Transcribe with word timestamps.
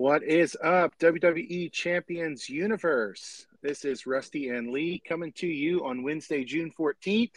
What 0.00 0.22
is 0.22 0.56
up, 0.64 0.98
WWE 0.98 1.70
Champions 1.70 2.48
Universe? 2.48 3.44
This 3.62 3.84
is 3.84 4.06
Rusty 4.06 4.48
and 4.48 4.70
Lee 4.70 5.02
coming 5.06 5.30
to 5.32 5.46
you 5.46 5.84
on 5.84 6.02
Wednesday, 6.02 6.42
June 6.42 6.72
14th 6.72 7.32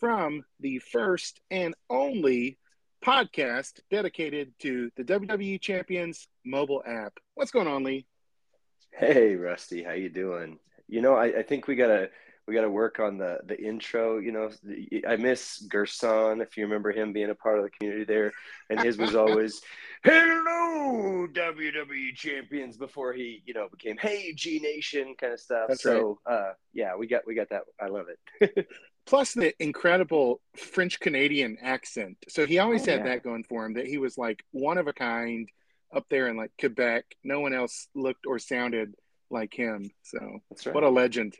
from 0.00 0.42
the 0.58 0.80
first 0.80 1.40
and 1.52 1.76
only 1.88 2.58
podcast 3.06 3.78
dedicated 3.88 4.52
to 4.62 4.90
the 4.96 5.04
WWE 5.04 5.60
Champions 5.60 6.26
mobile 6.44 6.82
app. 6.84 7.12
What's 7.36 7.52
going 7.52 7.68
on, 7.68 7.84
Lee? 7.84 8.04
Hey, 8.90 9.36
Rusty, 9.36 9.84
how 9.84 9.92
you 9.92 10.08
doing? 10.08 10.58
You 10.88 11.02
know, 11.02 11.14
I, 11.14 11.26
I 11.26 11.42
think 11.44 11.68
we 11.68 11.76
gotta 11.76 12.10
we 12.48 12.54
got 12.54 12.62
to 12.62 12.70
work 12.70 12.98
on 12.98 13.18
the 13.18 13.38
the 13.44 13.60
intro. 13.60 14.18
You 14.18 14.32
know, 14.32 14.50
I 15.06 15.16
miss 15.16 15.58
Gerson 15.68 16.40
if 16.40 16.56
you 16.56 16.64
remember 16.64 16.90
him 16.90 17.12
being 17.12 17.28
a 17.28 17.34
part 17.34 17.58
of 17.58 17.64
the 17.64 17.70
community 17.70 18.04
there, 18.04 18.32
and 18.70 18.80
his 18.80 18.96
was 18.96 19.14
always 19.14 19.60
"Hello, 20.02 21.28
WWE 21.30 22.14
champions" 22.14 22.78
before 22.78 23.12
he 23.12 23.42
you 23.44 23.52
know 23.52 23.68
became 23.68 23.98
"Hey 23.98 24.32
G 24.32 24.58
Nation" 24.60 25.14
kind 25.20 25.34
of 25.34 25.40
stuff. 25.40 25.66
That's 25.68 25.82
so 25.82 26.18
right. 26.26 26.34
uh, 26.34 26.52
yeah, 26.72 26.96
we 26.96 27.06
got 27.06 27.26
we 27.26 27.34
got 27.34 27.50
that. 27.50 27.64
I 27.78 27.88
love 27.88 28.06
it. 28.40 28.66
Plus 29.06 29.34
the 29.34 29.54
incredible 29.62 30.40
French 30.56 31.00
Canadian 31.00 31.58
accent. 31.62 32.16
So 32.28 32.46
he 32.46 32.58
always 32.58 32.86
oh, 32.88 32.92
had 32.92 33.00
yeah. 33.00 33.08
that 33.08 33.22
going 33.22 33.44
for 33.44 33.64
him 33.64 33.74
that 33.74 33.86
he 33.86 33.98
was 33.98 34.16
like 34.18 34.42
one 34.52 34.78
of 34.78 34.86
a 34.86 34.92
kind 34.92 35.48
up 35.94 36.06
there 36.08 36.28
in 36.28 36.36
like 36.36 36.52
Quebec. 36.58 37.04
No 37.24 37.40
one 37.40 37.52
else 37.54 37.88
looked 37.94 38.26
or 38.26 38.38
sounded 38.38 38.94
like 39.30 39.52
him. 39.52 39.90
So 40.02 40.40
right. 40.64 40.74
what 40.74 40.84
a 40.84 40.88
legend. 40.88 41.34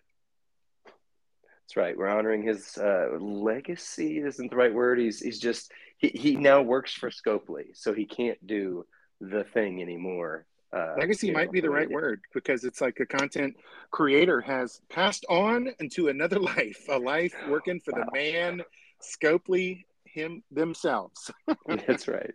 That's 1.68 1.76
right. 1.76 1.98
We're 1.98 2.08
honoring 2.08 2.42
his 2.42 2.78
uh, 2.78 3.18
legacy. 3.20 4.20
Isn't 4.20 4.50
the 4.50 4.56
right 4.56 4.72
word? 4.72 4.98
He's 4.98 5.20
he's 5.20 5.38
just 5.38 5.70
he, 5.98 6.08
he 6.08 6.34
now 6.34 6.62
works 6.62 6.94
for 6.94 7.10
Scopely, 7.10 7.76
so 7.76 7.92
he 7.92 8.06
can't 8.06 8.38
do 8.46 8.86
the 9.20 9.44
thing 9.44 9.82
anymore. 9.82 10.46
Uh, 10.72 10.94
legacy 10.96 11.30
might 11.30 11.48
know, 11.48 11.52
be 11.52 11.60
the 11.60 11.68
right 11.68 11.90
word 11.90 12.22
because 12.32 12.64
it's 12.64 12.80
like 12.80 12.98
a 13.00 13.06
content 13.06 13.54
creator 13.90 14.40
has 14.40 14.80
passed 14.88 15.26
on 15.28 15.68
into 15.78 16.08
another 16.08 16.38
life, 16.56 16.86
a 16.88 16.98
life 16.98 17.34
working 17.50 17.80
for 17.80 17.92
wow. 17.92 18.06
the 18.06 18.18
man 18.18 18.62
Scopely 19.02 19.84
him 20.06 20.42
themselves. 20.50 21.30
That's 21.86 22.08
right. 22.08 22.32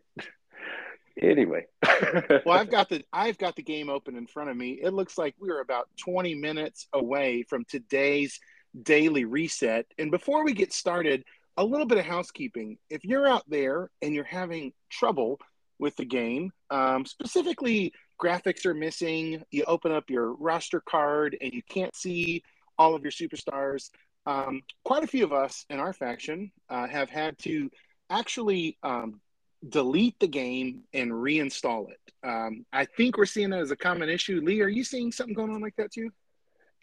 Anyway, 1.20 1.66
well, 2.46 2.60
I've 2.60 2.70
got 2.70 2.90
the 2.90 3.04
I've 3.12 3.40
got 3.40 3.56
the 3.56 3.64
game 3.64 3.90
open 3.90 4.16
in 4.16 4.28
front 4.28 4.52
of 4.52 4.58
me. 4.58 4.74
It 4.74 4.94
looks 4.94 5.18
like 5.18 5.34
we 5.40 5.50
are 5.50 5.60
about 5.60 5.88
20 5.98 6.36
minutes 6.36 6.88
away 6.94 7.42
from 7.50 7.66
today's 7.66 8.40
daily 8.82 9.26
reset. 9.26 9.86
And 9.98 10.12
before 10.12 10.44
we 10.44 10.54
get 10.54 10.74
started, 10.74 11.24
a 11.58 11.64
little 11.64 11.86
bit 11.86 11.98
of 11.98 12.06
housekeeping. 12.06 12.78
If 12.90 13.04
you're 13.04 13.28
out 13.28 13.44
there 13.48 13.90
and 14.02 14.14
you're 14.14 14.24
having 14.24 14.74
trouble 14.90 15.40
with 15.80 15.96
the 15.96 16.06
game, 16.06 16.52
um, 16.70 17.06
specifically 17.06 17.94
graphics 18.22 18.66
are 18.66 18.74
missing, 18.74 19.44
you 19.52 19.64
open 19.66 19.92
up 19.92 20.10
your 20.10 20.34
roster 20.34 20.82
card 20.82 21.38
and 21.42 21.54
you 21.54 21.62
can't 21.70 21.96
see 21.96 22.44
all 22.78 22.96
of 22.96 23.04
your 23.04 23.12
superstars. 23.12 23.90
Um, 24.26 24.64
quite 24.84 25.04
a 25.04 25.08
few 25.08 25.24
of 25.24 25.34
us 25.34 25.66
in 25.70 25.80
our 25.80 25.94
faction 25.94 26.52
uh, 26.70 26.88
have 26.88 27.10
had 27.10 27.38
to 27.40 27.70
actually 28.10 28.78
um, 28.82 29.20
delete 29.68 30.20
the 30.20 30.28
game 30.28 30.84
and 30.94 31.12
reinstall 31.12 31.88
it. 31.90 32.00
Um, 32.24 32.66
I 32.72 32.86
think 32.86 33.18
we're 33.18 33.26
seeing 33.26 33.50
that 33.52 33.60
as 33.60 33.72
a 33.72 33.76
common 33.76 34.10
issue. 34.10 34.42
Lee, 34.42 34.62
are 34.62 34.70
you 34.70 34.84
seeing 34.84 35.12
something 35.12 35.36
going 35.36 35.52
on 35.52 35.62
like 35.62 35.76
that 35.76 35.92
too? 35.92 36.10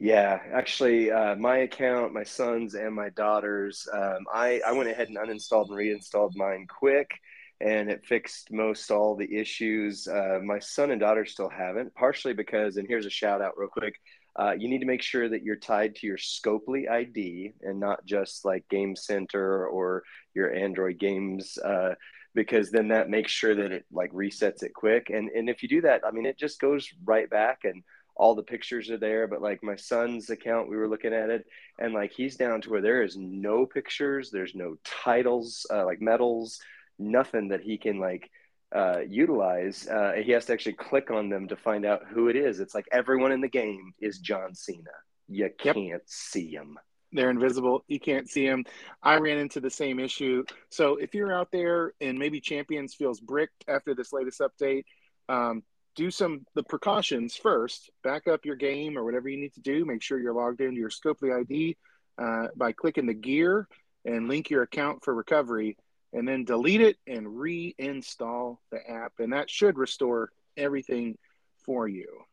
Yeah, 0.03 0.41
actually, 0.53 1.11
uh, 1.11 1.37
my 1.37 1.59
account, 1.59 2.15
my 2.15 2.25
son's 2.25 2.75
and 2.75 2.95
my 2.95 3.11
daughter's, 3.11 3.87
um, 3.93 4.25
I, 4.33 4.61
I 4.67 4.73
went 4.73 4.89
ahead 4.89 5.09
and 5.09 5.19
uninstalled 5.19 5.69
and 5.69 5.77
reinstalled 5.77 6.35
mine 6.37 6.67
quick, 6.67 7.11
and 7.61 7.91
it 7.91 8.07
fixed 8.07 8.51
most 8.51 8.91
all 8.91 9.15
the 9.15 9.37
issues. 9.37 10.09
Uh, 10.09 10.39
my 10.43 10.59
son 10.59 10.91
and 10.91 11.01
daughter 11.01 11.27
still 11.27 11.51
haven't, 11.51 11.95
partially 11.95 12.33
because, 12.33 12.79
and 12.79 12.89
here's 12.89 13.05
a 13.05 13.11
shout 13.11 13.43
out 13.43 13.59
real 13.59 13.69
quick. 13.69 13.95
Uh, 14.39 14.53
you 14.59 14.71
need 14.71 14.79
to 14.79 14.87
make 14.87 15.03
sure 15.03 15.29
that 15.29 15.43
you're 15.43 15.57
tied 15.57 15.95
to 15.97 16.07
your 16.07 16.17
Scopely 16.17 16.89
ID 16.89 17.53
and 17.61 17.79
not 17.79 18.03
just 18.07 18.47
like 18.47 18.67
Game 18.71 18.97
Center 18.97 19.67
or 19.67 20.03
your 20.35 20.55
Android 20.55 20.99
games, 20.99 21.59
uh, 21.59 21.95
because 22.35 22.71
then 22.71 22.89
that 22.89 23.11
makes 23.11 23.33
sure 23.33 23.55
that 23.55 23.73
it 23.73 23.85
like 23.93 24.13
resets 24.13 24.63
it 24.63 24.73
quick. 24.73 25.11
And 25.11 25.29
and 25.31 25.51
if 25.51 25.63
you 25.63 25.69
do 25.69 25.81
that, 25.83 26.03
I 26.07 26.13
mean, 26.13 26.27
it 26.27 26.39
just 26.39 26.61
goes 26.61 26.89
right 27.05 27.29
back 27.29 27.61
and 27.65 27.83
all 28.21 28.35
the 28.35 28.43
pictures 28.43 28.91
are 28.91 28.99
there 28.99 29.27
but 29.27 29.41
like 29.41 29.63
my 29.63 29.77
son's 29.77 30.29
account 30.29 30.69
we 30.69 30.77
were 30.77 30.89
looking 30.89 31.15
at 31.15 31.31
it 31.31 31.47
and 31.79 31.95
like 31.95 32.13
he's 32.13 32.37
down 32.37 32.61
to 32.61 32.69
where 32.69 32.83
there 32.83 33.03
is 33.03 33.17
no 33.17 33.65
pictures 33.65 34.31
there's 34.31 34.55
no 34.55 34.77
titles 34.85 35.67
uh, 35.73 35.85
like 35.85 36.03
medals 36.03 36.61
nothing 36.99 37.49
that 37.49 37.63
he 37.63 37.79
can 37.79 37.99
like 37.99 38.31
uh, 38.75 39.01
utilize. 39.09 39.89
Uh, 39.89 40.13
he 40.23 40.31
has 40.33 40.47
to 40.47 40.53
actually 40.53 40.75
click 40.75 41.11
on 41.11 41.29
them 41.29 41.49
to 41.49 41.57
find 41.57 41.85
out 41.85 42.03
who 42.09 42.29
it 42.29 42.37
is. 42.37 42.61
It's 42.61 42.75
like 42.75 42.87
everyone 42.93 43.33
in 43.33 43.41
the 43.41 43.49
game 43.49 43.93
is 44.01 44.19
john 44.19 44.55
cena. 44.55 44.91
You 45.29 45.51
can't 45.59 46.03
see 46.07 46.51
him. 46.51 46.79
They're 47.13 47.31
invisible. 47.31 47.85
You 47.89 47.99
can't 47.99 48.29
see 48.29 48.47
them 48.47 48.65
i 49.03 49.17
ran 49.17 49.39
into 49.39 49.61
the 49.61 49.71
same 49.71 49.99
issue. 49.99 50.45
So 50.71 50.97
if 50.97 51.15
you're 51.15 51.33
out 51.33 51.51
there 51.51 51.95
and 52.01 52.19
maybe 52.19 52.41
champions 52.41 52.95
feels 52.95 53.21
bricked 53.21 53.65
after 53.67 53.95
this 53.95 54.13
latest 54.13 54.41
update 54.41 54.85
um, 55.29 55.63
do 55.97 56.11
some 56.11 56.47
the 56.55 56.63
precautions 56.63 57.35
first. 57.35 57.91
Back 58.03 58.29
up 58.29 58.45
your 58.45 58.57
game 58.57 58.97
or 58.97 59.05
whatever 59.05 59.29
you 59.29 59.39
need 59.39 59.55
to 59.55 59.61
do. 59.61 59.85
Make 59.85 60.03
sure 60.03 60.19
you're 60.19 60.35
logged 60.35 60.61
into 60.61 60.81
your 60.81 60.91
Scopely 60.91 61.39
ID 61.39 61.77
uh, 62.19 62.49
by 62.57 62.73
clicking 62.73 63.07
the 63.07 63.15
gear 63.15 63.67
and 64.05 64.29
link 64.29 64.51
your 64.51 64.63
account 64.63 65.05
for 65.05 65.15
recovery, 65.15 65.77
and 66.13 66.27
then 66.27 66.45
delete 66.45 66.81
it 66.81 66.97
and 67.07 67.27
reinstall 67.27 68.59
the 68.71 68.79
app, 68.89 69.13
and 69.19 69.33
that 69.33 69.51
should 69.51 69.77
restore 69.77 70.31
everything 70.57 71.19
for 71.65 71.87
you. 71.87 72.25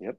Yep. 0.00 0.18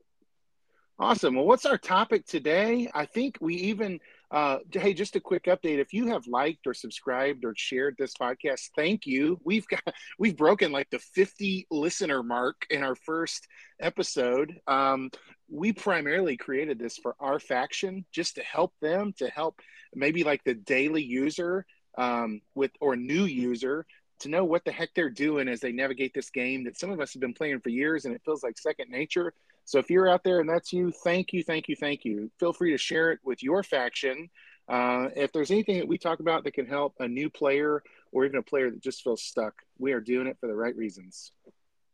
Awesome. 1.00 1.36
Well, 1.36 1.46
what's 1.46 1.66
our 1.66 1.78
topic 1.78 2.26
today? 2.26 2.90
I 2.94 3.06
think 3.06 3.38
we 3.42 3.56
even 3.56 4.00
uh, 4.34 4.58
hey, 4.72 4.96
just 4.96 5.16
a 5.16 5.20
quick 5.20 5.44
update. 5.44 5.78
If 5.78 5.94
you 5.94 6.08
have 6.08 6.26
liked 6.26 6.66
or 6.66 6.74
subscribed 6.74 7.46
or 7.46 7.54
shared 7.56 7.96
this 8.00 8.14
podcast, 8.20 8.72
thank 8.76 9.06
you. 9.06 9.40
We've 9.44 9.68
got 9.68 9.84
we've 10.18 10.36
broken 10.36 10.72
like 10.72 10.90
the 10.90 10.98
50 10.98 11.68
listener 11.70 12.24
mark 12.24 12.66
in 12.72 12.84
our 12.84 12.96
first 12.96 13.48
episode. 13.80 14.60
Um, 14.66 15.12
we 15.52 15.72
primarily 15.72 16.36
created 16.36 16.80
this 16.80 16.98
for 16.98 17.16
our 17.20 17.40
faction, 17.40 18.06
just 18.12 18.34
to 18.36 18.42
help 18.42 18.74
them, 18.82 19.14
to 19.20 19.30
help 19.30 19.60
maybe 19.94 20.24
like 20.24 20.44
the 20.44 20.56
daily 20.56 21.04
user 21.04 21.68
um, 22.00 22.42
with 22.56 22.72
or 22.82 22.96
new 22.96 23.26
user 23.26 23.86
to 24.22 24.30
know 24.30 24.46
what 24.46 24.66
the 24.66 24.72
heck 24.72 24.90
they're 24.96 25.12
doing 25.12 25.48
as 25.48 25.60
they 25.60 25.72
navigate 25.72 26.14
this 26.16 26.32
game 26.32 26.64
that 26.64 26.80
some 26.80 26.90
of 26.90 27.00
us 27.00 27.14
have 27.14 27.22
been 27.22 27.34
playing 27.36 27.60
for 27.60 27.70
years 27.70 28.06
and 28.06 28.16
it 28.16 28.22
feels 28.26 28.42
like 28.42 28.58
second 28.58 28.90
nature. 28.90 29.32
So 29.66 29.80
if 29.80 29.90
you're 29.90 30.10
out 30.10 30.24
there 30.24 30.40
and 30.40 30.50
that's 30.50 30.74
you, 30.74 30.92
thank 31.04 31.34
you, 31.34 31.44
thank 31.44 31.68
you, 31.68 31.76
thank 31.76 32.04
you. 32.06 32.30
Feel 32.40 32.54
free 32.54 32.72
to 32.72 32.78
share 32.78 33.12
it 33.12 33.20
with 33.24 33.42
your 33.42 33.64
faction. 33.64 34.30
Uh, 34.68 35.10
if 35.16 35.32
there's 35.32 35.52
anything 35.52 35.78
that 35.78 35.88
we 35.88 35.98
talk 35.98 36.20
about 36.20 36.44
that 36.44 36.54
can 36.54 36.66
help 36.66 36.96
a 37.00 37.08
new 37.08 37.30
player 37.30 37.84
or 38.12 38.26
even 38.26 38.38
a 38.38 38.44
player 38.44 38.70
that 38.70 38.82
just 38.82 39.04
feels 39.04 39.22
stuck, 39.22 39.54
we 39.78 39.92
are 39.92 40.00
doing 40.00 40.28
it 40.28 40.38
for 40.40 40.48
the 40.48 40.56
right 40.56 40.76
reasons. 40.76 41.32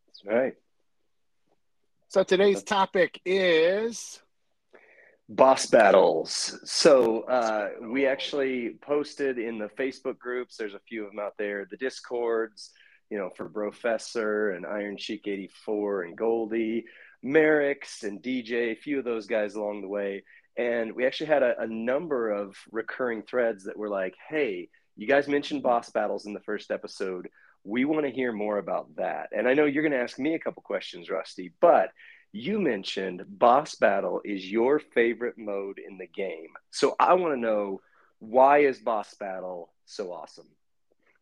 That's 0.08 0.25
right. 0.25 0.53
So 2.09 2.24
today's 2.24 2.63
topic 2.63 3.22
is 3.24 4.19
boss 5.29 5.68
battles. 5.68 6.59
So 6.66 7.22
uh, 7.22 7.69
we 7.81 8.08
actually 8.08 8.78
posted 8.81 9.38
in 9.38 9.59
the 9.59 9.69
Facebook 9.69 10.18
groups. 10.18 10.58
There's 10.58 10.74
a 10.74 10.79
few 10.79 11.06
of 11.06 11.12
them 11.12 11.19
out 11.19 11.35
there. 11.38 11.68
The 11.69 11.78
discords, 11.78 12.72
you 13.12 13.18
know, 13.18 13.29
for 13.35 13.47
Professor 13.47 14.52
and 14.52 14.66
Iron 14.66 14.97
Sheik 14.97 15.28
84 15.28 16.03
and 16.03 16.18
Goldie. 16.18 16.85
Merrick's 17.22 18.03
and 18.03 18.22
DJ, 18.22 18.72
a 18.72 18.75
few 18.75 19.00
of 19.00 19.06
those 19.06 19.28
guys 19.28 19.56
along 19.56 19.81
the 19.81 19.88
way. 19.88 20.24
And 20.57 20.94
we 20.94 21.06
actually 21.06 21.28
had 21.28 21.44
a, 21.44 21.59
a 21.61 21.67
number 21.67 22.29
of 22.29 22.55
recurring 22.72 23.23
threads 23.23 23.66
that 23.66 23.78
were 23.78 23.90
like, 23.90 24.16
hey, 24.29 24.70
you 24.96 25.08
guys 25.08 25.28
mentioned 25.28 25.64
boss 25.64 25.90
battles 25.90 26.26
in 26.26 26.34
the 26.34 26.41
first 26.41 26.72
episode. 26.72 27.29
We 27.64 27.85
want 27.85 28.05
to 28.05 28.11
hear 28.11 28.32
more 28.32 28.58
about 28.58 28.96
that. 28.97 29.29
And 29.32 29.47
I 29.47 29.53
know 29.53 29.66
you're 29.66 29.84
going 29.84 29.94
to 29.94 29.99
ask 29.99 30.20
me 30.20 30.34
a 30.34 30.40
couple 30.40 30.61
questions, 30.61 31.09
Rusty, 31.09 31.53
but 31.61 31.91
you 32.32 32.59
mentioned 32.59 33.23
boss 33.28 33.76
battle 33.76 34.22
is 34.23 34.49
your 34.49 34.79
favorite 34.79 35.38
mode 35.38 35.79
in 35.79 35.97
the 35.97 36.08
game. 36.08 36.49
So 36.72 36.96
I 36.99 37.14
want 37.14 37.34
to 37.34 37.40
know 37.40 37.82
why 38.20 38.59
is 38.59 38.79
boss 38.79 39.14
battle 39.16 39.73
so 39.85 40.11
awesome? 40.11 40.47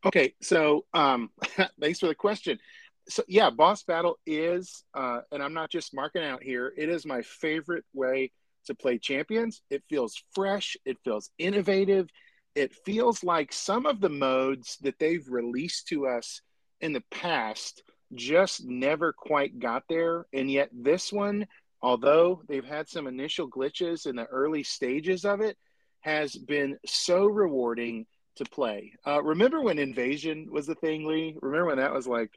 Okay, 0.06 0.34
so 0.42 0.86
um, 0.94 1.32
thanks 1.80 2.00
for 2.00 2.08
the 2.08 2.16
question 2.16 2.60
so 3.10 3.24
yeah, 3.28 3.50
boss 3.50 3.84
battle 3.84 4.18
is, 4.26 4.84
uh, 4.94 5.20
and 5.32 5.42
I'm 5.42 5.54
not 5.54 5.72
just 5.72 5.94
marking 5.94 6.24
out 6.24 6.44
here. 6.44 6.74
It 6.78 6.90
is 6.90 7.06
my 7.06 7.22
favorite 7.22 7.86
way 7.94 8.32
to 8.66 8.76
play 8.76 8.98
champions. 8.98 9.62
It 9.70 9.84
feels 9.90 10.22
fresh. 10.34 10.78
It 10.86 10.98
feels 11.04 11.30
innovative. 11.38 12.10
It 12.56 12.74
feels 12.86 13.24
like 13.24 13.54
some 13.54 13.86
of 13.86 14.02
the 14.02 14.10
modes 14.10 14.78
that 14.82 15.00
they've 15.00 15.28
released 15.28 15.88
to 15.90 16.08
us 16.08 16.42
in 16.82 16.94
the 16.94 17.04
past 17.12 17.84
just 18.14 18.66
never 18.66 19.14
quite 19.14 19.60
got 19.60 19.84
there. 19.90 20.26
And 20.34 20.50
yet 20.50 20.70
this 20.74 21.12
one, 21.12 21.48
although 21.82 22.42
they've 22.48 22.66
had 22.66 22.90
some 22.90 23.08
initial 23.08 23.50
glitches 23.50 24.06
in 24.06 24.16
the 24.16 24.26
early 24.26 24.64
stages 24.64 25.26
of 25.26 25.42
it, 25.42 25.58
has 26.02 26.36
been 26.36 26.78
so 26.86 27.26
rewarding 27.26 28.06
to 28.38 28.46
play. 28.46 28.94
Uh, 29.06 29.22
remember 29.22 29.62
when 29.62 29.80
Invasion 29.80 30.48
was 30.52 30.68
the 30.68 30.76
thing, 30.76 31.06
Lee? 31.06 31.36
Remember 31.42 31.68
when 31.68 31.78
that 31.78 31.94
was 31.94 32.08
like 32.08 32.32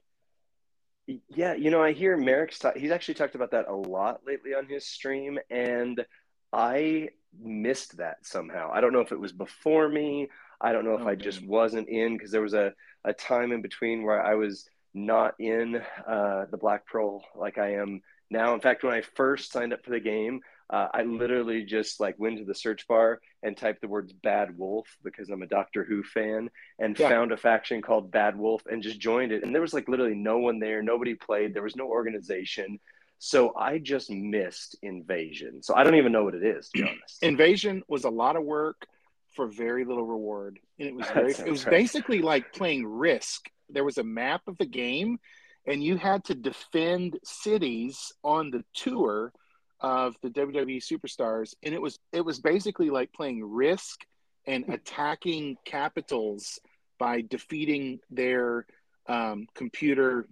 Yeah, 1.29 1.55
you 1.55 1.71
know, 1.71 1.83
I 1.83 1.93
hear 1.93 2.17
Merrick's 2.17 2.59
talk. 2.59 2.77
He's 2.77 2.91
actually 2.91 3.15
talked 3.15 3.35
about 3.35 3.51
that 3.53 3.69
a 3.69 3.75
lot 3.75 4.21
lately 4.27 4.55
on 4.55 4.67
his 4.67 4.87
stream, 4.87 5.39
and 5.51 6.05
I 6.53 7.11
missed 7.39 7.97
that 7.97 8.27
somehow. 8.27 8.71
I 8.73 8.81
don't 8.81 8.93
know 8.93 9.01
if 9.01 9.13
it 9.13 9.21
was 9.21 9.33
before 9.33 9.89
me. 9.89 10.29
I 10.61 10.73
don't 10.73 10.85
know 10.85 10.95
if 10.95 11.03
oh, 11.03 11.09
I 11.09 11.15
just 11.15 11.45
wasn't 11.45 11.89
in 11.89 12.17
because 12.17 12.31
there 12.31 12.43
was 12.43 12.55
a, 12.55 12.73
a 13.05 13.13
time 13.13 13.53
in 13.53 13.63
between 13.63 14.03
where 14.03 14.23
I 14.23 14.35
was 14.35 14.69
not 14.93 15.35
in 15.39 15.83
uh, 16.07 16.47
the 16.51 16.59
Black 16.59 16.87
Pearl 16.87 17.25
like 17.35 17.59
I 17.59 17.75
am 17.75 18.03
now. 18.31 18.55
In 18.55 18.61
fact, 18.61 18.83
when 18.83 18.93
I 18.93 19.01
first 19.01 19.53
signed 19.53 19.73
up 19.73 19.85
for 19.85 19.91
the 19.91 20.01
game, 20.01 20.41
uh, 20.71 20.89
I 20.95 21.03
literally 21.03 21.65
just 21.65 21.99
like 21.99 22.15
went 22.19 22.39
to 22.39 22.45
the 22.45 22.55
search 22.55 22.87
bar 22.87 23.21
and 23.43 23.57
typed 23.57 23.81
the 23.81 23.89
words 23.89 24.13
Bad 24.13 24.57
Wolf 24.57 24.87
because 25.03 25.29
I'm 25.29 25.43
a 25.43 25.47
Doctor 25.47 25.85
Who 25.85 26.05
fan 26.05 26.49
and 26.79 26.99
yeah. 26.99 27.09
found 27.09 27.33
a 27.33 27.37
faction 27.37 27.83
called 27.83 28.13
Bad 28.13 28.39
Wolf 28.39 28.63
and 28.71 28.83
just 28.83 29.01
joined 29.01 29.33
it. 29.33 29.43
And 29.43 29.53
there 29.53 29.63
was 29.63 29.75
like 29.75 29.89
literally 29.89 30.15
no 30.15 30.39
one 30.39 30.61
there, 30.61 30.83
nobody 30.83 31.15
played, 31.15 31.55
there 31.55 31.63
was 31.63 31.75
no 31.75 31.89
organization. 31.89 32.79
So 33.19 33.53
I 33.57 33.79
just 33.79 34.11
missed 34.11 34.77
Invasion. 34.83 35.63
So 35.63 35.75
I 35.75 35.83
don't 35.83 35.97
even 35.97 36.13
know 36.13 36.25
what 36.25 36.37
it 36.37 36.45
is, 36.45 36.69
to 36.71 36.83
be 36.83 36.89
honest. 36.89 37.19
Invasion 37.23 37.83
was 37.89 38.05
a 38.05 38.11
lot 38.11 38.37
of 38.37 38.45
work 38.45 38.87
for 39.35 39.49
very 39.49 39.85
little 39.85 40.07
reward. 40.07 40.61
And 40.79 40.89
it 40.89 40.95
was 40.95 41.07
very, 41.15 41.33
it 41.33 41.51
was 41.51 41.65
right. 41.65 41.73
basically 41.73 42.23
like 42.23 42.53
playing 42.53 42.87
Risk. 42.87 43.51
There 43.69 43.85
was 43.85 43.99
a 43.99 44.05
map 44.05 44.43
of 44.47 44.57
the 44.59 44.67
game 44.67 45.19
and 45.67 45.83
you 45.83 45.97
had 45.97 46.25
to 46.25 46.35
defend 46.35 47.19
cities 47.25 48.13
on 48.25 48.51
the 48.51 48.65
tour 48.75 49.33
of 49.81 50.15
the 50.23 50.31
WWE 50.31 50.79
superstars, 50.79 51.55
and 51.63 51.75
it 51.75 51.81
was 51.81 51.99
it 52.13 52.25
was 52.25 52.41
basically 52.41 52.91
like 52.91 53.13
playing 53.13 53.45
Risk 53.45 54.01
and 54.47 54.65
hmm. 54.65 54.73
attacking 54.73 55.57
capitals 55.65 56.61
by 56.99 57.23
defeating 57.23 58.01
their 58.11 58.67
um, 59.07 59.47
computer 59.55 60.29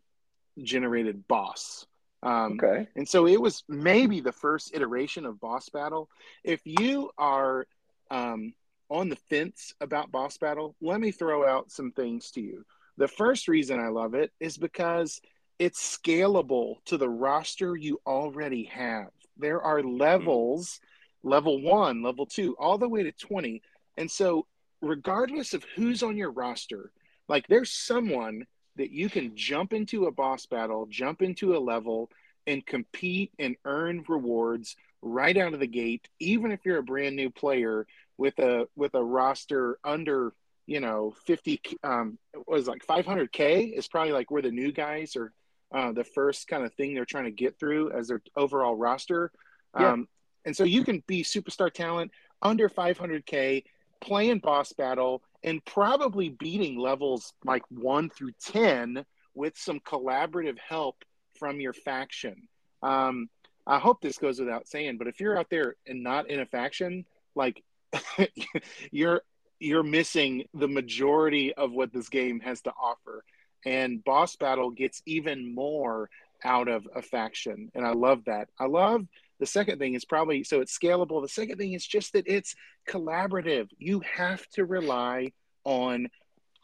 generated 0.63 1.27
boss. 1.27 1.87
Um, 2.23 2.59
okay. 2.63 2.89
And 2.97 3.09
so 3.09 3.27
it 3.27 3.41
was 3.41 3.65
maybe 3.69 4.21
the 4.21 4.33
first 4.33 4.75
iteration 4.75 5.25
of 5.25 5.41
boss 5.41 5.69
battle. 5.69 6.11
If 6.43 6.61
you 6.65 7.11
are 7.17 7.67
um, 8.11 8.55
on 8.91 9.09
the 9.09 9.17
fence 9.17 9.73
about 9.81 10.11
boss 10.11 10.37
battle, 10.37 10.75
let 10.81 11.01
me 11.01 11.11
throw 11.11 11.49
out 11.49 11.71
some 11.71 11.93
things 11.93 12.31
to 12.33 12.41
you. 12.41 12.65
The 12.97 13.09
first 13.09 13.47
reason 13.47 13.79
I 13.79 13.89
love 13.89 14.15
it 14.15 14.33
is 14.41 14.59
because 14.59 15.21
it's 15.59 15.97
scalable 15.97 16.77
to 16.87 16.97
the 16.97 17.09
roster 17.09 17.77
you 17.77 18.01
already 18.07 18.65
have 18.65 19.11
there 19.39 19.63
are 19.63 19.81
mm-hmm. 19.81 19.99
levels 19.99 20.81
level 21.23 21.61
one, 21.61 22.03
level 22.03 22.27
two, 22.27 22.57
all 22.59 22.79
the 22.79 22.89
way 22.89 23.03
to 23.03 23.13
20. 23.13 23.63
And 23.97 24.11
so, 24.11 24.47
regardless 24.81 25.55
of 25.55 25.65
who's 25.75 26.03
on 26.03 26.17
your 26.17 26.31
roster, 26.31 26.93
like 27.29 27.47
there's 27.49 27.73
someone 27.73 28.47
that 28.77 28.91
you 28.91 29.11
can 29.11 29.37
jump 29.37 29.73
into 29.73 30.07
a 30.07 30.13
boss 30.13 30.47
battle, 30.47 30.87
jump 30.89 31.21
into 31.23 31.57
a 31.57 31.59
level, 31.59 32.11
and 32.47 32.65
compete 32.65 33.33
and 33.39 33.57
earn 33.65 34.05
rewards 34.09 34.77
right 35.03 35.37
out 35.37 35.53
of 35.53 35.61
the 35.61 35.67
gate, 35.67 36.09
even 36.19 36.51
if 36.51 36.61
you're 36.65 36.79
a 36.79 36.83
brand 36.83 37.17
new 37.17 37.31
player 37.31 37.87
with 38.17 38.39
a 38.39 38.67
with 38.75 38.95
a 38.95 39.05
roster 39.05 39.79
under 39.85 40.33
you 40.67 40.81
know 40.81 41.15
50 41.27 41.61
um 41.85 42.19
was 42.47 42.67
like 42.67 42.85
500k 42.85 43.73
is 43.73 43.87
probably 43.87 44.13
like 44.13 44.31
where 44.31 44.43
the 44.43 44.51
new 44.51 44.73
guys 44.73 45.15
are 45.15 45.33
uh, 45.73 45.93
the 45.93 46.05
first 46.05 46.49
kind 46.49 46.65
of 46.65 46.73
thing 46.75 46.95
they're 46.95 47.05
trying 47.05 47.25
to 47.25 47.31
get 47.31 47.59
through 47.59 47.93
as 47.93 48.09
their 48.09 48.23
overall 48.37 48.75
roster. 48.75 49.31
Yeah. 49.79 49.93
Um, 49.93 50.09
and 50.45 50.57
so 50.57 50.65
you 50.65 50.85
can 50.85 51.03
be 51.07 51.23
superstar 51.23 51.73
talent 51.73 52.11
under 52.41 52.69
500K, 52.69 53.65
playing 54.01 54.39
boss 54.39 54.73
battle, 54.73 55.23
and 55.43 55.65
probably 55.65 56.31
beating 56.31 56.79
levels 56.79 57.33
like 57.45 57.63
one 57.69 58.09
through 58.11 58.33
10 58.45 59.05
with 59.35 59.57
some 59.57 59.81
collaborative 59.81 60.59
help 60.59 60.97
from 61.39 61.61
your 61.61 61.73
faction. 61.73 62.49
Um, 62.83 63.29
I 63.67 63.79
hope 63.79 64.01
this 64.01 64.19
goes 64.19 64.41
without 64.41 64.67
saying, 64.67 64.97
but 64.99 65.07
if 65.07 65.21
you're 65.21 65.39
out 65.39 65.51
there 65.51 65.77
and 65.87 66.03
not 66.03 66.31
in 66.31 66.41
a 66.41 66.47
faction, 66.47 67.05
like 67.35 67.63
you're 68.91 69.23
you're 69.61 69.83
missing 69.83 70.45
the 70.55 70.69
majority 70.69 71.53
of 71.55 71.73
what 71.73 71.93
this 71.93 72.09
game 72.09 72.41
has 72.41 72.63
to 72.63 72.71
offer 72.71 73.25
and 73.65 74.03
boss 74.05 74.37
battle 74.37 74.71
gets 74.71 75.03
even 75.07 75.55
more 75.55 76.09
out 76.45 76.69
of 76.69 76.87
a 76.95 77.03
faction 77.03 77.71
and 77.75 77.85
i 77.85 77.93
love 77.93 78.25
that. 78.27 78.49
I 78.59 78.67
love 78.67 79.07
the 79.41 79.47
second 79.47 79.79
thing 79.79 79.95
is 79.95 80.05
probably 80.05 80.43
so 80.45 80.61
it's 80.61 80.77
scalable. 80.77 81.23
The 81.23 81.29
second 81.29 81.59
thing 81.59 81.73
is 81.73 81.87
just 81.87 82.13
that 82.13 82.27
it's 82.27 82.55
collaborative. 82.89 83.69
You 83.79 84.01
have 84.01 84.47
to 84.51 84.65
rely 84.65 85.33
on 85.65 86.09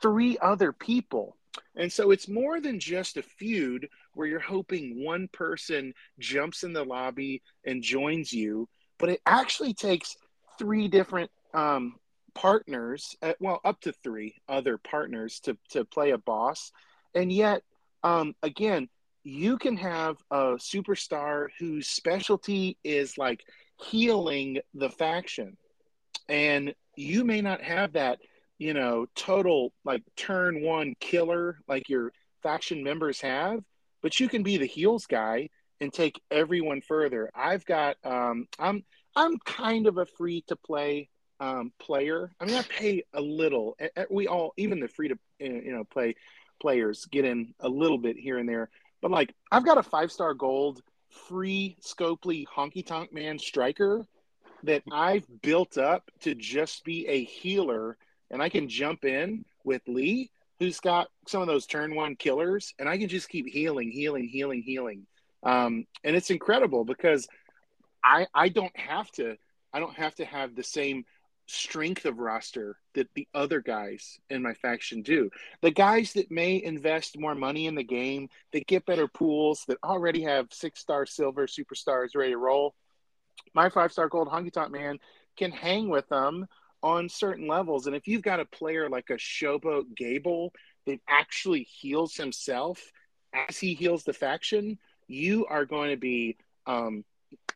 three 0.02 0.36
other 0.38 0.72
people. 0.72 1.36
And 1.76 1.92
so 1.92 2.10
it's 2.10 2.26
more 2.26 2.60
than 2.60 2.80
just 2.80 3.16
a 3.16 3.22
feud 3.22 3.88
where 4.14 4.26
you're 4.26 4.40
hoping 4.40 5.04
one 5.04 5.28
person 5.28 5.94
jumps 6.18 6.64
in 6.64 6.72
the 6.72 6.84
lobby 6.84 7.42
and 7.64 7.80
joins 7.80 8.32
you 8.32 8.68
but 8.98 9.08
it 9.08 9.20
actually 9.26 9.74
takes 9.74 10.16
three 10.58 10.88
different 10.88 11.30
um, 11.52 11.96
partners, 12.34 13.16
uh, 13.22 13.34
well, 13.40 13.60
up 13.64 13.80
to 13.82 13.92
three 13.92 14.34
other 14.48 14.78
partners 14.78 15.40
to 15.40 15.56
to 15.70 15.84
play 15.84 16.10
a 16.10 16.18
boss, 16.18 16.72
and 17.14 17.32
yet, 17.32 17.62
um, 18.02 18.34
again, 18.42 18.88
you 19.22 19.56
can 19.58 19.76
have 19.76 20.16
a 20.30 20.54
superstar 20.54 21.48
whose 21.58 21.88
specialty 21.88 22.76
is 22.84 23.16
like 23.18 23.44
healing 23.80 24.58
the 24.74 24.90
faction, 24.90 25.56
and 26.28 26.74
you 26.96 27.24
may 27.24 27.40
not 27.40 27.60
have 27.62 27.92
that, 27.94 28.18
you 28.58 28.74
know, 28.74 29.06
total 29.14 29.72
like 29.84 30.02
turn 30.16 30.62
one 30.62 30.94
killer 31.00 31.58
like 31.68 31.88
your 31.88 32.12
faction 32.42 32.84
members 32.84 33.20
have, 33.20 33.60
but 34.02 34.20
you 34.20 34.28
can 34.28 34.42
be 34.42 34.58
the 34.58 34.66
heals 34.66 35.06
guy 35.06 35.48
and 35.80 35.92
take 35.92 36.20
everyone 36.30 36.80
further. 36.80 37.30
I've 37.34 37.64
got 37.64 37.96
um, 38.04 38.46
I'm 38.58 38.84
I'm 39.16 39.38
kind 39.38 39.86
of 39.86 39.98
a 39.98 40.06
free 40.06 40.44
to 40.48 40.56
play 40.56 41.08
um, 41.44 41.72
player. 41.78 42.30
I 42.40 42.46
mean, 42.46 42.56
I 42.56 42.62
pay 42.62 43.04
a 43.12 43.20
little. 43.20 43.76
We 44.10 44.26
all, 44.26 44.54
even 44.56 44.80
the 44.80 44.88
free 44.88 45.08
to 45.08 45.18
you 45.38 45.72
know 45.72 45.84
play 45.84 46.16
players, 46.60 47.06
get 47.10 47.24
in 47.24 47.54
a 47.60 47.68
little 47.68 47.98
bit 47.98 48.16
here 48.16 48.38
and 48.38 48.48
there. 48.48 48.70
But 49.02 49.10
like, 49.10 49.34
I've 49.52 49.64
got 49.64 49.78
a 49.78 49.82
five 49.82 50.10
star 50.10 50.32
gold 50.34 50.82
free 51.28 51.76
Scopely 51.82 52.44
honky 52.46 52.84
tonk 52.84 53.12
man 53.12 53.38
striker 53.38 54.06
that 54.62 54.82
I've 54.90 55.26
built 55.42 55.76
up 55.76 56.10
to 56.20 56.34
just 56.34 56.84
be 56.84 57.06
a 57.06 57.22
healer, 57.22 57.98
and 58.30 58.42
I 58.42 58.48
can 58.48 58.68
jump 58.68 59.04
in 59.04 59.44
with 59.64 59.82
Lee, 59.86 60.30
who's 60.58 60.80
got 60.80 61.08
some 61.28 61.42
of 61.42 61.46
those 61.46 61.66
turn 61.66 61.94
one 61.94 62.16
killers, 62.16 62.72
and 62.78 62.88
I 62.88 62.96
can 62.96 63.08
just 63.08 63.28
keep 63.28 63.46
healing, 63.46 63.90
healing, 63.90 64.28
healing, 64.28 64.62
healing. 64.62 65.06
Um, 65.42 65.84
and 66.02 66.16
it's 66.16 66.30
incredible 66.30 66.86
because 66.86 67.28
I 68.02 68.26
I 68.34 68.48
don't 68.48 68.76
have 68.78 69.10
to 69.12 69.36
I 69.74 69.80
don't 69.80 69.96
have 69.96 70.14
to 70.14 70.24
have 70.24 70.54
the 70.54 70.62
same 70.62 71.04
strength 71.46 72.04
of 72.06 72.18
roster 72.18 72.76
that 72.94 73.08
the 73.14 73.28
other 73.34 73.60
guys 73.60 74.18
in 74.30 74.42
my 74.42 74.54
faction 74.54 75.02
do. 75.02 75.30
The 75.60 75.70
guys 75.70 76.12
that 76.14 76.30
may 76.30 76.62
invest 76.62 77.18
more 77.18 77.34
money 77.34 77.66
in 77.66 77.74
the 77.74 77.84
game, 77.84 78.28
that 78.52 78.66
get 78.66 78.86
better 78.86 79.08
pools, 79.08 79.64
that 79.68 79.78
already 79.84 80.22
have 80.22 80.52
six 80.52 80.80
star 80.80 81.06
silver 81.06 81.46
superstars 81.46 82.14
ready 82.14 82.32
to 82.32 82.38
roll. 82.38 82.74
My 83.54 83.68
five 83.68 83.92
star 83.92 84.08
gold 84.08 84.28
honky 84.28 84.52
tonk 84.52 84.72
man 84.72 84.98
can 85.36 85.50
hang 85.50 85.88
with 85.88 86.08
them 86.08 86.46
on 86.82 87.08
certain 87.08 87.46
levels. 87.46 87.86
And 87.86 87.96
if 87.96 88.06
you've 88.06 88.22
got 88.22 88.40
a 88.40 88.44
player 88.44 88.88
like 88.88 89.10
a 89.10 89.14
Showboat 89.14 89.96
Gable 89.96 90.52
that 90.86 91.00
actually 91.08 91.62
heals 91.62 92.14
himself 92.14 92.80
as 93.32 93.58
he 93.58 93.74
heals 93.74 94.04
the 94.04 94.12
faction, 94.12 94.78
you 95.08 95.46
are 95.46 95.64
going 95.64 95.90
to 95.90 95.96
be 95.96 96.36
um, 96.66 97.04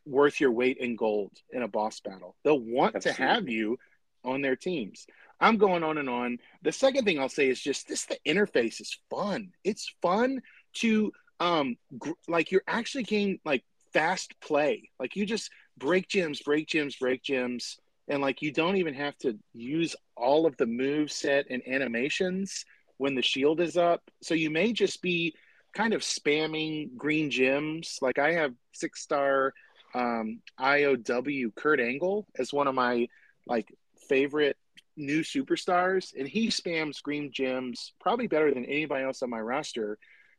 worth 0.05 0.39
your 0.39 0.51
weight 0.51 0.77
in 0.77 0.95
gold 0.95 1.31
in 1.51 1.61
a 1.61 1.67
boss 1.67 1.99
battle. 1.99 2.35
They'll 2.43 2.59
want 2.59 2.95
Absolutely. 2.95 3.25
to 3.25 3.31
have 3.31 3.49
you 3.49 3.77
on 4.23 4.41
their 4.41 4.55
teams. 4.55 5.05
I'm 5.39 5.57
going 5.57 5.83
on 5.83 5.97
and 5.97 6.09
on. 6.09 6.39
The 6.63 6.71
second 6.71 7.05
thing 7.05 7.19
I'll 7.19 7.29
say 7.29 7.49
is 7.49 7.61
just 7.61 7.87
this 7.87 8.05
the 8.05 8.17
interface 8.27 8.81
is 8.81 8.97
fun. 9.09 9.51
It's 9.63 9.93
fun 10.01 10.41
to 10.75 11.11
um 11.39 11.77
gr- 11.97 12.11
like 12.27 12.51
you're 12.51 12.63
actually 12.67 13.03
getting 13.03 13.39
like 13.45 13.63
fast 13.93 14.33
play. 14.41 14.89
Like 14.99 15.15
you 15.15 15.25
just 15.25 15.49
break 15.77 16.07
gems, 16.09 16.41
break 16.41 16.67
gems, 16.67 16.95
break 16.97 17.23
gems 17.23 17.77
and 18.09 18.21
like 18.21 18.41
you 18.41 18.51
don't 18.51 18.77
even 18.77 18.95
have 18.95 19.17
to 19.19 19.37
use 19.53 19.95
all 20.17 20.45
of 20.45 20.57
the 20.57 20.65
move 20.65 21.11
set 21.11 21.45
and 21.49 21.65
animations 21.67 22.65
when 22.97 23.15
the 23.15 23.21
shield 23.21 23.61
is 23.61 23.77
up. 23.77 24.01
So 24.21 24.33
you 24.33 24.49
may 24.49 24.73
just 24.73 25.01
be 25.01 25.33
kind 25.73 25.93
of 25.93 26.01
spamming 26.01 26.95
green 26.97 27.29
gems. 27.29 27.99
Like 28.01 28.19
I 28.19 28.33
have 28.33 28.53
six 28.73 29.01
star 29.01 29.53
um, 29.93 30.41
IOW 30.59 31.55
Kurt 31.55 31.79
Angle 31.79 32.27
as 32.37 32.53
one 32.53 32.67
of 32.67 32.75
my 32.75 33.07
like 33.47 33.73
favorite 34.07 34.57
new 34.95 35.21
superstars, 35.21 36.13
and 36.17 36.27
he 36.27 36.49
spams 36.49 37.01
green 37.01 37.31
gems 37.31 37.93
probably 37.99 38.27
better 38.27 38.53
than 38.53 38.65
anybody 38.65 39.03
else 39.03 39.21
on 39.23 39.29
my 39.29 39.39
roster. 39.39 39.97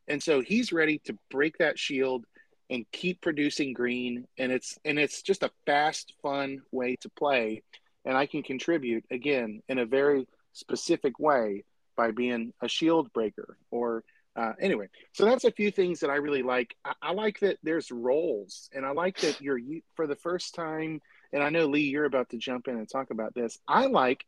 And 0.09 0.23
so 0.23 0.41
he's 0.41 0.73
ready 0.73 0.99
to 1.05 1.17
break 1.31 1.59
that 1.59 1.79
shield 1.79 2.25
and 2.69 2.85
keep 2.93 3.21
producing 3.21 3.73
green. 3.73 4.27
And 4.39 4.53
it's 4.53 4.79
and 4.85 4.99
it's 4.99 5.23
just 5.23 5.43
a 5.43 5.51
fast, 5.67 6.15
fun 6.23 6.63
way 6.71 6.97
to 7.01 7.09
play. 7.11 7.63
And 8.05 8.17
I 8.17 8.27
can 8.27 8.43
contribute 8.43 9.05
again 9.11 9.63
in 9.69 9.79
a 9.79 9.87
very 9.87 10.27
specific 10.53 11.19
way 11.19 11.65
by 11.97 12.11
being 12.11 12.53
a 12.63 12.69
shield 12.69 13.13
breaker 13.13 13.57
or 13.71 14.05
uh, 14.37 14.53
anyway, 14.61 14.89
so 15.13 15.25
that's 15.25 15.45
a 15.45 15.51
few 15.51 15.71
things 15.71 16.01
that 16.01 16.11
I 16.11 16.17
really 16.17 16.43
like. 16.43 16.75
I, 16.85 16.93
I, 17.03 17.13
like 17.13 17.41
that 17.41 17.59
there's 17.63 17.91
roles, 17.91 18.71
and 18.73 18.87
I 18.87 18.93
like 18.93 19.19
that 19.21 19.41
you're 19.41 19.59
for 19.97 20.07
the 20.07 20.17
first 20.17 20.55
time. 20.55 21.01
And 21.33 21.43
I 21.43 21.51
know 21.51 21.67
Lee, 21.67 21.83
you're 21.83 22.05
about 22.05 22.31
to 22.31 22.39
jump 22.39 22.69
in 22.69 22.77
and 22.77 22.89
talk 22.89 23.11
about 23.11 23.35
this. 23.35 23.59
I 23.67 23.87
like 23.87 24.25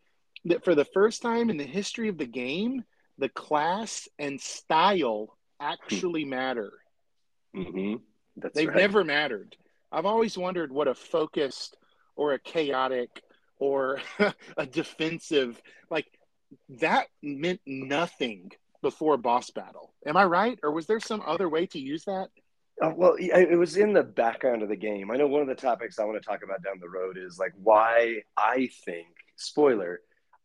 that 0.46 0.64
for 0.64 0.74
the 0.74 0.84
first 0.84 1.22
time 1.22 1.50
in 1.50 1.56
the 1.56 1.64
history 1.64 2.08
of 2.08 2.18
the 2.18 2.26
game, 2.26 2.84
the 3.18 3.28
class 3.28 4.08
and 4.18 4.40
style 4.40 5.36
actually 5.60 6.24
matter. 6.24 6.72
Mm-hmm. 7.54 7.96
That's 8.36 8.54
They've 8.54 8.68
right. 8.68 8.76
never 8.76 9.04
mattered. 9.04 9.56
I've 9.90 10.06
always 10.06 10.36
wondered 10.36 10.72
what 10.72 10.88
a 10.88 10.94
focused 10.94 11.76
or 12.16 12.32
a 12.32 12.38
chaotic 12.38 13.22
or 13.58 14.00
a 14.56 14.66
defensive 14.66 15.60
like 15.90 16.06
that 16.80 17.06
meant 17.22 17.60
nothing 17.66 18.50
before 18.82 19.16
boss 19.16 19.50
battle. 19.50 19.94
Am 20.04 20.16
I 20.16 20.24
right? 20.24 20.58
Or 20.62 20.72
was 20.72 20.86
there 20.86 21.00
some 21.00 21.22
other 21.24 21.48
way 21.48 21.66
to 21.66 21.78
use 21.78 22.04
that? 22.04 22.28
Uh, 22.82 22.90
well, 22.96 23.14
it 23.18 23.56
was 23.56 23.76
in 23.76 23.92
the 23.92 24.02
background 24.02 24.62
of 24.62 24.68
the 24.68 24.76
game. 24.76 25.10
I 25.10 25.16
know 25.16 25.28
one 25.28 25.42
of 25.42 25.48
the 25.48 25.54
topics 25.54 25.98
I 25.98 26.04
want 26.04 26.20
to 26.20 26.28
talk 26.28 26.42
about 26.42 26.62
down 26.62 26.80
the 26.80 26.88
road 26.88 27.16
is 27.16 27.38
like 27.38 27.52
why 27.62 28.22
I 28.36 28.70
think, 28.84 29.08
spoiler, 29.36 30.00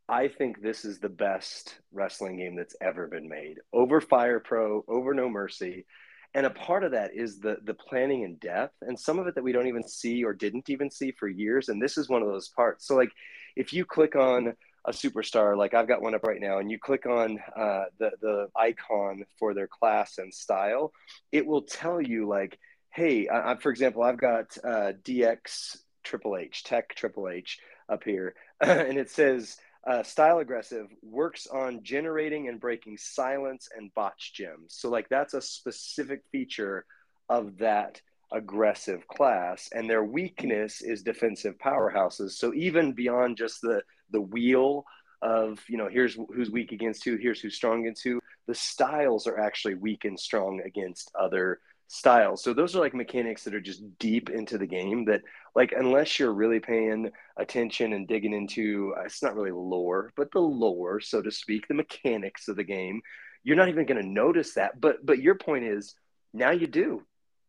I 0.10 0.28
think 0.28 0.62
this 0.62 0.86
is 0.86 1.00
the 1.00 1.10
best 1.10 1.80
wrestling 1.92 2.38
game 2.38 2.56
that's 2.56 2.76
ever 2.80 3.08
been 3.08 3.28
made 3.28 3.58
over 3.74 4.00
Fire 4.00 4.40
Pro, 4.40 4.84
over 4.88 5.14
No 5.14 5.30
Mercy. 5.30 5.86
And 6.34 6.46
a 6.46 6.52
part 6.52 6.84
of 6.84 6.92
that 6.92 7.16
is 7.16 7.40
the 7.40 7.58
the 7.64 7.74
planning 7.74 8.24
and 8.24 8.40
depth 8.40 8.76
and 8.82 9.00
some 9.00 9.18
of 9.18 9.28
it 9.28 9.36
that 9.36 9.44
we 9.44 9.52
don't 9.52 9.68
even 9.68 9.88
see 9.88 10.24
or 10.24 10.34
didn't 10.34 10.70
even 10.70 10.92
see 10.92 11.12
for 11.12 11.28
years. 11.28 11.70
And 11.70 11.82
this 11.82 11.98
is 11.98 12.10
one 12.10 12.22
of 12.22 12.28
those 12.28 12.50
parts. 12.50 12.88
So 12.88 12.96
like 12.96 13.12
if 13.56 13.74
you 13.74 13.86
click 13.86 14.16
on 14.16 14.54
a 14.88 14.92
superstar, 14.92 15.58
like 15.58 15.74
I've 15.74 15.88
got 15.88 16.02
one 16.02 16.16
up 16.16 16.24
right 16.24 16.40
now, 16.40 16.60
and 16.60 16.72
you 16.72 16.80
click 16.80 17.06
on 17.06 17.40
uh, 17.56 17.86
the 18.00 18.12
the 18.22 18.48
icon 18.56 19.26
for 19.38 19.54
their 19.54 19.68
class 19.68 20.18
and 20.18 20.34
style, 20.34 20.94
it 21.32 21.46
will 21.46 21.64
tell 21.64 22.02
you 22.02 22.28
like, 22.28 22.58
hey, 22.92 23.28
I, 23.30 23.56
for 23.56 23.70
example, 23.70 24.02
I've 24.02 24.18
got 24.18 24.58
uh, 24.64 24.94
DX 25.04 25.78
Triple 26.04 26.38
H 26.38 26.64
Tech 26.64 26.96
Triple 26.96 27.30
H 27.30 27.60
up 27.90 28.04
here, 28.04 28.34
and 28.62 28.98
it 28.98 29.12
says 29.12 29.58
uh, 29.86 30.04
style 30.04 30.40
aggressive 30.40 30.88
works 31.04 31.48
on 31.48 31.84
generating 31.84 32.48
and 32.48 32.60
breaking 32.60 32.98
silence 32.98 33.68
and 33.76 33.94
botch 33.94 34.34
gems. 34.34 34.70
So 34.70 34.90
like 34.90 35.10
that's 35.10 35.34
a 35.34 35.42
specific 35.42 36.24
feature 36.32 36.86
of 37.30 37.58
that 37.58 38.02
aggressive 38.32 39.08
class 39.08 39.70
and 39.74 39.90
their 39.90 40.04
weakness 40.04 40.82
is 40.82 41.02
defensive 41.02 41.58
powerhouses 41.58 42.32
so 42.32 42.54
even 42.54 42.92
beyond 42.92 43.38
just 43.38 43.62
the 43.62 43.82
the 44.12 44.22
wheel 44.22 44.86
of 45.22 45.60
you 45.68 45.78
know 45.78 45.90
here's 45.90 46.16
who's 46.34 46.52
weak 46.52 46.72
against 46.72 47.04
who 47.04 47.18
here's 47.18 47.40
who's 47.42 47.56
strong 47.56 47.82
against 47.82 48.04
who. 48.04 48.20
The 48.48 48.56
styles 48.56 49.28
are 49.28 49.40
actually 49.40 49.76
weak 49.76 50.06
and 50.06 50.18
strong 50.18 50.62
against 50.66 51.12
other 51.20 51.60
styles. 51.90 52.44
So 52.44 52.54
those 52.54 52.76
are 52.76 52.80
like 52.80 52.94
mechanics 52.94 53.44
that 53.44 53.56
are 53.56 53.62
just 53.62 53.82
deep 53.98 54.30
into 54.30 54.58
the 54.58 54.68
game 54.68 55.06
that 55.06 55.22
like 55.56 55.74
unless 55.76 56.20
you're 56.20 56.34
really 56.34 56.60
paying 56.60 57.12
attention 57.38 57.94
and 57.94 58.08
digging 58.08 58.34
into 58.34 58.94
uh, 58.98 59.04
it's 59.04 59.24
not 59.24 59.36
really 59.36 59.52
lore 59.52 60.12
but 60.18 60.32
the 60.32 60.40
lore 60.40 61.00
so 61.00 61.22
to 61.22 61.32
speak 61.32 61.68
the 61.68 61.74
mechanics 61.74 62.50
of 62.50 62.58
the 62.58 62.64
game 62.64 63.02
you're 63.48 63.56
not 63.56 63.70
even 63.70 63.86
going 63.86 64.02
to 64.02 64.08
notice 64.08 64.56
that. 64.56 64.80
But 64.80 65.06
but 65.06 65.20
your 65.20 65.36
point 65.36 65.64
is 65.64 65.96
now 66.34 66.52
you 66.52 66.68
do. 66.68 67.04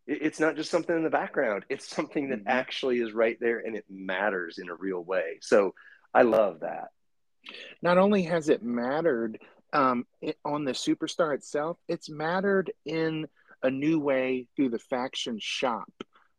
It's 0.06 0.38
not 0.38 0.54
just 0.54 0.70
something 0.70 0.96
in 0.96 1.02
the 1.02 1.10
background. 1.10 1.64
It's 1.68 1.88
something 1.88 2.30
that 2.30 2.38
mm-hmm. 2.38 2.48
actually 2.48 3.00
is 3.00 3.12
right 3.12 3.36
there 3.40 3.58
and 3.58 3.74
it 3.74 3.84
matters 3.90 4.58
in 4.58 4.68
a 4.68 4.74
real 4.74 5.02
way. 5.02 5.38
So 5.42 5.74
i 6.14 6.22
love 6.22 6.60
that 6.60 6.88
not 7.82 7.98
only 7.98 8.22
has 8.22 8.48
it 8.48 8.62
mattered 8.62 9.38
um, 9.72 10.06
it, 10.22 10.38
on 10.44 10.64
the 10.64 10.72
superstar 10.72 11.34
itself 11.34 11.78
it's 11.88 12.08
mattered 12.08 12.72
in 12.86 13.26
a 13.62 13.70
new 13.70 13.98
way 13.98 14.46
through 14.56 14.70
the 14.70 14.78
faction 14.78 15.38
shop 15.40 15.92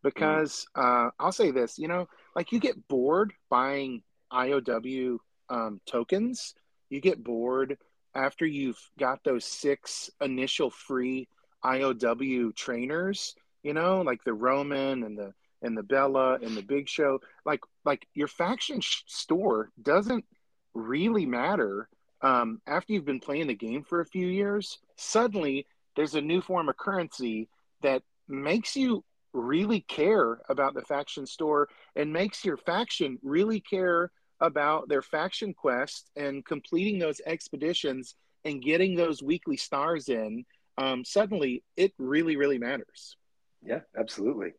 because 0.03 0.65
mm. 0.75 1.07
uh, 1.07 1.11
I'll 1.19 1.31
say 1.31 1.51
this, 1.51 1.77
you 1.77 1.87
know, 1.87 2.07
like 2.35 2.51
you 2.51 2.59
get 2.59 2.87
bored 2.87 3.33
buying 3.49 4.01
IOW 4.31 5.17
um, 5.49 5.81
tokens, 5.85 6.53
you 6.89 7.01
get 7.01 7.23
bored 7.23 7.77
after 8.15 8.45
you've 8.45 8.79
got 8.97 9.23
those 9.23 9.45
six 9.45 10.09
initial 10.21 10.69
free 10.69 11.27
IOW 11.63 12.55
trainers, 12.55 13.35
you 13.63 13.73
know, 13.73 14.01
like 14.01 14.23
the 14.23 14.33
Roman 14.33 15.03
and 15.03 15.17
the 15.17 15.33
and 15.61 15.77
the 15.77 15.83
Bella 15.83 16.35
and 16.41 16.55
the 16.55 16.61
Big 16.61 16.87
Show, 16.87 17.19
like 17.45 17.61
like 17.85 18.07
your 18.13 18.27
faction 18.27 18.81
sh- 18.81 19.03
store 19.07 19.69
doesn't 19.81 20.25
really 20.73 21.25
matter 21.25 21.89
um, 22.21 22.61
after 22.67 22.93
you've 22.93 23.05
been 23.05 23.19
playing 23.19 23.47
the 23.47 23.55
game 23.55 23.83
for 23.83 24.01
a 24.01 24.05
few 24.05 24.27
years. 24.27 24.79
Suddenly, 24.97 25.65
there's 25.95 26.15
a 26.15 26.21
new 26.21 26.41
form 26.41 26.69
of 26.69 26.77
currency 26.77 27.49
that 27.81 28.03
makes 28.27 28.75
you 28.75 29.03
really 29.33 29.81
care 29.81 30.41
about 30.49 30.73
the 30.73 30.81
faction 30.81 31.25
store 31.25 31.67
and 31.95 32.11
makes 32.11 32.43
your 32.43 32.57
faction 32.57 33.17
really 33.21 33.59
care 33.59 34.11
about 34.41 34.87
their 34.87 35.01
faction 35.01 35.53
quest 35.53 36.09
and 36.15 36.45
completing 36.45 36.97
those 36.97 37.21
expeditions 37.25 38.15
and 38.45 38.63
getting 38.63 38.95
those 38.95 39.21
weekly 39.21 39.57
stars 39.57 40.09
in 40.09 40.45
um, 40.77 41.03
suddenly 41.03 41.63
it 41.75 41.93
really 41.97 42.37
really 42.37 42.57
matters 42.57 43.17
yeah 43.61 43.79
absolutely 43.97 44.51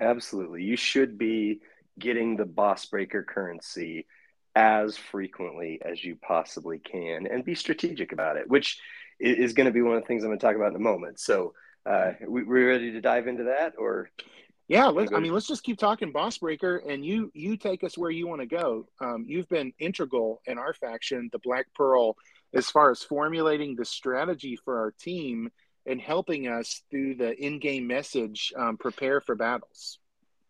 absolutely 0.00 0.62
you 0.62 0.76
should 0.76 1.18
be 1.18 1.60
getting 1.98 2.36
the 2.36 2.44
boss 2.44 2.86
breaker 2.86 3.22
currency 3.22 4.06
as 4.56 4.96
frequently 4.96 5.80
as 5.84 6.02
you 6.02 6.16
possibly 6.16 6.78
can 6.78 7.26
and 7.26 7.44
be 7.44 7.54
strategic 7.54 8.12
about 8.12 8.36
it 8.36 8.48
which 8.48 8.78
is 9.20 9.52
going 9.52 9.66
to 9.66 9.72
be 9.72 9.82
one 9.82 9.96
of 9.96 10.02
the 10.02 10.06
things 10.06 10.22
I'm 10.22 10.30
going 10.30 10.38
to 10.38 10.46
talk 10.46 10.56
about 10.56 10.70
in 10.70 10.76
a 10.76 10.80
moment. 10.80 11.20
So, 11.20 11.54
uh, 11.86 12.12
we, 12.26 12.42
we 12.44 12.64
ready 12.64 12.92
to 12.92 13.00
dive 13.00 13.26
into 13.26 13.44
that, 13.44 13.74
or? 13.78 14.10
Yeah, 14.68 14.86
let's, 14.86 15.12
I 15.12 15.20
mean, 15.20 15.34
let's 15.34 15.46
just 15.46 15.62
keep 15.62 15.78
talking 15.78 16.10
Boss 16.10 16.38
Breaker, 16.38 16.78
and 16.78 17.04
you 17.04 17.30
you 17.34 17.58
take 17.58 17.84
us 17.84 17.98
where 17.98 18.10
you 18.10 18.26
want 18.26 18.40
to 18.40 18.46
go. 18.46 18.86
Um, 18.98 19.26
you've 19.28 19.48
been 19.50 19.74
integral 19.78 20.40
in 20.46 20.56
our 20.56 20.72
faction, 20.72 21.28
the 21.32 21.38
Black 21.40 21.66
Pearl, 21.74 22.16
as 22.54 22.70
far 22.70 22.90
as 22.90 23.02
formulating 23.02 23.76
the 23.76 23.84
strategy 23.84 24.56
for 24.56 24.78
our 24.78 24.94
team 24.98 25.50
and 25.86 26.00
helping 26.00 26.48
us 26.48 26.82
through 26.90 27.14
the 27.16 27.34
in-game 27.36 27.86
message 27.86 28.52
um, 28.56 28.76
prepare 28.76 29.20
for 29.20 29.34
battles. 29.34 29.98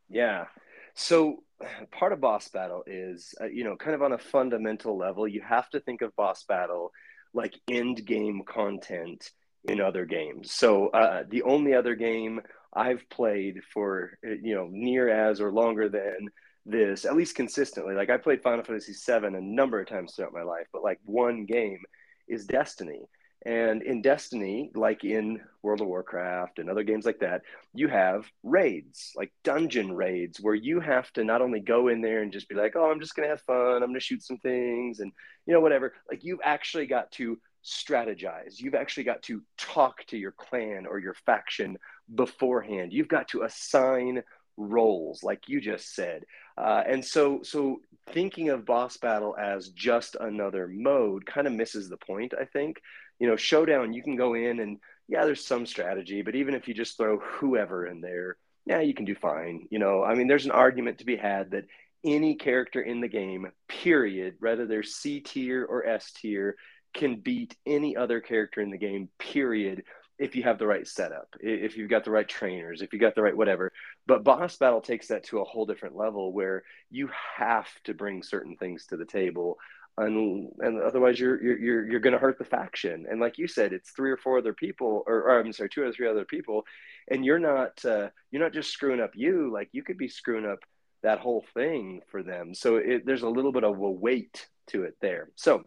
Yeah. 0.09 0.47
So 0.95 1.43
part 1.91 2.13
of 2.13 2.21
boss 2.21 2.49
battle 2.49 2.85
is, 2.87 3.35
uh, 3.41 3.47
you 3.47 3.65
know, 3.65 3.77
kind 3.77 3.95
of 3.95 4.03
on 4.03 4.13
a 4.13 4.19
fundamental 4.19 4.97
level, 4.97 5.27
you 5.27 5.43
have 5.43 5.69
to 5.71 5.81
think 5.81 6.03
of 6.03 6.15
boss 6.17 6.45
battle 6.45 6.93
like 7.33 7.59
end 7.69 8.05
game 8.07 8.43
content 8.47 9.31
in 9.65 9.81
other 9.81 10.05
games. 10.05 10.53
So 10.53 10.89
uh, 10.89 11.25
the 11.29 11.43
only 11.43 11.75
other 11.75 11.95
game 11.95 12.41
I've 12.73 13.09
played 13.09 13.61
for 13.73 14.19
you 14.23 14.55
know 14.55 14.69
near 14.71 15.09
as 15.09 15.41
or 15.41 15.53
longer 15.53 15.89
than 15.89 16.29
this, 16.67 17.05
at 17.05 17.17
least 17.17 17.37
consistently. 17.37 17.95
Like 17.95 18.11
I 18.11 18.17
played 18.17 18.43
Final 18.43 18.65
Fantasy 18.65 18.93
VII 18.93 19.27
a 19.27 19.41
number 19.41 19.81
of 19.81 19.89
times 19.89 20.15
throughout 20.15 20.33
my 20.33 20.43
life, 20.43 20.67
but 20.73 20.83
like 20.83 20.99
one 21.05 21.45
game 21.45 21.81
is 22.29 22.47
Destiny. 22.47 23.03
And 23.47 23.83
in 23.83 24.01
Destiny, 24.01 24.71
like 24.75 25.05
in 25.05 25.41
World 25.63 25.83
of 25.83 25.87
Warcraft 25.87 26.59
and 26.59 26.71
other 26.71 26.83
games 26.83 27.05
like 27.05 27.19
that, 27.21 27.43
you 27.75 27.89
have 27.89 28.25
raids, 28.43 29.13
like 29.17 29.33
dungeon 29.43 29.93
raids, 29.93 30.41
where 30.41 30.55
you 30.55 30.81
have 30.81 31.13
to 31.13 31.25
not 31.25 31.43
only 31.43 31.61
go 31.61 31.89
in 31.89 32.01
there 32.01 32.23
and 32.23 32.33
just 32.33 32.49
be 32.49 32.55
like, 32.55 32.75
oh, 32.75 32.91
I'm 32.91 33.01
just 33.01 33.15
going 33.15 33.27
to 33.27 33.31
have 33.31 33.43
fun, 33.43 33.83
I'm 33.83 33.91
going 33.91 33.95
to 33.95 34.01
shoot 34.01 34.23
some 34.23 34.39
things, 34.39 35.01
and, 35.01 35.13
you 35.45 35.53
know, 35.53 35.61
whatever. 35.61 35.93
Like, 36.11 36.25
you've 36.25 36.41
actually 36.43 36.87
got 36.87 37.13
to 37.13 37.39
strategize. 37.63 38.61
You've 38.61 38.75
actually 38.75 39.05
got 39.05 39.23
to 39.25 39.43
talk 39.59 40.05
to 40.07 40.17
your 40.17 40.33
clan 40.33 40.87
or 40.87 40.99
your 40.99 41.15
faction 41.27 41.79
beforehand. 42.15 42.93
You've 42.93 43.09
got 43.09 43.29
to 43.29 43.43
assign 43.43 44.23
roles, 44.57 45.23
like 45.23 45.49
you 45.49 45.61
just 45.61 45.95
said. 45.95 46.25
Uh, 46.57 46.83
and 46.87 47.05
so, 47.05 47.43
so 47.43 47.81
thinking 48.11 48.51
of 48.51 48.67
boss 48.67 48.97
battle 48.97 49.35
as 49.37 49.69
just 49.71 50.17
another 50.21 50.69
mode 50.69 51.27
kind 51.27 51.47
of 51.47 51.53
misses 51.53 51.89
the 51.89 51.97
point, 51.97 52.33
I 52.39 52.45
think 52.45 52.81
you 53.19 53.27
know, 53.27 53.37
showdown, 53.37 53.93
you 53.93 54.03
can 54.03 54.17
go 54.17 54.35
in 54.35 54.61
and 54.61 54.79
yeah, 55.09 55.25
there's 55.25 55.47
some 55.47 55.67
strategy, 55.67 56.23
but 56.23 56.35
even 56.35 56.55
if 56.55 56.67
you 56.67 56.75
just 56.75 56.97
throw 56.97 57.19
whoever 57.19 57.87
in 57.87 58.01
there, 58.01 58.37
yeah, 58.67 58.81
you 58.81 58.95
can 58.95 59.05
do 59.05 59.15
fine. 59.15 59.67
You 59.71 59.79
know, 59.79 60.03
I 60.03 60.15
mean, 60.15 60.27
there's 60.27 60.47
an 60.47 60.51
argument 60.51 60.99
to 60.99 61.05
be 61.05 61.17
had 61.17 61.51
that 61.51 61.67
any 62.05 62.35
character 62.35 62.81
in 62.81 63.01
the 63.01 63.09
game, 63.09 63.51
period, 63.69 64.37
whether 64.41 64.67
they're 64.67 64.83
C 64.83 65.21
tier 65.21 65.65
or 65.65 65.87
S 65.87 66.13
tier, 66.13 66.57
can 66.95 67.17
beat 67.17 67.57
any 67.67 67.97
other 67.97 68.21
character 68.21 68.61
in 68.61 68.71
the 68.71 68.79
game, 68.79 69.09
period, 69.19 69.85
if 70.19 70.37
you 70.37 70.45
have 70.45 70.59
the 70.59 70.67
right 70.67 70.87
setup, 70.87 71.29
if 71.41 71.77
you've 71.77 71.91
got 71.91 72.05
the 72.05 72.11
right 72.11 72.29
trainers, 72.29 72.83
if 72.83 72.93
you 72.93 73.01
got 73.01 73.15
the 73.15 73.23
right 73.23 73.37
whatever. 73.37 73.73
But 74.07 74.23
boss 74.23 74.57
battle 74.57 74.81
takes 74.81 75.09
that 75.09 75.25
to 75.25 75.41
a 75.41 75.45
whole 75.45 75.67
different 75.67 75.97
level 75.97 76.33
where 76.33 76.63
you 76.91 77.11
have 77.37 77.69
to 77.85 77.95
bring 77.95 78.23
certain 78.23 78.57
things 78.57 78.87
to 78.87 78.97
the 78.97 79.05
table 79.05 79.59
and, 79.97 80.51
and 80.61 80.83
otherwise 80.83 81.21
you're 81.21 81.43
you're 81.43 81.59
you're, 81.59 81.91
you're 81.91 82.01
going 82.01 82.13
to 82.13 82.19
hurt 82.19 82.39
the 82.39 82.45
faction 82.45 83.07
and 83.09 83.21
like 83.21 83.39
you 83.39 83.47
said 83.47 83.73
it's 83.73 83.91
three 83.91 84.11
or 84.11 84.17
four 84.17 84.39
other 84.39 84.53
people 84.53 85.05
or, 85.07 85.23
or 85.23 85.39
i'm 85.39 85.53
sorry 85.53 85.69
two 85.69 85.83
or 85.83 85.93
three 85.93 86.09
other 86.09 86.25
people 86.25 86.65
and 87.09 87.25
you're 87.25 87.39
not 87.39 87.85
uh, 87.85 88.09
you're 88.31 88.43
not 88.43 88.53
just 88.53 88.73
screwing 88.73 89.01
up 89.01 89.13
you 89.15 89.53
like 89.53 89.69
you 89.73 89.83
could 89.83 89.99
be 89.99 90.09
screwing 90.09 90.47
up 90.47 90.59
that 91.03 91.21
whole 91.21 91.45
thing 91.55 92.01
for 92.11 92.23
them 92.23 92.55
so 92.55 92.77
it, 92.77 93.07
there's 93.07 93.23
a 93.23 93.29
little 93.29 93.53
bit 93.53 93.63
of 93.63 93.79
a 93.79 93.91
weight 93.91 94.49
to 94.67 94.83
it 94.83 94.97
there 95.01 95.29
so 95.37 95.65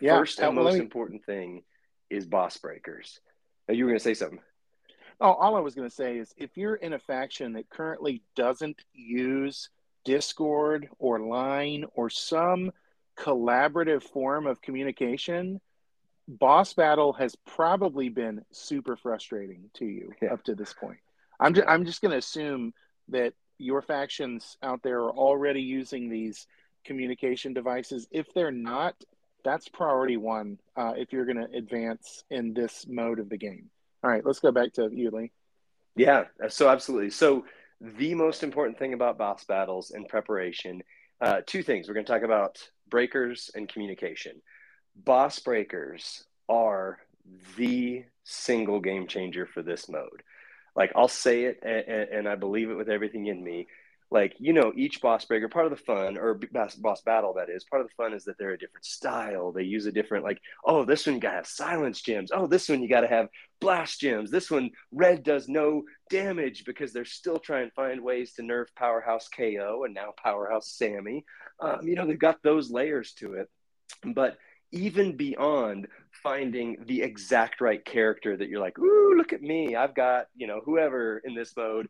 yeah, 0.00 0.18
first 0.18 0.38
and 0.40 0.54
most 0.54 0.74
me... 0.74 0.80
important 0.80 1.24
thing 1.24 1.62
is 2.10 2.26
boss 2.26 2.56
breakers. 2.58 3.20
Now 3.68 3.74
you 3.74 3.84
were 3.84 3.90
going 3.90 3.98
to 3.98 4.04
say 4.04 4.14
something. 4.14 4.40
Oh, 5.20 5.32
all 5.32 5.56
I 5.56 5.60
was 5.60 5.74
going 5.74 5.88
to 5.88 5.94
say 5.94 6.18
is 6.18 6.34
if 6.36 6.56
you're 6.56 6.74
in 6.74 6.92
a 6.92 6.98
faction 6.98 7.52
that 7.54 7.70
currently 7.70 8.22
doesn't 8.34 8.82
use 8.92 9.70
Discord 10.04 10.88
or 10.98 11.20
Line 11.20 11.84
or 11.94 12.10
some 12.10 12.72
collaborative 13.18 14.02
form 14.02 14.46
of 14.46 14.60
communication, 14.62 15.60
boss 16.26 16.72
battle 16.74 17.12
has 17.14 17.36
probably 17.46 18.08
been 18.08 18.44
super 18.50 18.96
frustrating 18.96 19.70
to 19.74 19.84
you 19.84 20.12
yeah. 20.22 20.32
up 20.32 20.44
to 20.44 20.54
this 20.54 20.72
point. 20.72 20.98
I'm 21.38 21.54
just, 21.54 21.68
I'm 21.68 21.84
just 21.84 22.00
going 22.00 22.12
to 22.12 22.18
assume 22.18 22.72
that 23.08 23.34
your 23.58 23.82
factions 23.82 24.56
out 24.62 24.82
there 24.82 25.00
are 25.00 25.12
already 25.12 25.62
using 25.62 26.08
these 26.08 26.46
communication 26.84 27.52
devices. 27.54 28.06
If 28.10 28.32
they're 28.34 28.50
not, 28.50 28.94
that's 29.44 29.68
priority 29.68 30.16
one 30.16 30.58
uh, 30.76 30.94
if 30.96 31.12
you're 31.12 31.26
going 31.26 31.36
to 31.36 31.56
advance 31.56 32.24
in 32.30 32.54
this 32.54 32.86
mode 32.88 33.18
of 33.18 33.28
the 33.28 33.36
game. 33.36 33.70
All 34.02 34.10
right, 34.10 34.24
let's 34.24 34.40
go 34.40 34.52
back 34.52 34.72
to 34.74 34.90
you, 34.92 35.10
Lee. 35.10 35.32
Yeah, 35.96 36.24
so 36.48 36.68
absolutely. 36.68 37.10
So 37.10 37.44
the 37.80 38.14
most 38.14 38.42
important 38.42 38.78
thing 38.78 38.94
about 38.94 39.18
boss 39.18 39.44
battles 39.44 39.90
and 39.90 40.08
preparation, 40.08 40.82
uh, 41.20 41.40
two 41.46 41.62
things. 41.62 41.88
We're 41.88 41.94
going 41.94 42.06
to 42.06 42.12
talk 42.12 42.22
about 42.22 42.58
breakers 42.88 43.50
and 43.54 43.68
communication. 43.68 44.40
Boss 44.96 45.38
breakers 45.38 46.24
are 46.48 46.98
the 47.56 48.04
single 48.24 48.80
game 48.80 49.06
changer 49.06 49.46
for 49.46 49.62
this 49.62 49.88
mode. 49.88 50.22
Like 50.76 50.92
I'll 50.96 51.08
say 51.08 51.44
it 51.44 51.60
and, 51.62 52.08
and 52.10 52.28
I 52.28 52.34
believe 52.34 52.70
it 52.70 52.74
with 52.74 52.88
everything 52.88 53.26
in 53.26 53.42
me 53.42 53.66
like 54.10 54.34
you 54.38 54.52
know 54.52 54.72
each 54.76 55.00
boss 55.00 55.24
breaker 55.24 55.48
part 55.48 55.66
of 55.66 55.70
the 55.70 55.76
fun 55.76 56.16
or 56.16 56.38
boss, 56.52 57.02
battle 57.02 57.34
that 57.34 57.50
is 57.50 57.64
part 57.64 57.82
of 57.82 57.88
the 57.88 57.94
fun 57.94 58.12
is 58.12 58.24
that 58.24 58.38
they're 58.38 58.52
a 58.52 58.58
different 58.58 58.84
style. 58.84 59.52
They 59.52 59.62
use 59.62 59.86
a 59.86 59.92
different 59.92 60.24
like 60.24 60.40
oh 60.64 60.84
this 60.84 61.06
one 61.06 61.16
you 61.16 61.20
gotta 61.20 61.36
have 61.36 61.46
silence 61.46 62.00
gems. 62.00 62.30
Oh 62.32 62.46
this 62.46 62.68
one 62.68 62.82
you 62.82 62.88
gotta 62.88 63.08
have 63.08 63.28
blast 63.60 64.00
gems. 64.00 64.30
This 64.30 64.50
one 64.50 64.70
red 64.92 65.22
does 65.22 65.48
no 65.48 65.82
damage 66.10 66.64
because 66.64 66.92
they're 66.92 67.04
still 67.04 67.38
trying 67.38 67.68
to 67.68 67.74
find 67.74 68.02
ways 68.02 68.34
to 68.34 68.42
nerf 68.42 68.66
powerhouse 68.76 69.28
ko 69.28 69.84
and 69.84 69.94
now 69.94 70.12
powerhouse 70.22 70.70
Sami. 70.70 71.24
Um, 71.60 71.80
you 71.82 71.94
know 71.94 72.06
they've 72.06 72.18
got 72.18 72.42
those 72.42 72.70
layers 72.70 73.12
to 73.14 73.34
it. 73.34 73.48
But 74.14 74.36
even 74.70 75.16
beyond 75.16 75.88
finding 76.22 76.76
the 76.86 77.02
exact 77.02 77.60
right 77.60 77.84
character 77.84 78.36
that 78.36 78.48
you're 78.48 78.60
like 78.60 78.78
ooh 78.78 79.14
look 79.16 79.32
at 79.32 79.42
me. 79.42 79.76
I've 79.76 79.94
got 79.94 80.26
you 80.36 80.46
know 80.46 80.60
whoever 80.64 81.18
in 81.24 81.34
this 81.34 81.56
mode 81.56 81.88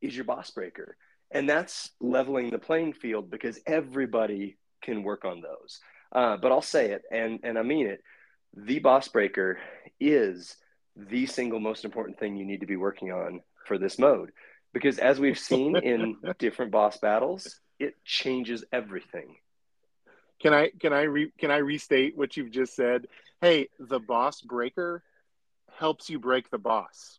is 0.00 0.14
your 0.14 0.24
boss 0.24 0.50
breaker 0.50 0.96
and 1.30 1.48
that's 1.48 1.90
leveling 2.00 2.50
the 2.50 2.58
playing 2.58 2.92
field 2.92 3.30
because 3.30 3.58
everybody 3.66 4.56
can 4.82 5.02
work 5.02 5.24
on 5.24 5.40
those. 5.40 5.80
Uh, 6.12 6.36
but 6.36 6.52
I'll 6.52 6.62
say 6.62 6.92
it, 6.92 7.02
and 7.10 7.40
and 7.42 7.58
I 7.58 7.62
mean 7.62 7.86
it. 7.86 8.02
The 8.56 8.78
boss 8.78 9.08
breaker 9.08 9.58
is 9.98 10.56
the 10.96 11.26
single 11.26 11.58
most 11.58 11.84
important 11.84 12.18
thing 12.18 12.36
you 12.36 12.44
need 12.44 12.60
to 12.60 12.66
be 12.66 12.76
working 12.76 13.10
on 13.10 13.40
for 13.66 13.78
this 13.78 13.98
mode, 13.98 14.30
because 14.72 14.98
as 14.98 15.18
we've 15.18 15.38
seen 15.38 15.76
in 15.76 16.16
different 16.38 16.70
boss 16.70 16.98
battles, 16.98 17.60
it 17.80 17.94
changes 18.04 18.64
everything. 18.72 19.36
Can 20.40 20.54
I 20.54 20.70
can 20.78 20.92
I 20.92 21.02
re, 21.02 21.32
can 21.38 21.50
I 21.50 21.56
restate 21.58 22.16
what 22.16 22.36
you've 22.36 22.50
just 22.50 22.76
said? 22.76 23.08
Hey, 23.40 23.68
the 23.80 23.98
boss 23.98 24.40
breaker 24.40 25.02
helps 25.78 26.08
you 26.08 26.18
break 26.18 26.50
the 26.50 26.58
boss 26.58 27.18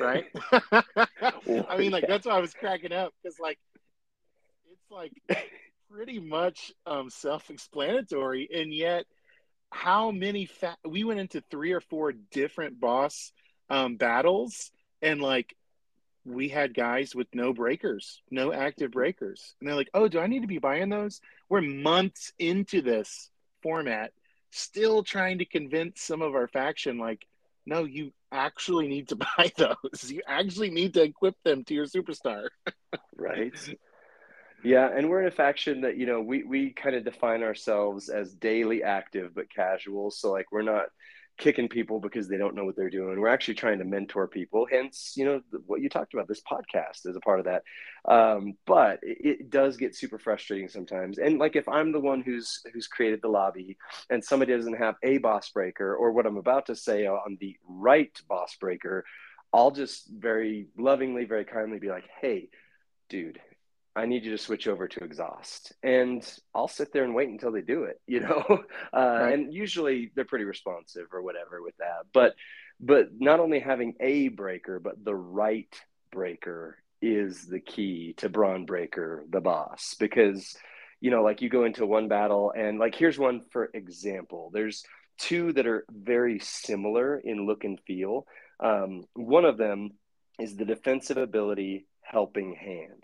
right? 0.00 0.24
I 1.68 1.76
mean, 1.78 1.92
like 1.92 2.06
that's 2.06 2.26
why 2.26 2.34
I 2.34 2.40
was 2.40 2.54
cracking 2.54 2.92
up 2.92 3.12
because 3.22 3.38
like 3.38 3.58
it's 4.70 4.90
like 4.90 5.12
pretty 5.90 6.18
much 6.18 6.72
um, 6.86 7.10
self-explanatory, 7.10 8.48
and 8.54 8.72
yet 8.72 9.06
how 9.70 10.10
many 10.10 10.46
fa- 10.46 10.76
we 10.86 11.04
went 11.04 11.20
into 11.20 11.42
three 11.50 11.72
or 11.72 11.80
four 11.80 12.12
different 12.12 12.80
boss 12.80 13.32
um, 13.70 13.96
battles, 13.96 14.70
and 15.02 15.20
like 15.20 15.54
we 16.24 16.48
had 16.48 16.74
guys 16.74 17.14
with 17.14 17.28
no 17.34 17.52
breakers, 17.52 18.20
no 18.30 18.52
active 18.52 18.90
breakers, 18.90 19.54
and 19.60 19.68
they're 19.68 19.76
like, 19.76 19.90
"Oh, 19.94 20.08
do 20.08 20.20
I 20.20 20.26
need 20.26 20.42
to 20.42 20.48
be 20.48 20.58
buying 20.58 20.88
those?" 20.88 21.20
We're 21.48 21.62
months 21.62 22.32
into 22.38 22.82
this 22.82 23.30
format, 23.62 24.12
still 24.50 25.02
trying 25.02 25.38
to 25.38 25.44
convince 25.44 26.02
some 26.02 26.22
of 26.22 26.34
our 26.34 26.48
faction 26.48 26.98
like 26.98 27.26
no, 27.66 27.84
you 27.84 28.12
actually 28.32 28.88
need 28.88 29.08
to 29.08 29.16
buy 29.38 29.52
those. 29.56 30.10
You 30.10 30.22
actually 30.26 30.70
need 30.70 30.94
to 30.94 31.02
equip 31.02 31.34
them 31.44 31.64
to 31.64 31.74
your 31.74 31.86
superstar. 31.86 32.46
right. 33.16 33.52
Yeah, 34.64 34.88
and 34.92 35.08
we're 35.08 35.20
in 35.20 35.28
a 35.28 35.32
faction 35.32 35.82
that 35.82 35.96
you 35.96 36.06
know 36.06 36.20
we 36.20 36.42
we 36.44 36.72
kind 36.72 36.96
of 36.96 37.04
define 37.04 37.42
ourselves 37.42 38.08
as 38.08 38.32
daily 38.34 38.82
active 38.82 39.34
but 39.34 39.52
casual. 39.54 40.10
So 40.10 40.32
like 40.32 40.50
we're 40.50 40.62
not 40.62 40.86
kicking 41.38 41.68
people 41.68 42.00
because 42.00 42.28
they 42.28 42.38
don't 42.38 42.54
know 42.54 42.64
what 42.64 42.76
they're 42.76 42.90
doing. 42.90 43.20
We're 43.20 43.28
actually 43.28 43.54
trying 43.54 43.78
to 43.78 43.84
mentor 43.84 44.26
people. 44.26 44.66
Hence, 44.70 45.12
you 45.16 45.24
know, 45.24 45.40
what 45.66 45.80
you 45.80 45.88
talked 45.88 46.14
about, 46.14 46.28
this 46.28 46.42
podcast 46.50 47.06
is 47.06 47.16
a 47.16 47.20
part 47.20 47.40
of 47.40 47.44
that. 47.44 47.62
Um, 48.10 48.54
but 48.66 49.00
it, 49.02 49.40
it, 49.40 49.50
does 49.50 49.76
get 49.76 49.94
super 49.94 50.18
frustrating 50.18 50.68
sometimes. 50.68 51.18
And 51.18 51.38
like 51.38 51.56
if 51.56 51.68
I'm 51.68 51.92
the 51.92 52.00
one 52.00 52.22
who's 52.22 52.62
who's 52.72 52.86
created 52.86 53.20
the 53.22 53.28
lobby 53.28 53.76
and 54.08 54.24
somebody 54.24 54.56
doesn't 54.56 54.78
have 54.78 54.94
a 55.02 55.18
boss 55.18 55.50
breaker 55.50 55.94
or 55.94 56.12
what 56.12 56.26
I'm 56.26 56.36
about 56.38 56.66
to 56.66 56.76
say 56.76 57.06
on 57.06 57.36
the 57.40 57.56
right 57.68 58.16
boss 58.28 58.56
breaker, 58.58 59.04
I'll 59.52 59.70
just 59.70 60.08
very 60.08 60.68
lovingly, 60.78 61.24
very 61.24 61.44
kindly 61.44 61.78
be 61.78 61.88
like, 61.88 62.08
hey, 62.20 62.48
dude, 63.08 63.40
I 63.96 64.04
need 64.04 64.24
you 64.24 64.30
to 64.32 64.38
switch 64.38 64.68
over 64.68 64.86
to 64.86 65.04
exhaust. 65.04 65.72
And 65.82 66.22
I'll 66.54 66.68
sit 66.68 66.92
there 66.92 67.04
and 67.04 67.14
wait 67.14 67.30
until 67.30 67.50
they 67.50 67.62
do 67.62 67.84
it, 67.84 68.00
you 68.06 68.20
know? 68.20 68.44
Uh, 68.48 68.58
right. 68.92 69.32
And 69.32 69.52
usually 69.52 70.12
they're 70.14 70.24
pretty 70.24 70.44
responsive 70.44 71.06
or 71.12 71.22
whatever 71.22 71.62
with 71.62 71.76
that. 71.78 72.04
But, 72.12 72.34
but 72.78 73.08
not 73.18 73.40
only 73.40 73.58
having 73.58 73.94
a 73.98 74.28
breaker, 74.28 74.78
but 74.78 75.02
the 75.02 75.14
right 75.14 75.74
breaker 76.12 76.76
is 77.00 77.46
the 77.46 77.60
key 77.60 78.14
to 78.18 78.28
Braun 78.28 78.66
Breaker, 78.66 79.24
the 79.30 79.40
boss. 79.40 79.96
Because, 79.98 80.54
you 81.00 81.10
know, 81.10 81.22
like 81.22 81.40
you 81.40 81.48
go 81.48 81.64
into 81.64 81.86
one 81.86 82.08
battle 82.08 82.52
and 82.56 82.78
like, 82.78 82.94
here's 82.94 83.18
one 83.18 83.40
for 83.50 83.70
example. 83.72 84.50
There's 84.52 84.84
two 85.18 85.54
that 85.54 85.66
are 85.66 85.86
very 85.90 86.38
similar 86.38 87.18
in 87.18 87.46
look 87.46 87.64
and 87.64 87.80
feel. 87.86 88.26
Um, 88.60 89.04
one 89.14 89.46
of 89.46 89.56
them 89.56 89.92
is 90.38 90.56
the 90.56 90.66
defensive 90.66 91.16
ability 91.16 91.86
helping 92.02 92.54
hand 92.54 93.02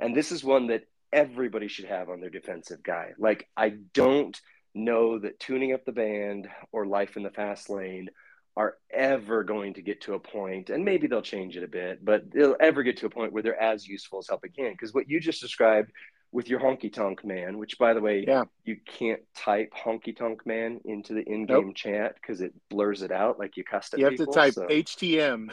and 0.00 0.16
this 0.16 0.32
is 0.32 0.44
one 0.44 0.68
that 0.68 0.84
everybody 1.12 1.68
should 1.68 1.86
have 1.86 2.08
on 2.08 2.20
their 2.20 2.30
defensive 2.30 2.82
guy. 2.82 3.12
Like, 3.18 3.48
I 3.56 3.74
don't 3.94 4.38
know 4.74 5.18
that 5.18 5.40
tuning 5.40 5.72
up 5.72 5.84
the 5.84 5.92
band 5.92 6.48
or 6.72 6.86
life 6.86 7.16
in 7.16 7.22
the 7.22 7.30
fast 7.30 7.70
lane 7.70 8.08
are 8.56 8.76
ever 8.90 9.44
going 9.44 9.74
to 9.74 9.82
get 9.82 10.00
to 10.02 10.14
a 10.14 10.18
point, 10.18 10.68
and 10.68 10.84
maybe 10.84 11.06
they'll 11.06 11.22
change 11.22 11.56
it 11.56 11.62
a 11.62 11.68
bit, 11.68 12.04
but 12.04 12.30
they'll 12.32 12.56
ever 12.60 12.82
get 12.82 12.96
to 12.98 13.06
a 13.06 13.10
point 13.10 13.32
where 13.32 13.42
they're 13.42 13.60
as 13.60 13.86
useful 13.86 14.18
as 14.18 14.28
helping 14.28 14.50
hand. 14.58 14.74
Because 14.76 14.92
what 14.92 15.08
you 15.08 15.20
just 15.20 15.40
described 15.40 15.92
with 16.32 16.48
your 16.48 16.60
honky 16.60 16.92
tonk 16.92 17.24
man, 17.24 17.56
which 17.56 17.78
by 17.78 17.94
the 17.94 18.00
way, 18.00 18.24
yeah. 18.26 18.44
you 18.64 18.76
can't 18.84 19.20
type 19.34 19.72
honky 19.72 20.14
tonk 20.14 20.44
man 20.44 20.80
into 20.84 21.14
the 21.14 21.22
in 21.22 21.46
game 21.46 21.66
nope. 21.68 21.74
chat 21.74 22.16
because 22.20 22.40
it 22.40 22.52
blurs 22.68 23.02
it 23.02 23.10
out 23.12 23.38
like 23.38 23.56
you 23.56 23.64
cussed 23.64 23.94
You 23.96 24.04
have 24.04 24.14
people, 24.14 24.32
to 24.32 24.38
type 24.38 24.54
so. 24.54 24.66
HTM. 24.66 25.50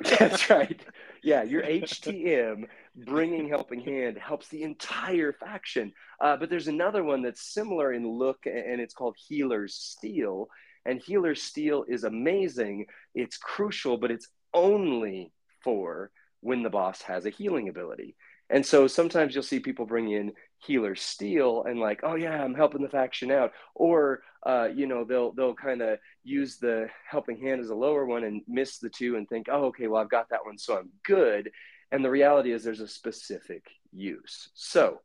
That's 0.18 0.48
right. 0.50 0.80
Yeah, 1.22 1.42
your 1.42 1.62
HTM 1.62 2.66
bringing 2.96 3.48
helping 3.48 3.80
hand 3.80 4.18
helps 4.18 4.48
the 4.48 4.62
entire 4.62 5.32
faction. 5.32 5.92
Uh, 6.20 6.36
but 6.36 6.50
there's 6.50 6.68
another 6.68 7.04
one 7.04 7.22
that's 7.22 7.52
similar 7.52 7.92
in 7.92 8.08
look, 8.08 8.46
and 8.46 8.80
it's 8.80 8.94
called 8.94 9.16
Healer's 9.28 9.74
Steel. 9.74 10.48
And 10.84 11.00
Healer's 11.00 11.42
Steel 11.42 11.84
is 11.88 12.04
amazing. 12.04 12.86
It's 13.14 13.36
crucial, 13.36 13.98
but 13.98 14.10
it's 14.10 14.28
only 14.54 15.32
for 15.62 16.10
when 16.40 16.62
the 16.62 16.70
boss 16.70 17.02
has 17.02 17.26
a 17.26 17.30
healing 17.30 17.68
ability. 17.68 18.16
And 18.48 18.64
so 18.64 18.86
sometimes 18.86 19.34
you'll 19.34 19.42
see 19.42 19.58
people 19.58 19.86
bring 19.86 20.12
in 20.12 20.32
healer 20.58 20.94
steel 20.94 21.64
and 21.64 21.80
like, 21.80 22.00
oh 22.02 22.14
yeah, 22.14 22.42
I'm 22.42 22.54
helping 22.54 22.82
the 22.82 22.88
faction 22.88 23.30
out. 23.30 23.52
Or 23.74 24.22
uh, 24.44 24.68
you 24.72 24.86
know, 24.86 25.04
they'll 25.04 25.32
they'll 25.32 25.54
kind 25.54 25.82
of 25.82 25.98
use 26.22 26.58
the 26.58 26.88
helping 27.10 27.38
hand 27.38 27.60
as 27.60 27.70
a 27.70 27.74
lower 27.74 28.06
one 28.06 28.22
and 28.22 28.42
miss 28.46 28.78
the 28.78 28.88
two 28.88 29.16
and 29.16 29.28
think, 29.28 29.48
oh, 29.50 29.66
okay, 29.66 29.88
well 29.88 30.00
I've 30.00 30.10
got 30.10 30.30
that 30.30 30.44
one, 30.44 30.58
so 30.58 30.78
I'm 30.78 30.90
good. 31.04 31.50
And 31.92 32.04
the 32.04 32.10
reality 32.10 32.52
is 32.52 32.64
there's 32.64 32.80
a 32.80 32.88
specific 32.88 33.64
use. 33.92 34.50
So 34.54 35.00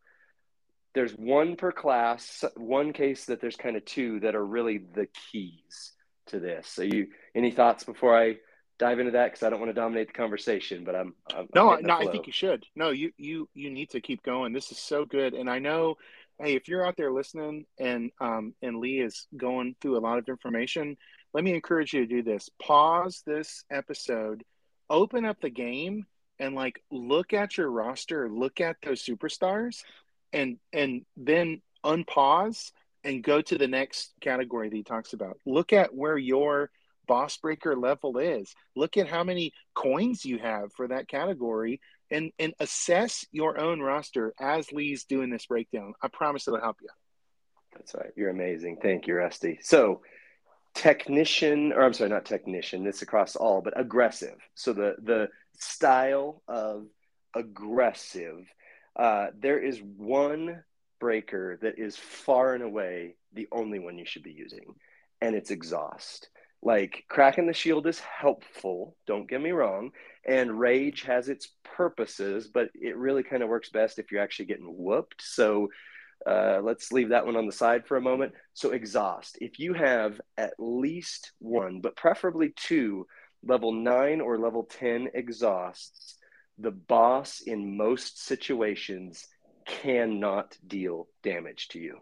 there's 0.93 1.13
one 1.13 1.55
per 1.55 1.71
class, 1.71 2.43
one 2.55 2.93
case 2.93 3.25
that 3.25 3.39
there's 3.39 3.55
kind 3.55 3.77
of 3.77 3.85
two 3.85 4.19
that 4.21 4.35
are 4.35 4.45
really 4.45 4.77
the 4.77 5.07
keys 5.31 5.93
to 6.27 6.39
this. 6.39 6.67
So 6.67 6.83
you 6.83 7.07
any 7.35 7.51
thoughts 7.51 7.83
before 7.83 8.17
I 8.17 8.37
dive 8.81 8.99
into 8.99 9.11
that 9.11 9.31
because 9.31 9.43
I 9.43 9.49
don't 9.49 9.59
want 9.59 9.69
to 9.69 9.79
dominate 9.79 10.07
the 10.07 10.13
conversation, 10.13 10.83
but 10.83 10.95
I'm, 10.95 11.13
I'm 11.33 11.47
no, 11.53 11.71
I'm 11.71 11.83
no, 11.83 11.97
I 11.97 12.07
think 12.07 12.27
you 12.27 12.33
should. 12.33 12.65
No, 12.75 12.89
you 12.89 13.11
you 13.17 13.47
you 13.53 13.69
need 13.69 13.91
to 13.91 14.01
keep 14.01 14.23
going. 14.23 14.53
This 14.53 14.71
is 14.71 14.79
so 14.79 15.05
good, 15.05 15.33
and 15.33 15.49
I 15.49 15.59
know, 15.59 15.95
hey, 16.39 16.55
if 16.55 16.67
you're 16.67 16.85
out 16.85 16.97
there 16.97 17.11
listening 17.11 17.65
and 17.79 18.11
um 18.19 18.53
and 18.61 18.77
Lee 18.77 18.99
is 18.99 19.27
going 19.37 19.75
through 19.79 19.97
a 19.97 20.01
lot 20.01 20.17
of 20.17 20.27
information, 20.27 20.97
let 21.33 21.43
me 21.43 21.53
encourage 21.53 21.93
you 21.93 22.01
to 22.01 22.07
do 22.07 22.23
this. 22.23 22.49
Pause 22.61 23.23
this 23.25 23.63
episode, 23.71 24.43
open 24.89 25.25
up 25.25 25.39
the 25.41 25.49
game, 25.49 26.05
and 26.41 26.55
like 26.55 26.83
look 26.91 27.31
at 27.31 27.57
your 27.57 27.69
roster, 27.69 28.29
look 28.29 28.59
at 28.59 28.75
those 28.83 29.01
superstars, 29.01 29.83
and 30.33 30.57
and 30.73 31.05
then 31.15 31.61
unpause 31.85 32.71
and 33.03 33.23
go 33.23 33.41
to 33.41 33.57
the 33.57 33.67
next 33.67 34.13
category 34.19 34.69
that 34.69 34.75
he 34.75 34.83
talks 34.83 35.13
about. 35.13 35.37
Look 35.45 35.71
at 35.71 35.93
where 35.93 36.17
your 36.17 36.69
boss 37.07 37.37
breaker 37.37 37.75
level 37.75 38.17
is. 38.17 38.53
Look 38.75 38.97
at 38.97 39.07
how 39.07 39.23
many 39.23 39.53
coins 39.73 40.25
you 40.25 40.37
have 40.39 40.73
for 40.73 40.87
that 40.87 41.07
category 41.07 41.81
and, 42.11 42.31
and 42.37 42.53
assess 42.59 43.25
your 43.31 43.59
own 43.59 43.79
roster 43.79 44.33
as 44.39 44.71
Lee's 44.71 45.05
doing 45.05 45.29
this 45.29 45.45
breakdown. 45.45 45.93
I 46.01 46.09
promise 46.09 46.47
it'll 46.47 46.59
help 46.59 46.77
you. 46.81 46.89
That's 47.73 47.95
right. 47.95 48.11
You're 48.15 48.29
amazing. 48.29 48.77
Thank 48.81 49.07
you, 49.07 49.15
Rusty. 49.15 49.59
So, 49.61 50.01
technician, 50.75 51.73
or 51.73 51.83
I'm 51.83 51.93
sorry, 51.93 52.09
not 52.09 52.25
technician, 52.25 52.83
this 52.83 53.01
across 53.01 53.35
all, 53.35 53.61
but 53.61 53.79
aggressive. 53.79 54.35
So, 54.55 54.73
the, 54.73 54.95
the 55.01 55.29
style 55.61 56.41
of 56.47 56.87
aggressive, 57.35 58.45
uh, 58.95 59.27
there 59.39 59.59
is 59.59 59.79
one 59.79 60.63
breaker 60.99 61.57
that 61.61 61.79
is 61.79 61.97
far 61.97 62.53
and 62.53 62.63
away 62.63 63.15
the 63.33 63.47
only 63.51 63.79
one 63.79 63.97
you 63.97 64.05
should 64.05 64.23
be 64.23 64.31
using, 64.31 64.75
and 65.21 65.35
it's 65.35 65.51
exhaust. 65.51 66.29
Like 66.63 67.05
cracking 67.09 67.47
the 67.47 67.53
shield 67.53 67.87
is 67.87 67.99
helpful, 67.99 68.95
don't 69.07 69.29
get 69.29 69.41
me 69.41 69.51
wrong, 69.51 69.91
and 70.27 70.59
rage 70.59 71.03
has 71.03 71.27
its 71.27 71.49
purposes, 71.63 72.47
but 72.47 72.69
it 72.75 72.95
really 72.95 73.23
kind 73.23 73.41
of 73.41 73.49
works 73.49 73.69
best 73.69 73.97
if 73.97 74.11
you're 74.11 74.21
actually 74.21 74.45
getting 74.45 74.67
whooped. 74.67 75.21
So 75.21 75.69
uh, 76.25 76.59
let's 76.61 76.91
leave 76.91 77.09
that 77.09 77.25
one 77.25 77.35
on 77.35 77.47
the 77.47 77.51
side 77.51 77.87
for 77.87 77.97
a 77.97 78.01
moment. 78.01 78.33
So, 78.53 78.71
exhaust. 78.71 79.37
If 79.41 79.59
you 79.59 79.73
have 79.73 80.21
at 80.37 80.53
least 80.59 81.31
one, 81.39 81.81
but 81.81 81.95
preferably 81.95 82.53
two 82.55 83.07
level 83.43 83.71
nine 83.71 84.21
or 84.21 84.37
level 84.37 84.63
10 84.63 85.09
exhausts, 85.13 86.17
the 86.57 86.71
boss 86.71 87.41
in 87.41 87.77
most 87.77 88.23
situations 88.23 89.27
cannot 89.65 90.57
deal 90.65 91.07
damage 91.23 91.69
to 91.69 91.79
you. 91.79 91.97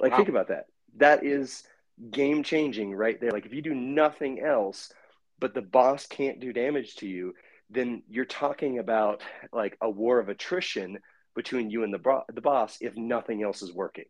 Like, 0.00 0.12
wow. 0.12 0.16
think 0.18 0.28
about 0.28 0.48
that. 0.48 0.66
That 0.96 1.24
is 1.24 1.62
game 2.10 2.42
changing 2.42 2.94
right 2.94 3.20
there. 3.20 3.30
Like, 3.30 3.46
if 3.46 3.52
you 3.52 3.62
do 3.62 3.74
nothing 3.74 4.40
else, 4.40 4.92
but 5.38 5.54
the 5.54 5.62
boss 5.62 6.06
can't 6.06 6.40
do 6.40 6.52
damage 6.52 6.96
to 6.96 7.06
you, 7.06 7.34
then 7.70 8.02
you're 8.08 8.24
talking 8.24 8.78
about 8.78 9.22
like 9.52 9.76
a 9.80 9.90
war 9.90 10.18
of 10.18 10.28
attrition 10.28 10.98
between 11.36 11.70
you 11.70 11.84
and 11.84 11.92
the, 11.92 11.98
bro- 11.98 12.24
the 12.32 12.40
boss 12.40 12.78
if 12.80 12.96
nothing 12.96 13.42
else 13.42 13.62
is 13.62 13.72
working. 13.72 14.06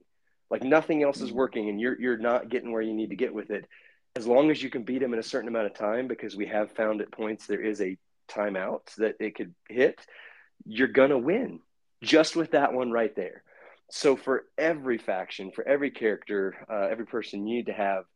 Like, 0.50 0.62
nothing 0.62 1.02
else 1.02 1.20
is 1.20 1.30
mm. 1.30 1.34
working 1.34 1.68
and 1.68 1.80
you're, 1.80 2.00
you're 2.00 2.16
not 2.16 2.48
getting 2.48 2.72
where 2.72 2.82
you 2.82 2.94
need 2.94 3.10
to 3.10 3.16
get 3.16 3.34
with 3.34 3.50
it. 3.50 3.66
As 4.18 4.26
long 4.26 4.50
as 4.50 4.60
you 4.60 4.68
can 4.68 4.82
beat 4.82 5.00
him 5.00 5.12
in 5.12 5.20
a 5.20 5.22
certain 5.22 5.46
amount 5.46 5.66
of 5.66 5.74
time, 5.74 6.08
because 6.08 6.34
we 6.34 6.46
have 6.46 6.72
found 6.72 7.00
at 7.00 7.12
points 7.12 7.46
there 7.46 7.60
is 7.60 7.80
a 7.80 7.96
timeout 8.28 8.92
that 8.96 9.14
it 9.20 9.36
could 9.36 9.54
hit, 9.68 10.04
you're 10.66 10.88
going 10.88 11.10
to 11.10 11.18
win 11.18 11.60
just 12.02 12.34
with 12.34 12.50
that 12.50 12.72
one 12.72 12.90
right 12.90 13.14
there. 13.14 13.44
So 13.92 14.16
for 14.16 14.46
every 14.58 14.98
faction, 14.98 15.52
for 15.52 15.66
every 15.66 15.92
character, 15.92 16.56
uh, 16.68 16.88
every 16.90 17.06
person, 17.06 17.46
you 17.46 17.58
need 17.58 17.66
to 17.66 17.72
have 17.72 18.06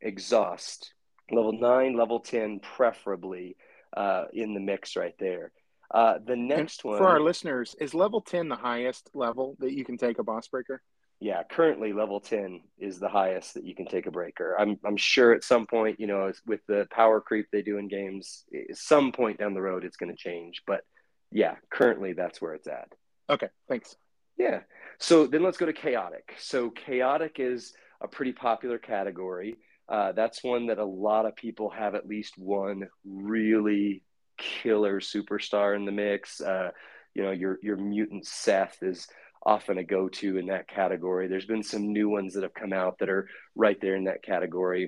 exhaust 0.00 0.94
level 1.32 1.52
nine, 1.52 1.96
level 1.96 2.20
ten, 2.20 2.60
preferably 2.60 3.56
uh, 3.96 4.26
in 4.32 4.54
the 4.54 4.60
mix 4.60 4.94
right 4.94 5.16
there. 5.18 5.50
Uh, 5.92 6.18
the 6.24 6.36
next 6.36 6.84
and 6.84 6.90
one 6.90 6.98
for 6.98 7.08
our 7.08 7.20
listeners 7.20 7.74
is 7.80 7.92
level 7.92 8.20
ten 8.20 8.48
the 8.48 8.54
highest 8.54 9.10
level 9.14 9.56
that 9.58 9.72
you 9.72 9.84
can 9.84 9.98
take 9.98 10.20
a 10.20 10.22
boss 10.22 10.46
breaker. 10.46 10.80
Yeah, 11.20 11.42
currently 11.42 11.92
level 11.92 12.18
ten 12.18 12.62
is 12.78 12.98
the 12.98 13.08
highest 13.08 13.54
that 13.54 13.64
you 13.64 13.74
can 13.74 13.86
take 13.86 14.06
a 14.06 14.10
breaker. 14.10 14.56
I'm 14.58 14.78
I'm 14.84 14.96
sure 14.96 15.32
at 15.34 15.44
some 15.44 15.66
point, 15.66 16.00
you 16.00 16.06
know, 16.06 16.32
with 16.46 16.60
the 16.66 16.86
power 16.90 17.20
creep 17.20 17.46
they 17.52 17.60
do 17.60 17.76
in 17.76 17.88
games, 17.88 18.44
some 18.72 19.12
point 19.12 19.38
down 19.38 19.52
the 19.52 19.60
road 19.60 19.84
it's 19.84 19.98
going 19.98 20.10
to 20.10 20.16
change. 20.16 20.62
But 20.66 20.80
yeah, 21.30 21.56
currently 21.70 22.14
that's 22.14 22.40
where 22.40 22.54
it's 22.54 22.66
at. 22.66 22.88
Okay, 23.28 23.48
thanks. 23.68 23.96
Yeah. 24.38 24.60
So 24.98 25.26
then 25.26 25.42
let's 25.42 25.58
go 25.58 25.66
to 25.66 25.72
chaotic. 25.74 26.34
So 26.38 26.70
chaotic 26.70 27.36
is 27.38 27.74
a 28.00 28.08
pretty 28.08 28.32
popular 28.32 28.78
category. 28.78 29.56
Uh, 29.90 30.12
that's 30.12 30.42
one 30.42 30.68
that 30.68 30.78
a 30.78 30.84
lot 30.84 31.26
of 31.26 31.36
people 31.36 31.68
have 31.68 31.94
at 31.94 32.06
least 32.06 32.38
one 32.38 32.88
really 33.04 34.02
killer 34.38 35.00
superstar 35.00 35.76
in 35.76 35.84
the 35.84 35.92
mix. 35.92 36.40
Uh, 36.40 36.70
you 37.14 37.22
know, 37.22 37.32
your 37.32 37.58
your 37.62 37.76
mutant 37.76 38.26
Seth 38.26 38.78
is 38.82 39.06
often 39.44 39.78
a 39.78 39.84
go-to 39.84 40.36
in 40.36 40.46
that 40.46 40.68
category. 40.68 41.28
There's 41.28 41.46
been 41.46 41.62
some 41.62 41.92
new 41.92 42.08
ones 42.08 42.34
that 42.34 42.42
have 42.42 42.54
come 42.54 42.72
out 42.72 42.98
that 42.98 43.08
are 43.08 43.28
right 43.54 43.80
there 43.80 43.96
in 43.96 44.04
that 44.04 44.22
category. 44.22 44.84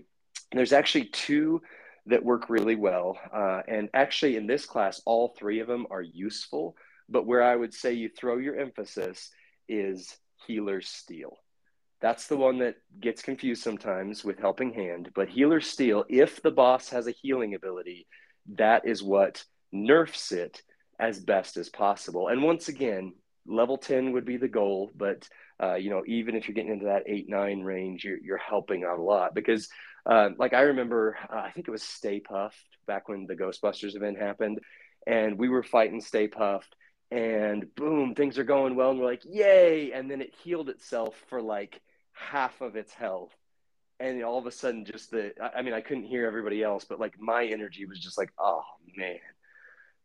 And 0.51 0.59
there's 0.59 0.73
actually 0.73 1.07
two 1.07 1.63
that 2.07 2.25
work 2.25 2.51
really 2.51 2.77
well. 2.77 3.19
Uh, 3.33 3.63
and 3.69 3.89
actually, 3.95 4.37
in 4.37 4.47
this 4.47 4.67
class, 4.67 5.01
all 5.07 5.35
three 5.39 5.61
of 5.61 5.69
them 5.69 5.87
are 5.91 6.03
useful. 6.03 6.77
But 7.09 7.27
where 7.27 7.43
I 7.43 7.57
would 7.57 7.73
say 7.73 7.95
you 7.95 8.09
throw 8.09 8.39
your 8.39 8.59
emphasis 8.59 9.31
is 9.69 10.17
Healer's 10.47 10.89
Steel. 10.89 11.39
That's 12.01 12.27
the 12.27 12.37
one 12.37 12.59
that 12.59 12.77
gets 13.01 13.23
confused 13.23 13.63
sometimes 13.63 14.25
with 14.25 14.39
Helping 14.39 14.75
Hand. 14.75 15.11
But 15.15 15.29
Healer's 15.29 15.69
Steel, 15.69 16.05
if 16.09 16.43
the 16.43 16.51
boss 16.51 16.89
has 16.89 17.07
a 17.07 17.13
healing 17.13 17.55
ability, 17.55 18.07
that 18.57 18.87
is 18.87 19.03
what 19.03 19.45
nerfs 19.71 20.33
it 20.33 20.63
as 20.99 21.21
best 21.21 21.57
as 21.57 21.69
possible. 21.69 22.29
And 22.29 22.43
once 22.43 22.69
again, 22.69 23.15
level 23.47 23.79
10 23.79 24.13
would 24.13 24.25
be 24.25 24.37
the 24.37 24.49
goal. 24.49 24.91
But, 24.95 25.29
uh, 25.63 25.75
you 25.75 25.91
know, 25.91 26.03
even 26.07 26.35
if 26.35 26.47
you're 26.47 26.55
getting 26.55 26.73
into 26.73 26.87
that 26.87 27.05
8 27.07 27.29
9 27.29 27.63
range, 27.63 28.05
you're, 28.05 28.19
you're 28.19 28.39
helping 28.39 28.85
out 28.85 28.99
a 28.99 29.03
lot. 29.03 29.35
Because, 29.35 29.69
uh, 30.07 30.31
like, 30.39 30.53
I 30.53 30.63
remember, 30.63 31.17
uh, 31.33 31.37
I 31.37 31.51
think 31.51 31.69
it 31.69 31.73
was 31.73 31.83
Stay 31.83 32.21
Puft 32.21 32.53
back 32.87 33.09
when 33.09 33.27
the 33.27 33.37
Ghostbusters 33.37 33.97
event 33.97 34.19
happened. 34.19 34.61
And 35.07 35.39
we 35.39 35.49
were 35.49 35.63
fighting 35.63 36.01
Stay 36.01 36.29
Puft 36.29 36.75
and 37.13 37.67
boom, 37.75 38.15
things 38.15 38.39
are 38.39 38.45
going 38.45 38.75
well, 38.75 38.91
and 38.91 38.99
we're 38.99 39.05
like, 39.05 39.23
yay! 39.29 39.93
And 39.93 40.11
then 40.11 40.23
it 40.23 40.35
healed 40.43 40.71
itself 40.71 41.15
for 41.29 41.43
like 41.43 41.79
half 42.15 42.63
of 42.63 42.75
its 42.75 42.95
health, 42.95 43.37
and 44.01 44.25
all 44.25 44.39
of 44.39 44.47
a 44.47 44.51
sudden, 44.51 44.87
just 44.87 45.11
the 45.11 45.33
I 45.55 45.61
mean, 45.61 45.75
I 45.75 45.83
couldn't 45.83 46.05
hear 46.05 46.27
everybody 46.27 46.63
else, 46.63 46.87
but 46.87 46.99
like 46.99 47.21
my 47.21 47.45
energy 47.45 47.85
was 47.85 48.01
just 48.01 48.17
like, 48.17 48.33
oh 48.39 48.63
man, 48.97 49.19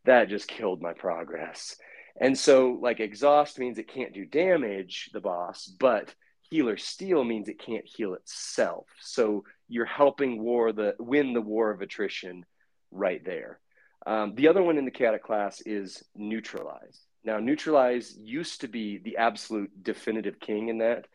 that 0.04 0.28
just 0.28 0.50
killed 0.50 0.82
my 0.82 0.92
progress. 0.92 1.78
And 2.20 2.38
so, 2.38 2.78
like, 2.82 3.00
exhaust 3.00 3.60
means 3.60 3.78
it 3.78 3.88
can't 3.88 4.14
do 4.14 4.26
damage, 4.26 5.10
the 5.14 5.22
boss, 5.22 5.66
but 5.66 6.14
healer 6.50 6.78
steel 6.78 7.24
means 7.24 7.48
it 7.48 7.60
can't 7.60 7.86
heal 7.86 8.14
itself. 8.14 8.86
So 9.02 9.44
you're 9.68 9.86
helping 9.86 10.42
war 10.42 10.72
the 10.72 10.96
win 11.00 11.34
the 11.34 11.42
war 11.42 11.72
of 11.72 11.82
attrition 11.82 12.46
right 12.92 13.24
there. 13.24 13.60
Um, 14.06 14.36
the 14.36 14.48
other 14.48 14.64
one 14.64 14.78
in 14.78 14.86
the 14.86 14.92
chaotic 14.92 15.24
class 15.24 15.62
is 15.62 16.04
neutralize. 16.16 17.02
Now, 17.24 17.40
neutralize 17.40 18.16
used 18.18 18.62
to 18.62 18.68
be 18.68 19.00
the 19.00 19.18
absolute 19.18 19.84
definitive 19.84 20.40
king 20.40 20.70
in 20.70 20.78
that, 20.78 21.08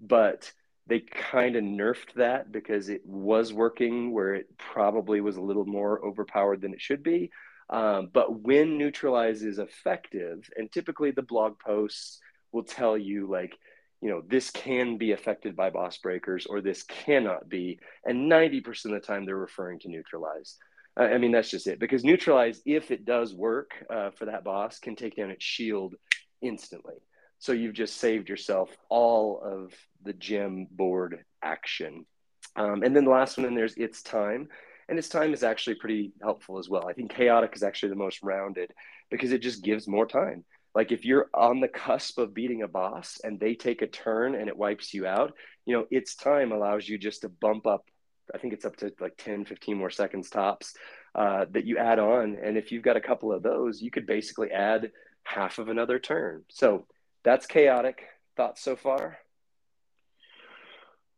but 0.00 0.50
they 0.86 1.00
kind 1.00 1.56
of 1.56 1.62
nerfed 1.62 2.14
that 2.14 2.50
because 2.50 2.88
it 2.88 3.02
was 3.04 3.52
working 3.52 4.12
where 4.12 4.34
it 4.34 4.46
probably 4.56 5.20
was 5.20 5.36
a 5.36 5.42
little 5.42 5.66
more 5.66 6.02
overpowered 6.02 6.62
than 6.62 6.72
it 6.72 6.80
should 6.80 7.02
be. 7.02 7.30
Um, 7.70 8.08
but 8.12 8.40
when 8.40 8.78
neutralize 8.78 9.42
is 9.42 9.58
effective, 9.58 10.48
and 10.56 10.70
typically 10.70 11.10
the 11.10 11.22
blog 11.22 11.58
posts 11.58 12.18
will 12.52 12.64
tell 12.64 12.96
you, 12.96 13.28
like, 13.30 13.56
you 14.00 14.08
know, 14.08 14.22
this 14.26 14.50
can 14.50 14.96
be 14.96 15.12
affected 15.12 15.56
by 15.56 15.70
boss 15.70 15.98
breakers 15.98 16.46
or 16.46 16.60
this 16.60 16.84
cannot 16.84 17.48
be. 17.48 17.78
And 18.04 18.30
90% 18.30 18.84
of 18.86 18.92
the 18.92 19.00
time, 19.00 19.26
they're 19.26 19.36
referring 19.36 19.80
to 19.80 19.88
neutralize. 19.88 20.56
I 20.96 21.18
mean, 21.18 21.30
that's 21.30 21.50
just 21.50 21.66
it. 21.66 21.78
Because 21.78 22.04
neutralize, 22.04 22.60
if 22.66 22.90
it 22.90 23.04
does 23.04 23.34
work 23.34 23.70
uh, 23.88 24.10
for 24.10 24.24
that 24.26 24.44
boss, 24.44 24.78
can 24.78 24.96
take 24.96 25.16
down 25.16 25.30
its 25.30 25.44
shield 25.44 25.94
instantly. 26.42 26.96
So 27.38 27.52
you've 27.52 27.74
just 27.74 27.98
saved 27.98 28.28
yourself 28.28 28.76
all 28.88 29.40
of 29.44 29.72
the 30.02 30.12
gem 30.12 30.66
board 30.70 31.24
action. 31.42 32.04
Um, 32.56 32.82
and 32.82 32.96
then 32.96 33.04
the 33.04 33.10
last 33.10 33.36
one 33.36 33.46
in 33.46 33.54
there's 33.54 33.76
its 33.76 34.02
time. 34.02 34.48
And 34.88 34.98
its 34.98 35.08
time 35.08 35.34
is 35.34 35.42
actually 35.42 35.76
pretty 35.76 36.12
helpful 36.22 36.58
as 36.58 36.68
well. 36.68 36.88
I 36.88 36.92
think 36.92 37.14
chaotic 37.14 37.54
is 37.54 37.62
actually 37.62 37.90
the 37.90 37.96
most 37.96 38.22
rounded 38.22 38.72
because 39.10 39.32
it 39.32 39.42
just 39.42 39.62
gives 39.62 39.86
more 39.86 40.06
time. 40.06 40.44
Like 40.74 40.92
if 40.92 41.04
you're 41.04 41.28
on 41.34 41.60
the 41.60 41.68
cusp 41.68 42.18
of 42.18 42.34
beating 42.34 42.62
a 42.62 42.68
boss 42.68 43.18
and 43.22 43.38
they 43.38 43.54
take 43.54 43.82
a 43.82 43.86
turn 43.86 44.34
and 44.34 44.48
it 44.48 44.56
wipes 44.56 44.94
you 44.94 45.06
out, 45.06 45.34
you 45.66 45.76
know, 45.76 45.86
its 45.90 46.14
time 46.14 46.52
allows 46.52 46.88
you 46.88 46.98
just 46.98 47.22
to 47.22 47.28
bump 47.28 47.66
up 47.66 47.84
I 48.34 48.38
think 48.38 48.52
it's 48.52 48.64
up 48.64 48.76
to 48.76 48.92
like 49.00 49.16
10, 49.18 49.44
15 49.44 49.76
more 49.76 49.90
seconds 49.90 50.30
tops 50.30 50.74
uh, 51.14 51.46
that 51.50 51.64
you 51.64 51.78
add 51.78 51.98
on. 51.98 52.36
And 52.42 52.56
if 52.56 52.72
you've 52.72 52.82
got 52.82 52.96
a 52.96 53.00
couple 53.00 53.32
of 53.32 53.42
those, 53.42 53.80
you 53.80 53.90
could 53.90 54.06
basically 54.06 54.50
add 54.50 54.90
half 55.24 55.58
of 55.58 55.68
another 55.68 55.98
turn. 55.98 56.44
So 56.48 56.86
that's 57.24 57.46
chaotic. 57.46 58.02
Thoughts 58.36 58.62
so 58.62 58.76
far? 58.76 59.18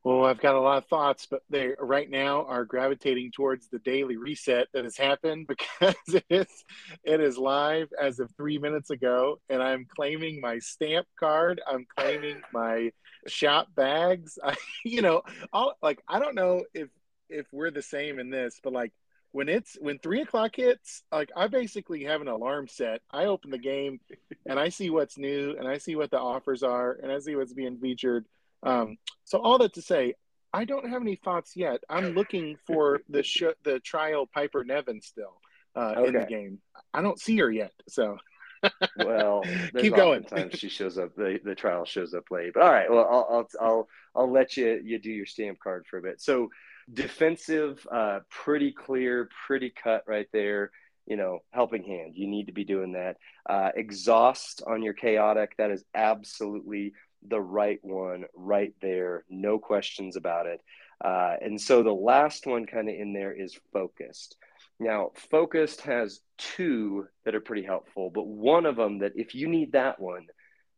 Well, 0.03 0.25
I've 0.25 0.41
got 0.41 0.55
a 0.55 0.61
lot 0.61 0.79
of 0.79 0.87
thoughts, 0.89 1.27
but 1.31 1.43
they 1.51 1.75
right 1.79 2.09
now 2.09 2.47
are 2.47 2.65
gravitating 2.65 3.33
towards 3.33 3.69
the 3.69 3.79
daily 3.81 4.17
reset 4.17 4.69
that 4.73 4.85
has 4.85 4.97
happened 4.97 5.47
because 5.49 5.95
it 6.09 6.25
is 6.31 6.65
it 7.05 7.21
is 7.21 7.37
live 7.37 7.89
as 8.01 8.19
of 8.19 8.31
three 8.37 8.59
minutes 8.59 8.89
ago, 8.91 9.41
and 9.51 9.63
I'm 9.63 9.87
claiming 9.95 10.41
my 10.41 10.59
stamp 10.59 11.07
card. 11.19 11.61
I'm 11.67 11.87
claiming 11.97 12.41
my 12.53 12.93
shop 13.27 13.69
bags. 13.75 14.39
I, 14.45 14.57
you 14.85 15.03
know, 15.03 15.23
all 15.53 15.75
like 15.83 16.01
I 16.09 16.19
don't 16.19 16.35
know 16.35 16.65
if 16.73 16.89
if 17.29 17.47
we're 17.53 17.71
the 17.71 17.83
same 17.83 18.19
in 18.19 18.31
this, 18.31 18.59
but 18.63 18.73
like 18.73 18.93
when 19.33 19.49
it's 19.51 19.77
when 19.81 19.99
three 19.99 20.23
o'clock 20.23 20.57
hits, 20.57 21.03
like 21.13 21.31
I 21.37 21.47
basically 21.49 22.05
have 22.05 22.23
an 22.23 22.29
alarm 22.29 22.69
set. 22.69 23.03
I 23.11 23.27
open 23.27 23.51
the 23.51 23.59
game 23.59 24.01
and 24.47 24.59
I 24.59 24.71
see 24.71 24.89
what's 24.91 25.19
new 25.19 25.57
and 25.59 25.69
I 25.69 25.77
see 25.79 25.95
what 25.95 26.11
the 26.11 26.19
offers 26.19 26.63
are 26.63 26.93
and 27.03 27.13
I 27.13 27.19
see 27.19 27.37
what's 27.37 27.53
being 27.53 27.79
featured. 27.79 28.27
Um, 28.63 28.99
so 29.25 29.39
all 29.39 29.59
that 29.59 29.75
to 29.75 29.83
say, 29.83 30.15
I 30.53 30.65
don't 30.65 30.89
have 30.89 31.03
any 31.03 31.17
thoughts 31.17 31.57
yet. 31.57 31.83
I'm 31.89 32.15
looking 32.15 32.57
for 32.67 33.01
the 33.09 33.23
sh- 33.23 33.57
the 33.63 33.81
trial 33.81 34.27
Piper 34.27 34.65
Niven 34.65 35.01
still 35.01 35.41
uh, 35.77 35.95
okay. 35.97 36.09
in 36.09 36.15
the 36.15 36.27
game. 36.27 36.59
I 36.93 37.03
don't 37.03 37.21
see 37.21 37.37
her 37.39 37.51
yet, 37.51 37.73
so. 37.89 38.19
well, 38.99 39.43
keep 39.79 39.95
going. 39.95 40.27
Sometimes 40.29 40.59
she 40.59 40.69
shows 40.69 40.99
up. 40.99 41.15
The, 41.17 41.41
the 41.43 41.55
trial 41.55 41.85
shows 41.85 42.13
up 42.13 42.25
late. 42.31 42.53
But 42.55 42.63
all 42.65 42.73
right. 42.73 42.91
Well, 42.91 43.07
I'll 43.11 43.27
I'll 43.31 43.49
I'll, 43.61 43.89
I'll 44.15 44.31
let 44.31 44.57
you 44.57 44.81
you 44.85 44.99
do 44.99 45.11
your 45.11 45.27
stamp 45.27 45.59
card 45.61 45.87
for 45.87 45.99
a 45.99 46.03
bit. 46.03 46.21
So 46.21 46.51
defensive, 46.93 47.87
uh, 47.91 48.21
pretty 48.29 48.73
clear, 48.73 49.29
pretty 49.47 49.71
cut 49.71 50.05
right 50.07 50.29
there. 50.33 50.73
You 51.07 51.17
know, 51.17 51.41
helping 51.53 51.83
hand. 51.85 52.13
You 52.17 52.27
need 52.27 52.47
to 52.47 52.53
be 52.53 52.65
doing 52.65 52.93
that. 52.93 53.17
Uh, 53.49 53.71
exhaust 53.75 54.63
on 54.67 54.83
your 54.83 54.95
chaotic. 54.95 55.57
That 55.57 55.71
is 55.71 55.85
absolutely 55.95 56.93
the 57.27 57.41
right 57.41 57.79
one 57.83 58.25
right 58.35 58.75
there. 58.81 59.25
No 59.29 59.59
questions 59.59 60.17
about 60.17 60.47
it. 60.47 60.61
Uh, 61.03 61.37
and 61.41 61.61
so 61.61 61.83
the 61.83 61.91
last 61.93 62.47
one 62.47 62.67
kind 62.67 62.89
of 62.89 62.95
in 62.95 63.13
there 63.13 63.33
is 63.33 63.59
focused. 63.73 64.37
Now, 64.79 65.11
focused 65.31 65.83
has 65.83 66.21
two 66.39 67.07
that 67.25 67.35
are 67.35 67.41
pretty 67.41 67.65
helpful, 67.65 68.11
but 68.11 68.27
one 68.27 68.67
of 68.67 68.77
them 68.77 68.99
that 68.99 69.13
if 69.15 69.35
you 69.35 69.49
need 69.49 69.73
that 69.73 70.01
one, 70.01 70.27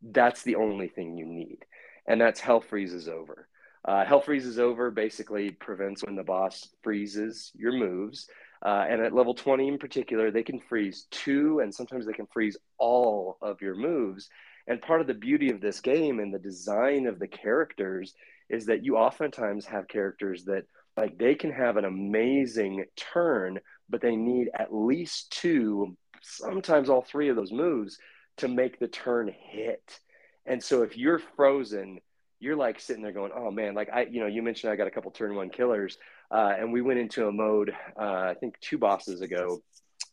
that's 0.02 0.42
the 0.42 0.56
only 0.56 0.88
thing 0.88 1.16
you 1.16 1.26
need. 1.26 1.58
And 2.06 2.20
that's 2.20 2.40
hell 2.40 2.60
freezes 2.60 3.08
over. 3.08 3.48
Uh, 3.84 4.04
hell 4.04 4.20
freezes 4.20 4.58
over 4.58 4.90
basically 4.90 5.50
prevents 5.50 6.04
when 6.04 6.16
the 6.16 6.22
boss 6.22 6.68
freezes 6.82 7.50
your 7.54 7.72
moves. 7.72 8.28
Uh, 8.64 8.86
and 8.88 9.00
at 9.00 9.12
level 9.12 9.34
20 9.34 9.66
in 9.66 9.78
particular, 9.78 10.30
they 10.30 10.42
can 10.44 10.60
freeze 10.60 11.06
two 11.10 11.58
and 11.60 11.74
sometimes 11.74 12.06
they 12.06 12.12
can 12.12 12.28
freeze 12.32 12.56
all 12.78 13.38
of 13.42 13.60
your 13.60 13.74
moves. 13.74 14.28
And 14.66 14.80
part 14.80 15.00
of 15.00 15.06
the 15.06 15.14
beauty 15.14 15.50
of 15.50 15.60
this 15.60 15.80
game 15.80 16.20
and 16.20 16.32
the 16.32 16.38
design 16.38 17.06
of 17.06 17.18
the 17.18 17.28
characters 17.28 18.14
is 18.48 18.66
that 18.66 18.84
you 18.84 18.96
oftentimes 18.96 19.66
have 19.66 19.88
characters 19.88 20.44
that 20.44 20.64
like 20.96 21.18
they 21.18 21.34
can 21.34 21.50
have 21.50 21.76
an 21.76 21.84
amazing 21.84 22.84
turn, 22.96 23.58
but 23.88 24.02
they 24.02 24.14
need 24.14 24.50
at 24.54 24.74
least 24.74 25.32
two, 25.32 25.96
sometimes 26.20 26.90
all 26.90 27.02
three 27.02 27.28
of 27.28 27.36
those 27.36 27.52
moves 27.52 27.98
to 28.36 28.48
make 28.48 28.78
the 28.78 28.88
turn 28.88 29.32
hit. 29.50 30.00
And 30.44 30.62
so 30.62 30.82
if 30.82 30.96
you're 30.96 31.20
frozen, 31.36 32.00
you're 32.40 32.56
like 32.56 32.80
sitting 32.80 33.02
there 33.02 33.12
going, 33.12 33.32
"Oh 33.34 33.50
man!" 33.50 33.74
Like 33.74 33.88
I, 33.92 34.02
you 34.02 34.20
know, 34.20 34.26
you 34.26 34.42
mentioned 34.42 34.72
I 34.72 34.76
got 34.76 34.88
a 34.88 34.90
couple 34.90 35.12
turn 35.12 35.34
one 35.34 35.48
killers, 35.48 35.96
uh, 36.30 36.52
and 36.58 36.72
we 36.72 36.82
went 36.82 36.98
into 36.98 37.28
a 37.28 37.32
mode 37.32 37.74
uh, 37.96 38.02
I 38.02 38.34
think 38.38 38.58
two 38.60 38.78
bosses 38.78 39.20
ago 39.20 39.62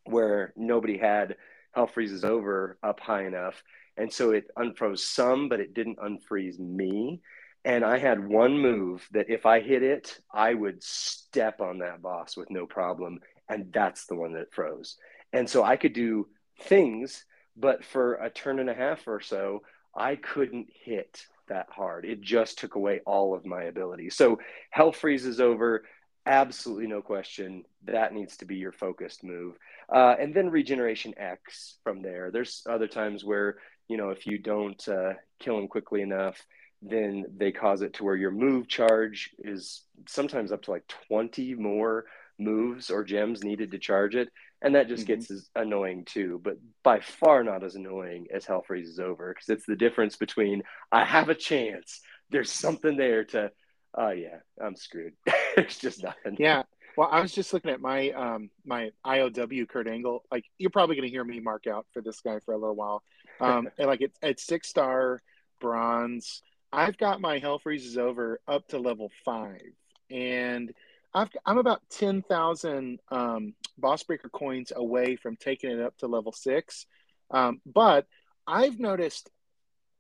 where 0.06 0.54
nobody 0.56 0.98
had 0.98 1.36
hell 1.74 1.88
freezes 1.88 2.24
over 2.24 2.78
up 2.84 3.00
high 3.00 3.26
enough, 3.26 3.64
and 4.00 4.12
so 4.12 4.32
it 4.32 4.50
unfroze 4.58 5.00
some, 5.00 5.50
but 5.50 5.60
it 5.60 5.74
didn't 5.74 6.00
unfreeze 6.00 6.58
me. 6.58 7.22
And 7.66 7.84
I 7.84 7.98
had 7.98 8.26
one 8.26 8.58
move 8.58 9.08
that 9.12 9.30
if 9.30 9.46
I 9.46 9.60
hit 9.60 9.84
it, 9.84 10.20
I 10.34 10.54
would 10.54 10.82
step 10.82 11.60
on 11.60 11.80
that 11.80 12.02
boss 12.02 12.38
with 12.38 12.50
no 12.50 12.66
problem, 12.66 13.20
and 13.50 13.72
that's 13.74 14.06
the 14.06 14.16
one 14.16 14.34
that 14.34 14.54
froze. 14.54 14.96
And 15.34 15.50
so 15.50 15.64
I 15.64 15.76
could 15.76 15.94
do 15.94 16.28
things, 16.62 17.26
but 17.58 17.84
for 17.84 18.16
a 18.16 18.30
turn 18.30 18.60
and 18.60 18.70
a 18.70 18.74
half 18.74 19.08
or 19.08 19.20
so, 19.20 19.62
I 19.96 20.16
couldn't 20.16 20.70
hit 20.74 21.26
that 21.50 21.68
hard. 21.70 22.06
It 22.06 22.22
just 22.22 22.60
took 22.60 22.76
away 22.76 23.02
all 23.06 23.36
of 23.36 23.46
my 23.46 23.64
ability. 23.64 24.10
So 24.12 24.40
hell 24.70 24.92
freezes 24.92 25.42
over, 25.42 25.84
absolutely 26.26 26.88
no 26.88 27.02
question. 27.02 27.66
That 27.86 28.14
needs 28.14 28.38
to 28.38 28.46
be 28.46 28.56
your 28.56 28.72
focused 28.72 29.24
move. 29.24 29.58
Uh, 29.94 30.16
and 30.20 30.34
then 30.34 30.50
regeneration 30.50 31.14
X 31.18 31.78
from 31.84 32.02
there. 32.02 32.30
There's 32.32 32.64
other 32.70 32.88
times 32.88 33.26
where, 33.26 33.58
you 33.90 33.98
know, 33.98 34.12
if 34.12 34.26
you 34.26 34.38
don't 34.38 34.88
uh, 34.88 35.14
kill 35.40 35.58
them 35.58 35.68
quickly 35.68 36.02
enough, 36.02 36.46
then 36.82 37.26
they 37.36 37.52
cause 37.52 37.82
it 37.82 37.94
to 37.96 38.04
where 38.04 38.16
your 38.16 38.32
move 38.32 38.68
charge 38.68 39.32
is 39.40 39.84
sometimes 40.08 40.52
up 40.52 40.62
to 40.62 40.72
like 40.72 40.88
20 41.10 41.56
more 41.56 42.06
moves 42.40 42.90
or 42.90 43.04
gems 43.04 43.44
needed 43.44 43.72
to 43.72 43.78
charge 43.78 44.16
it 44.16 44.30
and 44.62 44.76
that 44.76 44.88
just 44.88 45.06
mm-hmm. 45.06 45.20
gets 45.20 45.50
annoying 45.58 46.06
too 46.06 46.40
but 46.42 46.58
by 46.84 47.02
far 47.02 47.44
not 47.44 47.66
as 47.66 47.76
annoying 47.76 48.28
as 48.34 48.46
hell 48.46 48.64
freezes 48.66 48.98
over 48.98 49.34
because 49.34 49.50
it's 49.50 49.66
the 49.66 49.76
difference 49.76 50.16
between 50.16 50.64
i 50.90 51.04
have 51.04 51.28
a 51.28 51.36
chance 51.36 52.00
there's 52.30 52.50
something 52.50 52.96
there 52.96 53.26
to 53.26 53.52
oh 53.98 54.12
yeah 54.12 54.38
i'm 54.62 54.76
screwed. 54.76 55.14
There's 55.56 55.78
just 55.78 56.02
nothing. 56.04 56.38
Yeah 56.40 56.64
well 57.00 57.08
i 57.14 57.22
was 57.22 57.32
just 57.32 57.54
looking 57.54 57.72
at 57.72 57.80
my 57.80 58.10
um 58.10 58.50
my 58.66 58.92
iow 59.06 59.70
kurt 59.70 59.88
angle. 59.88 60.24
Like 60.30 60.44
you're 60.58 60.70
probably 60.70 60.98
going 60.98 61.08
to 61.08 61.12
hear 61.12 61.24
me 61.24 61.40
mark 61.40 61.66
out 61.66 61.86
for 61.94 62.02
this 62.02 62.20
guy 62.20 62.40
for 62.40 62.54
a 62.54 62.58
little 62.58 62.76
while. 62.76 63.02
Um 63.40 63.70
and 63.78 63.88
like 63.88 64.02
it's 64.02 64.20
it's 64.22 64.46
six 64.46 64.68
star 64.68 65.22
bronze. 65.62 66.42
I've 66.74 66.98
got 66.98 67.22
my 67.22 67.40
hell 67.40 67.58
freezes 67.58 67.98
over 67.98 68.42
up 68.50 68.68
to 68.68 68.80
level 68.80 69.12
five. 69.24 69.62
And 70.12 70.74
I've, 71.14 71.30
I'm 71.46 71.58
about 71.58 71.82
10,000 71.90 73.00
um, 73.10 73.54
Boss 73.78 74.04
Breaker 74.04 74.30
coins 74.30 74.72
away 74.76 75.16
from 75.16 75.36
taking 75.36 75.72
it 75.72 75.82
up 75.82 75.98
to 76.00 76.08
level 76.08 76.32
six. 76.32 76.86
Um, 77.32 77.62
but 77.66 78.06
I've 78.46 78.80
noticed 78.80 79.32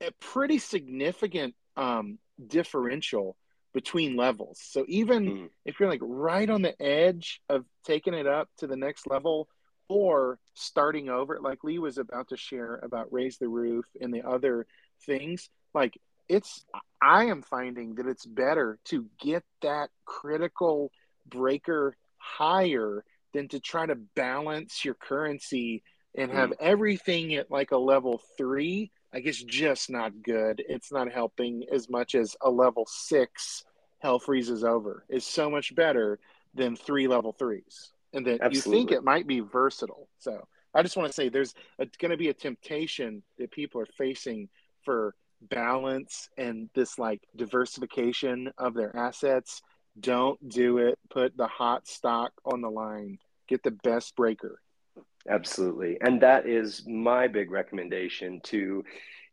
a 0.01 0.11
pretty 0.19 0.59
significant 0.59 1.55
um, 1.75 2.19
differential 2.45 3.35
between 3.73 4.15
levels. 4.15 4.59
So 4.61 4.85
even 4.87 5.25
mm. 5.25 5.49
if 5.65 5.79
you're 5.79 5.89
like 5.89 6.01
right 6.01 6.49
on 6.49 6.61
the 6.61 6.79
edge 6.81 7.41
of 7.49 7.65
taking 7.85 8.13
it 8.13 8.27
up 8.27 8.49
to 8.57 8.67
the 8.67 8.75
next 8.75 9.07
level 9.07 9.47
or 9.87 10.39
starting 10.53 11.09
over, 11.09 11.39
like 11.41 11.63
Lee 11.63 11.79
was 11.79 11.97
about 11.97 12.29
to 12.29 12.37
share 12.37 12.75
about 12.83 13.11
Raise 13.11 13.37
the 13.37 13.47
Roof 13.47 13.85
and 13.99 14.13
the 14.13 14.27
other 14.27 14.65
things, 15.05 15.49
like 15.73 15.97
it's, 16.27 16.63
I 17.01 17.25
am 17.25 17.41
finding 17.41 17.95
that 17.95 18.07
it's 18.07 18.25
better 18.25 18.79
to 18.85 19.05
get 19.19 19.43
that 19.61 19.89
critical 20.05 20.91
breaker 21.27 21.95
higher 22.17 23.03
than 23.33 23.47
to 23.49 23.59
try 23.59 23.85
to 23.85 23.95
balance 24.15 24.83
your 24.83 24.95
currency 24.95 25.83
and 26.15 26.31
have 26.31 26.49
mm. 26.49 26.57
everything 26.59 27.35
at 27.35 27.51
like 27.51 27.71
a 27.71 27.77
level 27.77 28.21
three. 28.37 28.91
I 29.13 29.19
guess 29.19 29.37
just 29.37 29.89
not 29.89 30.21
good. 30.21 30.63
It's 30.67 30.91
not 30.91 31.11
helping 31.11 31.65
as 31.71 31.89
much 31.89 32.15
as 32.15 32.35
a 32.41 32.49
level 32.49 32.85
six 32.87 33.63
hell 33.99 34.19
freezes 34.19 34.63
over 34.63 35.03
is 35.09 35.25
so 35.25 35.49
much 35.49 35.75
better 35.75 36.19
than 36.53 36.75
three 36.75 37.07
level 37.07 37.33
threes. 37.33 37.91
And 38.13 38.25
that 38.25 38.41
Absolutely. 38.41 38.55
you 38.55 38.87
think 38.87 38.91
it 38.91 39.03
might 39.03 39.27
be 39.27 39.39
versatile. 39.39 40.07
So 40.19 40.47
I 40.73 40.83
just 40.83 40.97
want 40.97 41.09
to 41.09 41.13
say 41.13 41.29
there's 41.29 41.53
going 41.77 42.11
to 42.11 42.17
be 42.17 42.29
a 42.29 42.33
temptation 42.33 43.23
that 43.37 43.51
people 43.51 43.81
are 43.81 43.87
facing 43.97 44.49
for 44.83 45.15
balance 45.41 46.29
and 46.37 46.69
this 46.75 46.99
like 46.99 47.21
diversification 47.35 48.51
of 48.57 48.73
their 48.73 48.95
assets 48.95 49.61
don't 49.99 50.49
do 50.49 50.77
it. 50.77 50.97
Put 51.09 51.35
the 51.35 51.47
hot 51.47 51.87
stock 51.87 52.31
on 52.45 52.61
the 52.61 52.69
line. 52.69 53.19
Get 53.47 53.63
the 53.63 53.71
best 53.71 54.15
breaker. 54.15 54.61
Absolutely. 55.29 55.97
And 56.01 56.21
that 56.21 56.47
is 56.47 56.85
my 56.87 57.27
big 57.27 57.51
recommendation 57.51 58.41
to 58.45 58.83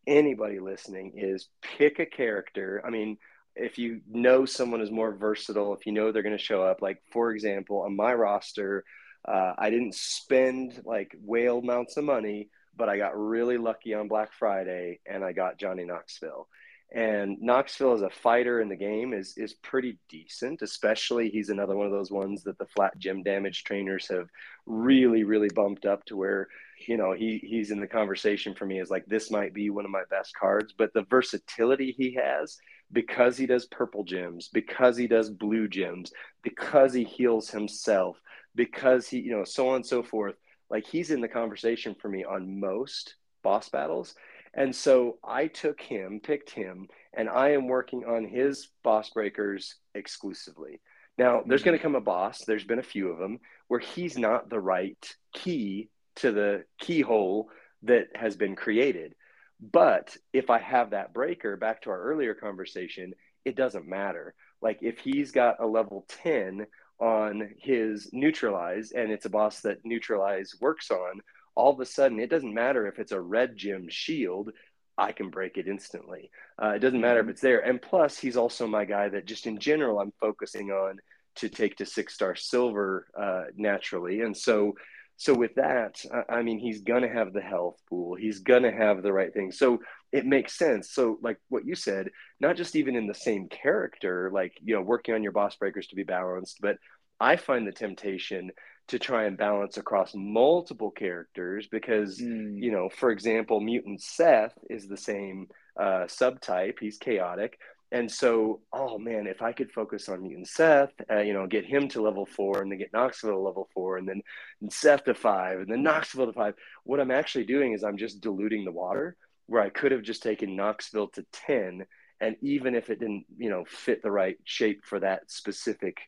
anybody 0.07 0.61
listening 0.61 1.13
is 1.17 1.49
pick 1.63 1.99
a 1.99 2.07
character. 2.07 2.83
I 2.87 2.91
mean, 2.91 3.17
if 3.57 3.79
you 3.79 4.03
know 4.09 4.45
someone 4.45 4.83
is 4.83 4.91
more 4.91 5.13
versatile, 5.13 5.75
if 5.75 5.87
you 5.87 5.93
know 5.93 6.13
they're 6.13 6.23
going 6.23 6.37
to 6.37 6.43
show 6.43 6.63
up, 6.63 6.83
like 6.83 7.01
for 7.13 7.31
example, 7.33 7.81
on 7.83 7.97
my 7.97 8.13
roster, 8.13 8.85
uh, 9.27 9.55
I 9.59 9.71
didn't 9.71 9.95
spend 9.95 10.83
like 10.85 11.17
whale 11.25 11.59
amounts 11.59 11.97
of 11.97 12.05
money, 12.05 12.51
but 12.77 12.91
I 12.91 12.99
got 12.99 13.19
really 13.19 13.57
lucky 13.57 13.95
on 13.95 14.09
Black 14.09 14.33
Friday 14.35 15.01
and 15.07 15.25
I 15.25 15.33
got 15.33 15.59
Johnny 15.59 15.85
Knoxville. 15.85 16.47
And 16.95 17.37
Knoxville 17.41 17.95
as 17.95 18.03
a 18.03 18.11
fighter 18.11 18.61
in 18.61 18.69
the 18.69 18.77
game 18.77 19.13
is 19.13 19.35
is 19.37 19.55
pretty 19.55 19.99
decent, 20.09 20.63
especially 20.63 21.29
he's 21.29 21.51
another 21.51 21.77
one 21.77 21.87
of 21.87 21.93
those 21.93 22.13
ones 22.13 22.45
that 22.45 22.59
the 22.59 22.67
flat 22.67 22.97
gem 22.99 23.23
damage 23.23 23.65
trainers 23.65 24.07
have 24.09 24.29
really, 24.67 25.25
really 25.25 25.51
bumped 25.55 25.85
up 25.85 26.05
to 26.07 26.17
where, 26.17 26.49
you 26.87 26.97
know, 26.97 27.13
he 27.13 27.39
he's 27.39 27.73
in 27.73 27.81
the 27.81 27.89
conversation 27.89 28.55
for 28.55 28.67
me 28.67 28.81
is 28.81 28.91
like 28.91 29.05
this 29.07 29.31
might 29.31 29.53
be 29.53 29.69
one 29.69 29.85
of 29.85 29.91
my 29.91 30.05
best 30.11 30.35
cards. 30.39 30.73
But 30.77 30.93
the 30.95 31.07
versatility 31.11 31.93
he 31.97 32.15
has 32.15 32.57
because 32.93 33.37
he 33.37 33.47
does 33.47 33.67
purple 33.67 34.05
gems, 34.05 34.49
because 34.53 34.97
he 34.97 35.09
does 35.09 35.29
blue 35.29 35.67
gems, 35.67 36.13
because 36.43 36.93
he 36.93 37.03
heals 37.03 37.51
himself, 37.51 38.17
because 38.55 39.09
he, 39.09 39.19
you 39.19 39.33
know, 39.33 39.45
so 39.45 39.71
on 39.71 39.77
and 39.77 39.87
so 39.87 40.03
forth. 40.03 40.37
Like 40.71 40.87
he's 40.87 41.11
in 41.11 41.21
the 41.21 41.29
conversation 41.29 41.95
for 42.01 42.09
me 42.09 42.25
on 42.25 42.61
most 42.61 43.17
boss 43.43 43.69
battles 43.69 44.15
and 44.57 44.75
so 44.75 45.19
I 45.23 45.47
took 45.47 45.81
him, 45.81 46.21
picked 46.21 46.51
him, 46.51 46.89
and 47.13 47.29
I 47.29 47.51
am 47.51 47.69
working 47.69 48.05
on 48.05 48.25
his 48.25 48.69
boss 48.83 49.11
breakers 49.11 49.77
exclusively. 49.95 50.81
Now, 51.19 51.43
there's 51.47 51.61
mm-hmm. 51.61 51.69
going 51.69 51.79
to 51.79 51.83
come 51.83 51.95
a 51.95 52.01
boss, 52.01 52.43
there's 52.45 52.65
been 52.65 52.79
a 52.79 52.83
few 52.83 53.11
of 53.11 53.19
them, 53.19 53.39
where 53.69 53.81
he's 53.81 54.19
not 54.19 54.49
the 54.49 54.61
right 54.61 54.99
key 55.35 55.91
to 56.17 56.33
the 56.33 56.65
keyhole 56.81 57.51
that 57.83 58.09
has 58.15 58.37
been 58.37 58.57
created. 58.57 59.15
But 59.61 60.17
if 60.33 60.51
I 60.51 60.59
have 60.59 60.91
that 60.91 61.15
breaker, 61.15 61.57
back 61.57 61.83
to 61.83 61.91
our 61.91 62.01
earlier 62.01 62.35
conversation, 62.35 63.15
it 63.45 63.57
doesn't 63.57 63.87
matter. 63.87 64.35
Like 64.61 64.79
if 64.83 64.99
he's 64.99 65.33
got 65.33 65.61
a 65.61 65.67
level 65.67 66.07
10 66.23 66.67
on 66.99 67.51
his 67.59 68.11
neutralize 68.13 68.93
and 68.93 69.11
it's 69.11 69.27
a 69.27 69.31
boss 69.31 69.61
that 69.61 69.85
neutralize 69.85 70.55
works 70.61 70.91
on, 70.91 71.21
all 71.57 71.73
of 71.73 71.81
a 71.81 71.87
sudden 71.87 72.21
it 72.21 72.31
doesn't 72.31 72.55
matter 72.55 72.87
if 72.87 72.99
it's 72.99 73.13
a 73.13 73.21
red 73.21 73.57
gem 73.57 73.89
shield 73.89 74.53
I 74.99 75.13
can 75.13 75.29
break 75.29 75.59
it 75.59 75.69
instantly. 75.69 76.31
Uh, 76.63 76.71
it 76.71 76.79
doesn't 76.79 77.01
matter 77.01 77.21
if 77.21 77.25
mm-hmm. 77.25 77.31
it's 77.31 77.41
there. 77.41 77.61
And 77.61 77.81
plus, 77.81 78.19
he's 78.19 78.37
also 78.37 78.67
my 78.67 78.85
guy 78.85 79.09
that 79.11 79.27
just 79.27 79.47
in 79.47 79.59
general 79.59 80.01
I'm 80.01 80.13
focusing 80.21 80.71
on 80.71 80.99
to 81.37 81.49
take 81.49 81.77
to 81.77 81.87
six 81.87 82.15
star 82.15 82.35
silver 82.35 83.07
uh, 83.19 83.45
naturally. 83.57 84.23
And 84.23 84.35
so, 84.37 84.75
so 85.19 85.35
with 85.35 85.55
that, 85.57 86.03
I 86.29 86.43
mean, 86.43 86.59
he's 86.59 86.81
gonna 86.81 87.13
have 87.13 87.33
the 87.33 87.43
health 87.43 87.77
pool. 87.89 88.15
He's 88.15 88.41
gonna 88.41 88.73
have 88.73 89.03
the 89.03 89.13
right 89.13 89.33
thing. 89.33 89.53
So 89.53 89.81
it 90.13 90.27
makes 90.27 90.57
sense. 90.57 90.91
So, 90.91 91.19
like 91.23 91.39
what 91.49 91.67
you 91.67 91.75
said, 91.75 92.11
not 92.41 92.57
just 92.57 92.77
even 92.77 92.97
in 92.97 93.07
the 93.07 93.15
same 93.15 93.49
character, 93.49 94.31
like 94.33 94.55
you 94.63 94.75
know, 94.75 94.83
working 94.83 95.15
on 95.15 95.23
your 95.23 95.33
boss 95.33 95.57
breakers 95.57 95.89
to 95.89 95.97
be 95.97 96.05
balanced, 96.05 96.59
but 96.61 96.77
I 97.19 97.37
find 97.37 97.67
the 97.67 97.73
temptation 97.73 98.51
to 98.89 98.99
try 98.99 99.25
and 99.25 99.37
balance 99.37 99.77
across 99.77 100.13
multiple 100.15 100.91
characters 100.91 101.67
because 101.71 102.21
mm. 102.21 102.63
you 102.63 102.71
know 102.71 102.89
for 102.89 103.11
example 103.11 103.61
mutant 103.61 104.01
seth 104.01 104.57
is 104.71 104.87
the 104.87 104.97
same 104.97 105.49
uh, 105.79 106.07
subtype. 106.07 106.79
He's 106.81 106.99
chaotic. 106.99 107.59
And 107.93 108.11
so 108.11 108.61
oh 108.73 108.99
man 108.99 109.29
if 109.29 109.43
i 109.43 109.53
could 109.53 109.71
focus 109.71 110.09
on 110.09 110.21
mutant 110.21 110.49
seth 110.49 110.93
uh, 111.09 111.21
you 111.21 111.33
know 111.33 111.47
get 111.47 111.65
him 111.65 111.87
to 111.91 112.03
level 112.03 112.27
four 112.27 112.61
and 112.61 112.71
then 112.71 112.81
get 112.81 112.93
knoxville 112.93 113.31
to 113.31 113.39
level 113.39 113.69
four 113.73 113.97
and 113.97 114.09
then 114.09 114.23
and 114.61 114.73
seth 114.73 115.05
to 115.05 115.15
five 115.15 115.61
and 115.61 115.69
then 115.71 115.85
knoxville 115.85 116.27
to 116.27 116.33
five 116.33 116.55
what 116.83 116.99
i'm 116.99 117.13
actually 117.13 117.45
doing 117.45 117.75
is 117.75 117.85
i'm 117.85 117.97
just 117.97 118.21
diluting 118.21 118.65
the 118.65 118.73
water 118.73 119.17
where 119.47 119.63
i 119.63 119.69
could 119.69 119.93
have 119.93 120.03
just 120.03 120.21
taken 120.21 120.57
knoxville 120.57 121.07
to 121.07 121.25
10 121.47 121.87
and 122.21 122.35
even 122.43 122.75
if 122.75 122.91
it 122.91 122.99
didn't 122.99 123.25
you 123.39 123.51
know 123.51 123.65
fit 123.69 124.03
the 124.03 124.11
right 124.11 124.37
shape 124.43 124.85
for 124.85 124.99
that 124.99 125.31
specific 125.31 125.99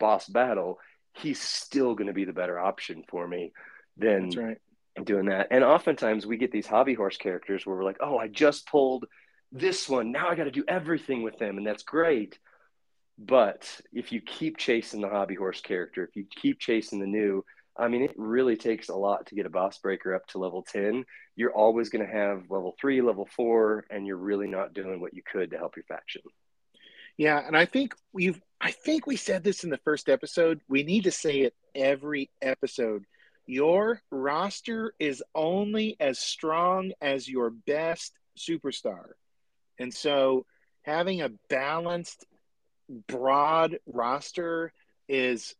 boss 0.00 0.26
battle 0.26 0.76
he's 1.18 1.40
still 1.40 1.94
going 1.94 2.06
to 2.06 2.12
be 2.12 2.24
the 2.24 2.32
better 2.32 2.58
option 2.58 3.04
for 3.08 3.26
me 3.26 3.52
than 3.96 4.30
right. 4.30 4.58
doing 5.04 5.26
that. 5.26 5.48
And 5.50 5.64
oftentimes 5.64 6.26
we 6.26 6.36
get 6.36 6.52
these 6.52 6.66
hobby 6.66 6.94
horse 6.94 7.16
characters 7.16 7.66
where 7.66 7.76
we're 7.76 7.84
like, 7.84 7.98
oh, 8.00 8.18
I 8.18 8.28
just 8.28 8.66
pulled 8.68 9.06
this 9.52 9.88
one. 9.88 10.12
Now 10.12 10.28
I 10.28 10.34
got 10.34 10.44
to 10.44 10.50
do 10.50 10.64
everything 10.68 11.22
with 11.22 11.38
them. 11.38 11.58
And 11.58 11.66
that's 11.66 11.82
great. 11.82 12.38
But 13.18 13.80
if 13.92 14.12
you 14.12 14.20
keep 14.20 14.58
chasing 14.58 15.00
the 15.00 15.08
hobby 15.08 15.34
horse 15.34 15.60
character, 15.60 16.04
if 16.04 16.14
you 16.14 16.24
keep 16.30 16.60
chasing 16.60 17.00
the 17.00 17.06
new, 17.06 17.44
I 17.76 17.88
mean, 17.88 18.02
it 18.02 18.14
really 18.16 18.56
takes 18.56 18.88
a 18.88 18.94
lot 18.94 19.26
to 19.26 19.34
get 19.34 19.46
a 19.46 19.50
boss 19.50 19.78
breaker 19.78 20.14
up 20.14 20.26
to 20.28 20.38
level 20.38 20.62
10. 20.62 21.04
You're 21.36 21.52
always 21.52 21.88
going 21.88 22.04
to 22.06 22.12
have 22.12 22.50
level 22.50 22.74
three, 22.80 23.00
level 23.02 23.28
four, 23.36 23.86
and 23.90 24.06
you're 24.06 24.16
really 24.16 24.48
not 24.48 24.74
doing 24.74 25.00
what 25.00 25.14
you 25.14 25.22
could 25.22 25.50
to 25.50 25.58
help 25.58 25.76
your 25.76 25.84
faction. 25.84 26.22
Yeah, 27.16 27.44
and 27.44 27.56
I 27.56 27.66
think 27.66 27.94
we've 28.12 28.40
I 28.60 28.72
think 28.72 29.06
we 29.06 29.16
said 29.16 29.44
this 29.44 29.64
in 29.64 29.70
the 29.70 29.78
first 29.78 30.08
episode. 30.08 30.60
We 30.68 30.82
need 30.82 31.04
to 31.04 31.12
say 31.12 31.40
it 31.40 31.54
every 31.74 32.30
episode. 32.42 33.04
Your 33.46 34.02
roster 34.10 34.94
is 34.98 35.22
only 35.34 35.96
as 36.00 36.18
strong 36.18 36.92
as 37.00 37.28
your 37.28 37.50
best 37.50 38.12
superstar. 38.36 39.04
And 39.78 39.94
so 39.94 40.44
having 40.82 41.22
a 41.22 41.30
balanced 41.48 42.26
broad 43.06 43.78
roster 43.86 44.72
is 45.08 45.54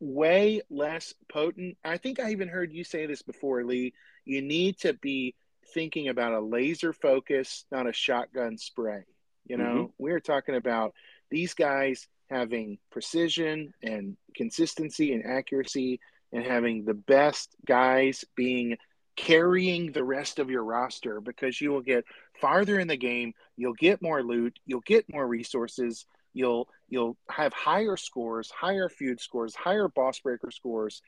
way 0.00 0.62
less 0.70 1.14
potent. 1.32 1.76
I 1.84 1.98
think 1.98 2.18
I 2.18 2.32
even 2.32 2.48
heard 2.48 2.72
you 2.72 2.84
say 2.84 3.06
this 3.06 3.22
before, 3.22 3.64
Lee. 3.64 3.94
You 4.24 4.42
need 4.42 4.78
to 4.80 4.92
be 4.92 5.34
thinking 5.72 6.08
about 6.08 6.32
a 6.32 6.40
laser 6.40 6.92
focus, 6.92 7.64
not 7.70 7.88
a 7.88 7.92
shotgun 7.92 8.58
spray. 8.58 9.04
You 9.46 9.56
know, 9.58 9.64
mm-hmm. 9.64 9.92
we're 9.98 10.20
talking 10.20 10.56
about 10.56 10.94
these 11.30 11.54
guys 11.54 12.06
having 12.30 12.78
precision 12.90 13.72
and 13.82 14.16
consistency 14.34 15.12
and 15.12 15.24
accuracy 15.24 16.00
and 16.32 16.44
having 16.44 16.84
the 16.84 16.94
best 16.94 17.54
guys 17.66 18.24
being 18.34 18.76
carrying 19.16 19.92
the 19.92 20.02
rest 20.02 20.38
of 20.38 20.50
your 20.50 20.64
roster 20.64 21.20
because 21.20 21.60
you 21.60 21.70
will 21.70 21.82
get 21.82 22.04
farther 22.40 22.78
in 22.78 22.88
the 22.88 22.96
game, 22.96 23.32
you'll 23.56 23.74
get 23.74 24.02
more 24.02 24.22
loot, 24.22 24.58
you'll 24.66 24.80
get 24.80 25.12
more 25.12 25.26
resources, 25.26 26.06
you'll 26.32 26.68
you'll 26.88 27.16
have 27.30 27.52
higher 27.52 27.96
scores, 27.96 28.50
higher 28.50 28.88
feud 28.88 29.20
scores, 29.20 29.54
higher 29.54 29.88
boss 29.88 30.18
breaker 30.20 30.50
scores. 30.50 31.00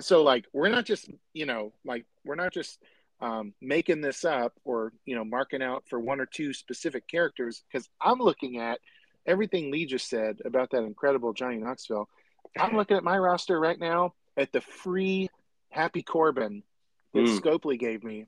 So 0.00 0.22
like 0.22 0.46
we're 0.52 0.68
not 0.68 0.84
just, 0.84 1.10
you 1.32 1.46
know, 1.46 1.72
like 1.84 2.06
we're 2.24 2.36
not 2.36 2.52
just 2.52 2.78
um, 3.20 3.54
making 3.60 4.00
this 4.00 4.24
up 4.24 4.52
or 4.64 4.92
you 5.04 5.14
know 5.14 5.24
marking 5.24 5.62
out 5.62 5.84
for 5.88 5.98
one 6.00 6.20
or 6.20 6.26
two 6.26 6.52
specific 6.52 7.06
characters 7.08 7.62
because 7.70 7.88
I'm 8.00 8.18
looking 8.18 8.58
at 8.58 8.80
everything 9.26 9.70
Lee 9.70 9.86
just 9.86 10.08
said 10.08 10.40
about 10.44 10.70
that 10.70 10.82
incredible 10.82 11.32
Johnny 11.32 11.58
Knoxville. 11.58 12.08
I'm 12.58 12.76
looking 12.76 12.96
at 12.96 13.04
my 13.04 13.16
roster 13.16 13.58
right 13.58 13.78
now 13.78 14.14
at 14.36 14.52
the 14.52 14.60
free 14.60 15.28
Happy 15.70 16.02
Corbin 16.02 16.62
that 17.14 17.20
mm. 17.20 17.38
Scopely 17.38 17.78
gave 17.78 18.04
me. 18.04 18.26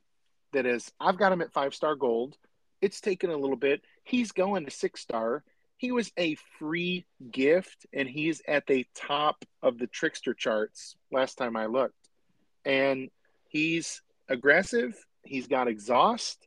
That 0.52 0.66
is, 0.66 0.90
I've 1.00 1.18
got 1.18 1.32
him 1.32 1.42
at 1.42 1.52
five 1.52 1.74
star 1.74 1.96
gold. 1.96 2.36
It's 2.80 3.00
taken 3.00 3.30
a 3.30 3.36
little 3.36 3.56
bit. 3.56 3.82
He's 4.04 4.32
going 4.32 4.64
to 4.64 4.70
six 4.70 5.00
star. 5.00 5.42
He 5.76 5.90
was 5.90 6.12
a 6.16 6.36
free 6.58 7.04
gift, 7.30 7.86
and 7.92 8.08
he's 8.08 8.40
at 8.46 8.66
the 8.66 8.86
top 8.94 9.44
of 9.62 9.78
the 9.78 9.86
trickster 9.86 10.32
charts 10.32 10.94
last 11.10 11.36
time 11.36 11.56
I 11.56 11.66
looked. 11.66 12.08
And 12.64 13.10
he's 13.48 14.00
aggressive. 14.28 14.96
He's 15.22 15.48
got 15.48 15.68
exhaust, 15.68 16.46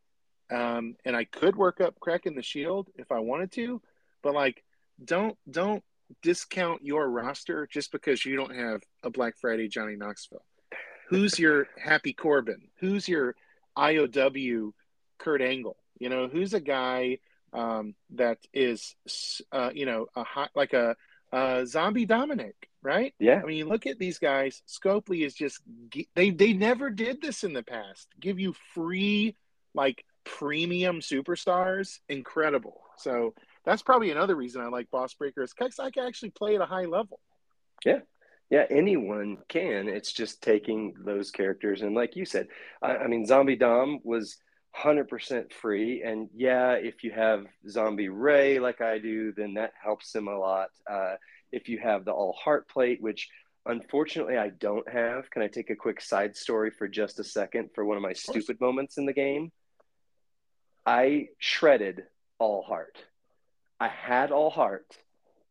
um, 0.50 0.96
and 1.04 1.16
I 1.16 1.26
could 1.26 1.56
work 1.56 1.82
up 1.82 2.00
cracking 2.00 2.36
the 2.36 2.44
shield 2.44 2.88
if 2.96 3.12
I 3.12 3.20
wanted 3.20 3.52
to, 3.54 3.82
but 4.28 4.36
like, 4.36 4.62
don't 5.06 5.38
don't 5.50 5.82
discount 6.22 6.84
your 6.84 7.10
roster 7.10 7.66
just 7.72 7.94
because 7.94 8.26
you 8.26 8.36
don't 8.36 8.54
have 8.54 8.82
a 9.04 9.10
Black 9.10 9.36
Friday 9.40 9.70
Johnny 9.70 9.96
Knoxville. 9.96 10.44
Who's 11.08 11.40
your 11.40 11.68
Happy 11.82 12.12
Corbin? 12.12 12.68
Who's 12.82 13.08
your 13.08 13.36
IOW 13.78 14.74
Kurt 15.18 15.42
Angle? 15.42 15.78
You 15.98 16.10
know, 16.10 16.28
who's 16.28 16.54
a 16.54 16.60
guy 16.60 17.20
um, 17.54 17.96
that 18.16 18.40
is, 18.54 18.96
uh, 19.54 19.70
you 19.74 19.86
know, 19.86 20.08
a 20.14 20.26
hot, 20.26 20.52
like 20.54 20.74
a, 20.74 20.98
a 21.32 21.66
zombie 21.66 22.06
Dominic? 22.06 22.56
right? 22.84 23.14
Yeah. 23.18 23.40
I 23.42 23.46
mean, 23.46 23.68
look 23.68 23.88
at 23.88 23.98
these 23.98 24.20
guys. 24.20 24.62
Scopely 24.68 25.26
is 25.26 25.34
just 25.34 25.62
they 26.16 26.32
they 26.32 26.52
never 26.52 26.90
did 26.90 27.22
this 27.22 27.46
in 27.46 27.54
the 27.54 27.64
past. 27.64 28.08
Give 28.20 28.40
you 28.40 28.54
free 28.74 29.38
like 29.74 30.04
premium 30.26 31.00
superstars, 31.00 32.00
incredible. 32.10 32.82
So 32.98 33.34
that's 33.68 33.82
probably 33.82 34.12
another 34.12 34.36
reason 34.36 34.62
I 34.62 34.68
like 34.70 34.90
Boss 34.90 35.14
Breakers 35.14 35.54
because 35.54 35.78
I 35.78 35.92
can 35.92 36.06
actually 36.06 36.30
play 36.30 36.56
at 36.56 36.62
a 36.62 36.66
high 36.66 36.86
level. 36.86 37.20
Yeah. 37.86 38.00
Yeah, 38.50 38.66
anyone 38.70 39.40
can. 39.50 39.90
It's 39.90 40.14
just 40.14 40.42
taking 40.42 40.94
those 41.04 41.32
characters 41.32 41.82
and, 41.82 41.94
like 41.94 42.16
you 42.16 42.24
said, 42.24 42.48
I, 42.82 42.96
I 42.96 43.08
mean, 43.08 43.26
Zombie 43.26 43.58
Dom 43.58 44.00
was 44.06 44.38
100% 44.74 45.52
free. 45.52 46.02
And 46.02 46.30
yeah, 46.34 46.76
if 46.76 47.04
you 47.04 47.12
have 47.12 47.46
Zombie 47.68 48.08
Rhea 48.08 48.62
like 48.62 48.80
I 48.80 49.00
do, 49.00 49.34
then 49.34 49.56
that 49.56 49.74
helps 49.84 50.16
him 50.16 50.30
a 50.30 50.38
lot. 50.38 50.70
Uh, 50.90 51.16
if 51.52 51.68
you 51.68 51.78
have 51.80 52.06
the 52.06 52.12
all 52.12 52.38
heart 52.42 52.70
plate, 52.70 53.02
which 53.02 53.28
unfortunately 53.66 54.38
I 54.38 54.48
don't 54.48 54.88
have. 54.88 55.30
Can 55.30 55.42
I 55.42 55.48
take 55.48 55.72
a 55.72 55.76
quick 55.76 56.00
side 56.00 56.38
story 56.38 56.72
for 56.72 56.88
just 56.88 57.20
a 57.20 57.24
second 57.26 57.72
for 57.76 57.84
one 57.84 57.98
of 57.98 58.04
my 58.04 58.14
stupid 58.14 58.62
moments 58.62 58.98
in 58.98 59.06
the 59.06 59.14
game? 59.14 59.52
I 60.86 61.28
shredded 61.38 62.04
all 62.40 62.62
heart. 62.64 62.98
I 63.80 63.88
had 63.88 64.32
all 64.32 64.50
heart 64.50 64.98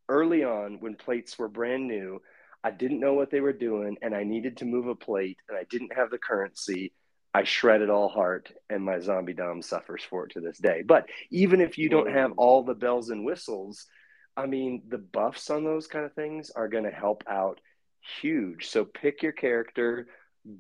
early 0.09 0.45
on 0.45 0.79
when 0.81 0.95
plates 0.95 1.39
were 1.39 1.49
brand 1.49 1.87
new. 1.87 2.21
I 2.65 2.71
didn't 2.71 3.01
know 3.01 3.15
what 3.15 3.31
they 3.31 3.41
were 3.41 3.53
doing 3.53 3.97
and 4.03 4.15
I 4.15 4.25
needed 4.25 4.57
to 4.59 4.65
move 4.65 4.89
a 4.89 4.95
plate 4.95 5.39
and 5.49 5.57
I 5.57 5.65
didn't 5.71 5.95
have 5.95 6.11
the 6.11 6.19
currency. 6.19 6.93
I 7.33 7.45
shredded 7.45 7.91
all 7.91 8.09
heart 8.09 8.51
and 8.71 8.85
my 8.85 8.99
zombie 8.99 9.35
dom 9.35 9.63
suffers 9.63 10.03
for 10.03 10.25
it 10.25 10.33
to 10.33 10.41
this 10.41 10.59
day. 10.59 10.83
But 10.83 11.07
even 11.31 11.61
if 11.61 11.79
you 11.79 11.89
don't 11.89 12.11
have 12.11 12.33
all 12.37 12.63
the 12.63 12.75
bells 12.75 13.11
and 13.11 13.25
whistles, 13.25 13.87
I 14.37 14.47
mean, 14.47 14.83
the 14.89 14.99
buffs 14.99 15.51
on 15.51 15.65
those 15.65 15.87
kind 15.87 16.05
of 16.05 16.15
things 16.15 16.51
are 16.51 16.69
going 16.69 16.85
to 16.85 16.91
help 16.91 17.25
out 17.29 17.61
huge. 18.21 18.67
So 18.69 18.85
pick 18.85 19.23
your 19.23 19.33
character, 19.33 20.09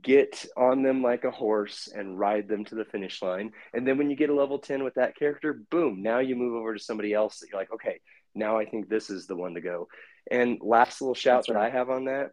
get 0.02 0.44
on 0.56 0.82
them 0.82 1.02
like 1.02 1.24
a 1.24 1.30
horse, 1.30 1.88
and 1.94 2.18
ride 2.18 2.48
them 2.48 2.64
to 2.64 2.74
the 2.74 2.84
finish 2.84 3.22
line. 3.22 3.52
And 3.72 3.86
then 3.86 3.98
when 3.98 4.10
you 4.10 4.16
get 4.16 4.30
a 4.30 4.34
level 4.34 4.58
10 4.58 4.82
with 4.82 4.94
that 4.94 5.16
character, 5.16 5.60
boom, 5.70 6.02
now 6.02 6.18
you 6.18 6.36
move 6.36 6.54
over 6.54 6.74
to 6.74 6.82
somebody 6.82 7.12
else 7.12 7.38
that 7.38 7.50
you're 7.50 7.60
like, 7.60 7.72
okay, 7.72 8.00
now 8.34 8.58
I 8.58 8.64
think 8.64 8.88
this 8.88 9.10
is 9.10 9.26
the 9.26 9.36
one 9.36 9.54
to 9.54 9.60
go. 9.60 9.88
And 10.30 10.58
last 10.60 11.00
little 11.00 11.14
shout 11.14 11.38
That's 11.38 11.48
that 11.48 11.54
right. 11.54 11.72
I 11.72 11.76
have 11.76 11.90
on 11.90 12.06
that 12.06 12.32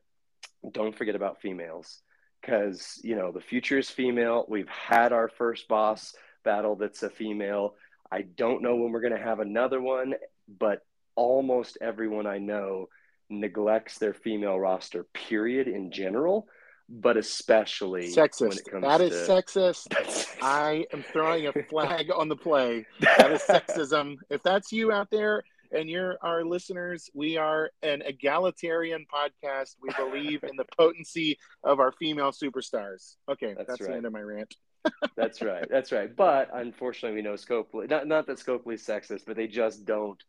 don't 0.71 0.97
forget 0.97 1.15
about 1.15 1.41
females 1.41 2.01
because, 2.41 2.99
you 3.03 3.15
know, 3.15 3.31
the 3.31 3.41
future 3.41 3.77
is 3.77 3.89
female. 3.89 4.45
We've 4.47 4.69
had 4.69 5.13
our 5.13 5.29
first 5.29 5.67
boss 5.67 6.13
battle 6.43 6.75
that's 6.75 7.03
a 7.03 7.09
female. 7.09 7.75
I 8.11 8.21
don't 8.21 8.61
know 8.61 8.75
when 8.75 8.91
we're 8.91 9.01
going 9.01 9.15
to 9.15 9.23
have 9.23 9.39
another 9.39 9.81
one, 9.81 10.13
but 10.59 10.79
almost 11.15 11.77
everyone 11.81 12.27
I 12.27 12.37
know 12.37 12.87
neglects 13.29 13.97
their 13.97 14.13
female 14.13 14.59
roster, 14.59 15.05
period, 15.13 15.67
in 15.67 15.91
general, 15.91 16.47
but 16.89 17.17
especially 17.17 18.07
sexist. 18.13 18.81
That 18.81 19.01
is 19.01 19.27
to... 19.27 19.33
sexist. 19.33 20.27
I 20.41 20.85
am 20.93 21.03
throwing 21.11 21.47
a 21.47 21.53
flag 21.69 22.11
on 22.13 22.29
the 22.29 22.35
play. 22.35 22.85
That 22.99 23.31
is 23.31 23.41
sexism. 23.41 24.17
If 24.29 24.43
that's 24.43 24.71
you 24.71 24.91
out 24.91 25.09
there 25.09 25.43
and 25.71 25.89
you're 25.89 26.17
our 26.21 26.43
listeners, 26.43 27.09
we 27.13 27.37
are 27.37 27.71
an 27.81 28.01
egalitarian 28.01 29.05
podcast. 29.11 29.75
We 29.81 29.89
believe 29.97 30.43
in 30.43 30.55
the 30.55 30.65
potency 30.77 31.37
of 31.63 31.79
our 31.79 31.91
female 31.91 32.31
superstars. 32.31 33.15
Okay, 33.29 33.53
that's, 33.55 33.67
that's 33.67 33.81
right. 33.81 33.89
the 33.91 33.95
end 33.97 34.05
of 34.05 34.13
my 34.13 34.21
rant. 34.21 34.55
that's 35.15 35.41
right. 35.41 35.65
That's 35.69 35.91
right. 35.91 36.13
But 36.13 36.49
unfortunately, 36.53 37.15
we 37.15 37.21
know 37.21 37.33
Scopely. 37.33 37.89
Not 37.89 38.07
not 38.07 38.27
that 38.27 38.37
Scopely's 38.37 38.85
sexist, 38.85 39.21
but 39.25 39.35
they 39.35 39.47
just 39.47 39.85
don't 39.85 40.21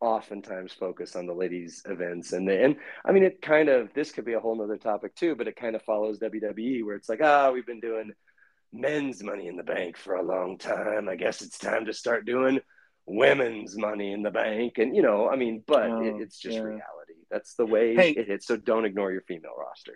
oftentimes 0.00 0.72
focus 0.72 1.16
on 1.16 1.26
the 1.26 1.34
ladies 1.34 1.82
events. 1.86 2.32
And 2.32 2.48
they 2.48 2.62
and 2.62 2.76
i 3.04 3.12
mean 3.12 3.22
it 3.22 3.42
kind 3.42 3.68
of 3.68 3.92
this 3.94 4.12
could 4.12 4.24
be 4.24 4.34
a 4.34 4.40
whole 4.40 4.56
nother 4.56 4.76
topic 4.76 5.14
too 5.14 5.34
but 5.34 5.48
it 5.48 5.56
kind 5.56 5.74
of 5.74 5.82
follows 5.82 6.18
wwe 6.18 6.84
where 6.84 6.96
it's 6.96 7.08
like 7.08 7.20
ah 7.22 7.46
oh, 7.46 7.52
we've 7.52 7.66
been 7.66 7.80
doing 7.80 8.12
men's 8.72 9.22
money 9.22 9.46
in 9.46 9.56
the 9.56 9.62
bank 9.62 9.96
for 9.96 10.16
a 10.16 10.22
long 10.22 10.58
time. 10.58 11.08
I 11.08 11.16
guess 11.16 11.40
it's 11.40 11.58
time 11.58 11.86
to 11.86 11.92
start 11.92 12.26
doing 12.26 12.60
women's 13.06 13.78
money 13.78 14.12
in 14.12 14.22
the 14.22 14.30
bank. 14.30 14.78
And 14.78 14.94
you 14.94 15.02
know 15.02 15.28
i 15.28 15.36
mean 15.36 15.62
but 15.66 15.90
oh, 15.90 16.02
it, 16.02 16.22
it's 16.22 16.38
just 16.38 16.56
yeah. 16.56 16.62
reality. 16.62 16.84
That's 17.30 17.54
the 17.54 17.66
way 17.66 17.94
hey, 17.94 18.10
it 18.12 18.26
hits. 18.26 18.46
So 18.46 18.56
don't 18.56 18.86
ignore 18.86 19.12
your 19.12 19.20
female 19.22 19.52
roster. 19.58 19.94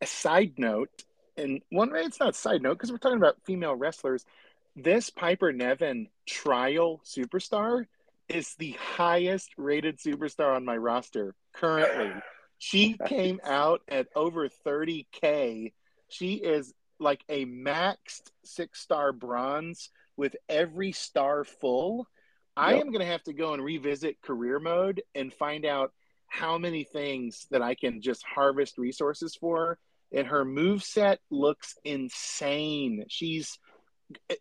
A 0.00 0.06
side 0.06 0.54
note 0.58 1.04
and 1.36 1.60
one 1.70 1.92
way 1.92 2.02
it's 2.02 2.20
not 2.20 2.34
side 2.34 2.62
note 2.62 2.74
because 2.74 2.90
we're 2.90 2.98
talking 2.98 3.18
about 3.18 3.36
female 3.44 3.74
wrestlers 3.74 4.24
this 4.76 5.10
piper 5.10 5.52
niven 5.52 6.08
trial 6.26 7.00
superstar 7.04 7.86
is 8.28 8.54
the 8.58 8.72
highest 8.72 9.50
rated 9.56 9.98
superstar 9.98 10.54
on 10.54 10.64
my 10.64 10.76
roster 10.76 11.34
currently. 11.54 12.12
She 12.58 12.96
came 13.06 13.40
out 13.44 13.82
at 13.88 14.08
over 14.14 14.48
30K. 14.48 15.72
She 16.08 16.34
is 16.34 16.72
like 17.00 17.22
a 17.28 17.44
maxed 17.46 18.30
six 18.44 18.80
star 18.80 19.12
bronze 19.12 19.90
with 20.16 20.36
every 20.48 20.92
star 20.92 21.44
full. 21.44 21.98
Yep. 21.98 22.06
I 22.56 22.74
am 22.74 22.88
going 22.88 23.00
to 23.00 23.06
have 23.06 23.22
to 23.24 23.32
go 23.32 23.54
and 23.54 23.62
revisit 23.62 24.20
career 24.20 24.58
mode 24.58 25.02
and 25.14 25.32
find 25.32 25.64
out 25.64 25.92
how 26.26 26.58
many 26.58 26.84
things 26.84 27.46
that 27.50 27.62
I 27.62 27.74
can 27.74 28.02
just 28.02 28.24
harvest 28.24 28.78
resources 28.78 29.36
for. 29.36 29.78
And 30.12 30.26
her 30.26 30.44
move 30.44 30.82
set 30.82 31.20
looks 31.30 31.76
insane. 31.84 33.04
She's 33.08 33.58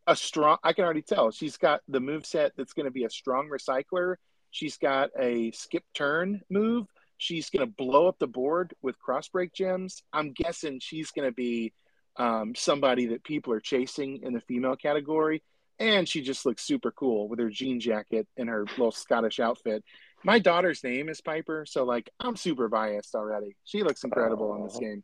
a 0.06 0.16
strong 0.16 0.58
i 0.64 0.74
can 0.74 0.86
already 0.86 1.02
tell. 1.02 1.32
She's 1.32 1.58
got 1.58 1.82
the 1.88 2.00
move 2.00 2.26
set 2.26 2.54
that's 2.56 2.74
going 2.74 2.86
to 2.86 2.92
be 2.92 3.04
a 3.04 3.10
strong 3.10 3.50
recycler. 3.50 4.16
She's 4.52 4.78
got 4.78 5.10
a 5.20 5.52
skip 5.52 5.84
turn 5.94 6.42
move. 6.50 6.88
She's 7.18 7.50
going 7.50 7.68
to 7.68 7.74
blow 7.74 8.08
up 8.08 8.20
the 8.20 8.28
board 8.28 8.74
with 8.82 9.00
cross 9.00 9.28
break 9.28 9.54
gems. 9.54 10.04
I'm 10.14 10.34
guessing 10.34 10.80
she's 10.80 11.12
going 11.12 11.28
to 11.28 11.34
be 11.34 11.74
um, 12.18 12.54
somebody 12.56 13.08
that 13.08 13.24
people 13.24 13.54
are 13.54 13.60
chasing 13.60 14.22
in 14.24 14.34
the 14.34 14.42
female 14.42 14.76
category. 14.76 15.44
And 15.80 16.10
she 16.10 16.22
just 16.22 16.46
looks 16.46 16.64
super 16.64 16.92
cool 16.92 17.28
with 17.28 17.40
her 17.40 17.50
jean 17.50 17.80
jacket 17.80 18.28
and 18.36 18.50
her 18.50 18.66
little 18.78 18.92
scottish 18.92 19.40
outfit. 19.40 19.84
My 20.24 20.40
daughter's 20.40 20.84
name 20.84 21.08
is 21.10 21.22
piper 21.22 21.66
so 21.68 21.84
like 21.84 22.10
i'm 22.20 22.36
super 22.36 22.68
biased 22.68 23.14
already. 23.14 23.56
She 23.64 23.84
looks 23.84 24.04
incredible 24.04 24.48
oh, 24.48 24.54
on 24.54 24.64
this 24.64 24.78
game. 24.80 25.04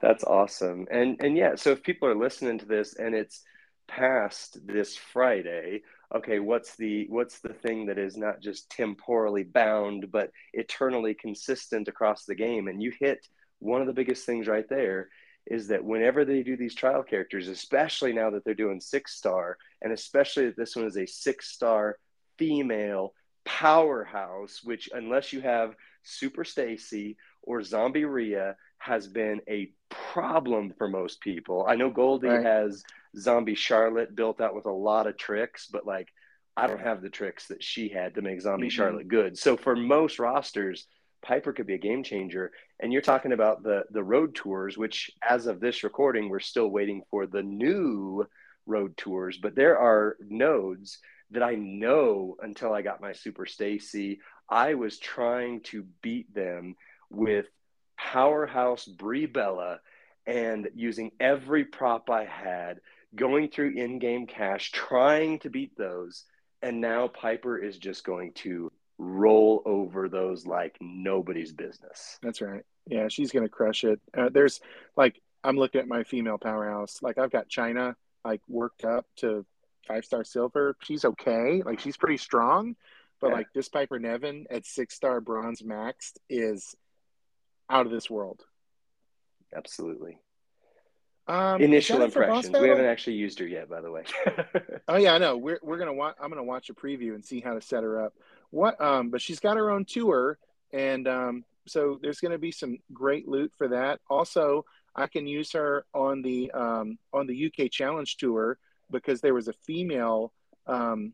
That's 0.00 0.22
awesome. 0.22 0.86
And 0.92 1.16
and 1.20 1.36
yeah 1.36 1.56
so 1.56 1.70
if 1.70 1.82
people 1.82 2.08
are 2.08 2.14
listening 2.14 2.58
to 2.60 2.66
this 2.66 2.94
and 2.94 3.16
it's 3.16 3.42
past 3.90 4.64
this 4.66 4.96
Friday, 4.96 5.82
okay, 6.14 6.38
what's 6.38 6.76
the 6.76 7.06
what's 7.08 7.40
the 7.40 7.52
thing 7.52 7.86
that 7.86 7.98
is 7.98 8.16
not 8.16 8.40
just 8.40 8.70
temporally 8.70 9.42
bound 9.42 10.10
but 10.10 10.30
eternally 10.52 11.14
consistent 11.14 11.88
across 11.88 12.24
the 12.24 12.34
game? 12.34 12.68
And 12.68 12.82
you 12.82 12.92
hit 12.98 13.26
one 13.58 13.80
of 13.80 13.86
the 13.86 13.92
biggest 13.92 14.24
things 14.24 14.46
right 14.46 14.68
there 14.68 15.08
is 15.46 15.66
that 15.68 15.84
whenever 15.84 16.24
they 16.24 16.42
do 16.42 16.56
these 16.56 16.74
trial 16.74 17.02
characters, 17.02 17.48
especially 17.48 18.12
now 18.12 18.30
that 18.30 18.44
they're 18.44 18.54
doing 18.54 18.80
six 18.80 19.16
star, 19.16 19.56
and 19.82 19.92
especially 19.92 20.46
that 20.46 20.56
this 20.56 20.76
one 20.76 20.86
is 20.86 20.96
a 20.96 21.06
six 21.06 21.50
star 21.50 21.96
female 22.38 23.12
powerhouse, 23.44 24.60
which 24.62 24.88
unless 24.94 25.32
you 25.32 25.40
have 25.40 25.74
Super 26.02 26.44
Stacy 26.44 27.16
or 27.42 27.62
Zombie 27.62 28.04
Rhea, 28.04 28.56
has 28.78 29.08
been 29.08 29.40
a 29.48 29.72
problem 29.90 30.72
for 30.78 30.88
most 30.88 31.20
people. 31.20 31.66
I 31.68 31.74
know 31.74 31.90
Goldie 31.90 32.28
right. 32.28 32.44
has 32.44 32.82
zombie 33.18 33.54
Charlotte 33.54 34.14
built 34.14 34.40
out 34.40 34.54
with 34.54 34.66
a 34.66 34.72
lot 34.72 35.06
of 35.06 35.16
tricks, 35.16 35.68
but 35.70 35.86
like 35.86 36.08
I 36.56 36.66
don't 36.66 36.80
have 36.80 37.00
the 37.00 37.10
tricks 37.10 37.46
that 37.48 37.62
she 37.62 37.88
had 37.88 38.14
to 38.14 38.22
make 38.22 38.40
zombie 38.40 38.66
mm-hmm. 38.66 38.76
Charlotte 38.76 39.08
good. 39.08 39.38
So 39.38 39.56
for 39.56 39.74
most 39.76 40.18
rosters, 40.18 40.86
Piper 41.22 41.52
could 41.52 41.66
be 41.66 41.74
a 41.74 41.78
game 41.78 42.02
changer. 42.02 42.52
And 42.80 42.92
you're 42.92 43.02
talking 43.02 43.32
about 43.32 43.62
the 43.62 43.84
the 43.90 44.02
road 44.02 44.34
tours, 44.34 44.76
which 44.76 45.10
as 45.28 45.46
of 45.46 45.60
this 45.60 45.84
recording, 45.84 46.28
we're 46.28 46.40
still 46.40 46.68
waiting 46.68 47.02
for 47.10 47.26
the 47.26 47.42
new 47.42 48.26
road 48.66 48.96
tours, 48.96 49.38
but 49.38 49.54
there 49.54 49.78
are 49.78 50.16
nodes 50.20 50.98
that 51.30 51.42
I 51.42 51.54
know 51.54 52.36
until 52.40 52.72
I 52.72 52.82
got 52.82 53.00
my 53.00 53.12
Super 53.12 53.46
Stacy, 53.46 54.20
I 54.48 54.74
was 54.74 54.98
trying 54.98 55.60
to 55.64 55.86
beat 56.02 56.32
them 56.34 56.74
with 57.08 57.46
powerhouse 57.96 58.84
Brie 58.84 59.26
Bella 59.26 59.80
and 60.26 60.68
using 60.74 61.12
every 61.20 61.64
prop 61.64 62.10
I 62.10 62.24
had 62.24 62.80
going 63.14 63.48
through 63.48 63.76
in-game 63.76 64.26
cash, 64.26 64.70
trying 64.72 65.38
to 65.40 65.50
beat 65.50 65.76
those, 65.76 66.24
and 66.62 66.80
now 66.80 67.08
Piper 67.08 67.58
is 67.58 67.78
just 67.78 68.04
going 68.04 68.32
to 68.34 68.70
roll 68.98 69.62
over 69.64 70.08
those 70.08 70.46
like 70.46 70.76
nobody's 70.80 71.52
business. 71.52 72.18
That's 72.22 72.42
right. 72.42 72.64
Yeah, 72.86 73.08
she's 73.08 73.30
going 73.30 73.44
to 73.44 73.48
crush 73.48 73.84
it. 73.84 74.00
Uh, 74.16 74.28
there's 74.30 74.60
like 74.96 75.20
I'm 75.42 75.56
looking 75.56 75.80
at 75.80 75.88
my 75.88 76.04
female 76.04 76.38
powerhouse. 76.38 76.98
Like 77.02 77.18
I've 77.18 77.30
got 77.30 77.48
Chyna 77.48 77.94
like 78.24 78.42
worked 78.48 78.84
up 78.84 79.06
to 79.16 79.44
five 79.88 80.04
star 80.04 80.24
silver. 80.24 80.76
She's 80.82 81.04
okay. 81.04 81.62
Like 81.64 81.80
she's 81.80 81.96
pretty 81.96 82.18
strong, 82.18 82.76
but 83.20 83.28
yeah. 83.28 83.34
like 83.34 83.46
this 83.54 83.68
Piper 83.68 83.98
Niven 83.98 84.46
at 84.50 84.66
six 84.66 84.94
star 84.94 85.20
bronze 85.20 85.62
maxed 85.62 86.18
is 86.28 86.74
out 87.70 87.86
of 87.86 87.92
this 87.92 88.10
world. 88.10 88.42
Absolutely. 89.54 90.18
Um, 91.30 91.62
Initial 91.62 92.02
impressions. 92.02 92.50
We 92.58 92.68
haven't 92.68 92.86
actually 92.86 93.14
used 93.14 93.38
her 93.38 93.46
yet, 93.46 93.68
by 93.68 93.80
the 93.80 93.90
way. 93.90 94.02
oh 94.88 94.96
yeah, 94.96 95.14
I 95.14 95.18
know. 95.18 95.36
We're 95.36 95.60
we're 95.62 95.78
gonna 95.78 95.94
watch. 95.94 96.16
I'm 96.20 96.28
gonna 96.28 96.42
watch 96.42 96.70
a 96.70 96.74
preview 96.74 97.14
and 97.14 97.24
see 97.24 97.38
how 97.38 97.54
to 97.54 97.60
set 97.60 97.84
her 97.84 98.04
up. 98.04 98.14
What? 98.50 98.80
Um, 98.80 99.10
but 99.10 99.22
she's 99.22 99.38
got 99.38 99.56
her 99.56 99.70
own 99.70 99.84
tour, 99.84 100.38
and 100.72 101.06
um, 101.06 101.44
so 101.68 102.00
there's 102.02 102.18
gonna 102.18 102.36
be 102.36 102.50
some 102.50 102.78
great 102.92 103.28
loot 103.28 103.52
for 103.56 103.68
that. 103.68 104.00
Also, 104.10 104.64
I 104.96 105.06
can 105.06 105.28
use 105.28 105.52
her 105.52 105.84
on 105.94 106.22
the 106.22 106.50
um 106.50 106.98
on 107.12 107.28
the 107.28 107.46
UK 107.46 107.70
Challenge 107.70 108.16
tour 108.16 108.58
because 108.90 109.20
there 109.20 109.34
was 109.34 109.46
a 109.46 109.52
female 109.52 110.32
um 110.66 111.12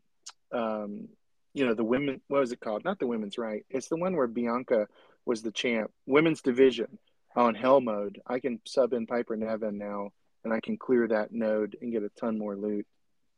um 0.50 1.08
you 1.52 1.66
know 1.66 1.74
the 1.74 1.84
women 1.84 2.22
what 2.28 2.40
was 2.40 2.52
it 2.52 2.60
called 2.60 2.84
not 2.84 2.98
the 2.98 3.06
women's 3.06 3.38
right 3.38 3.64
it's 3.70 3.88
the 3.88 3.96
one 3.96 4.16
where 4.16 4.26
bianca 4.26 4.86
was 5.24 5.42
the 5.42 5.50
champ 5.50 5.90
women's 6.06 6.40
division 6.42 6.98
on 7.36 7.54
hell 7.54 7.80
mode, 7.80 8.20
I 8.26 8.40
can 8.40 8.60
sub 8.64 8.92
in 8.92 9.06
Piper 9.06 9.36
Niven 9.36 9.78
now 9.78 10.12
and 10.44 10.54
I 10.54 10.60
can 10.60 10.76
clear 10.76 11.08
that 11.08 11.32
node 11.32 11.76
and 11.82 11.92
get 11.92 12.02
a 12.02 12.08
ton 12.20 12.38
more 12.38 12.56
loot. 12.56 12.86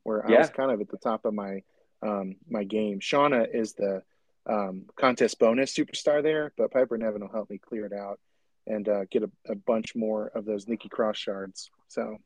Where 0.04 0.24
yeah. 0.28 0.36
I 0.36 0.38
was 0.40 0.50
kind 0.50 0.70
of 0.70 0.80
at 0.80 0.88
the 0.88 0.98
top 0.98 1.24
of 1.24 1.34
my 1.34 1.62
um, 2.02 2.36
my 2.48 2.64
game. 2.64 3.00
Shayna 3.00 3.46
is 3.52 3.74
the 3.74 4.02
um, 4.46 4.84
contest 4.96 5.38
bonus 5.38 5.74
superstar 5.74 6.22
there, 6.22 6.52
but 6.56 6.70
Piper 6.70 6.96
Niven 6.96 7.20
will 7.20 7.28
help 7.28 7.50
me 7.50 7.58
clear 7.58 7.86
it 7.86 7.92
out 7.92 8.20
and 8.66 8.88
uh, 8.88 9.04
get 9.10 9.22
a, 9.22 9.30
a, 9.48 9.54
bunch 9.54 9.96
more 9.96 10.28
of 10.34 10.44
those 10.44 10.68
Nikki 10.68 10.88
Cross 10.88 11.18
shards. 11.18 11.70
So 11.88 12.18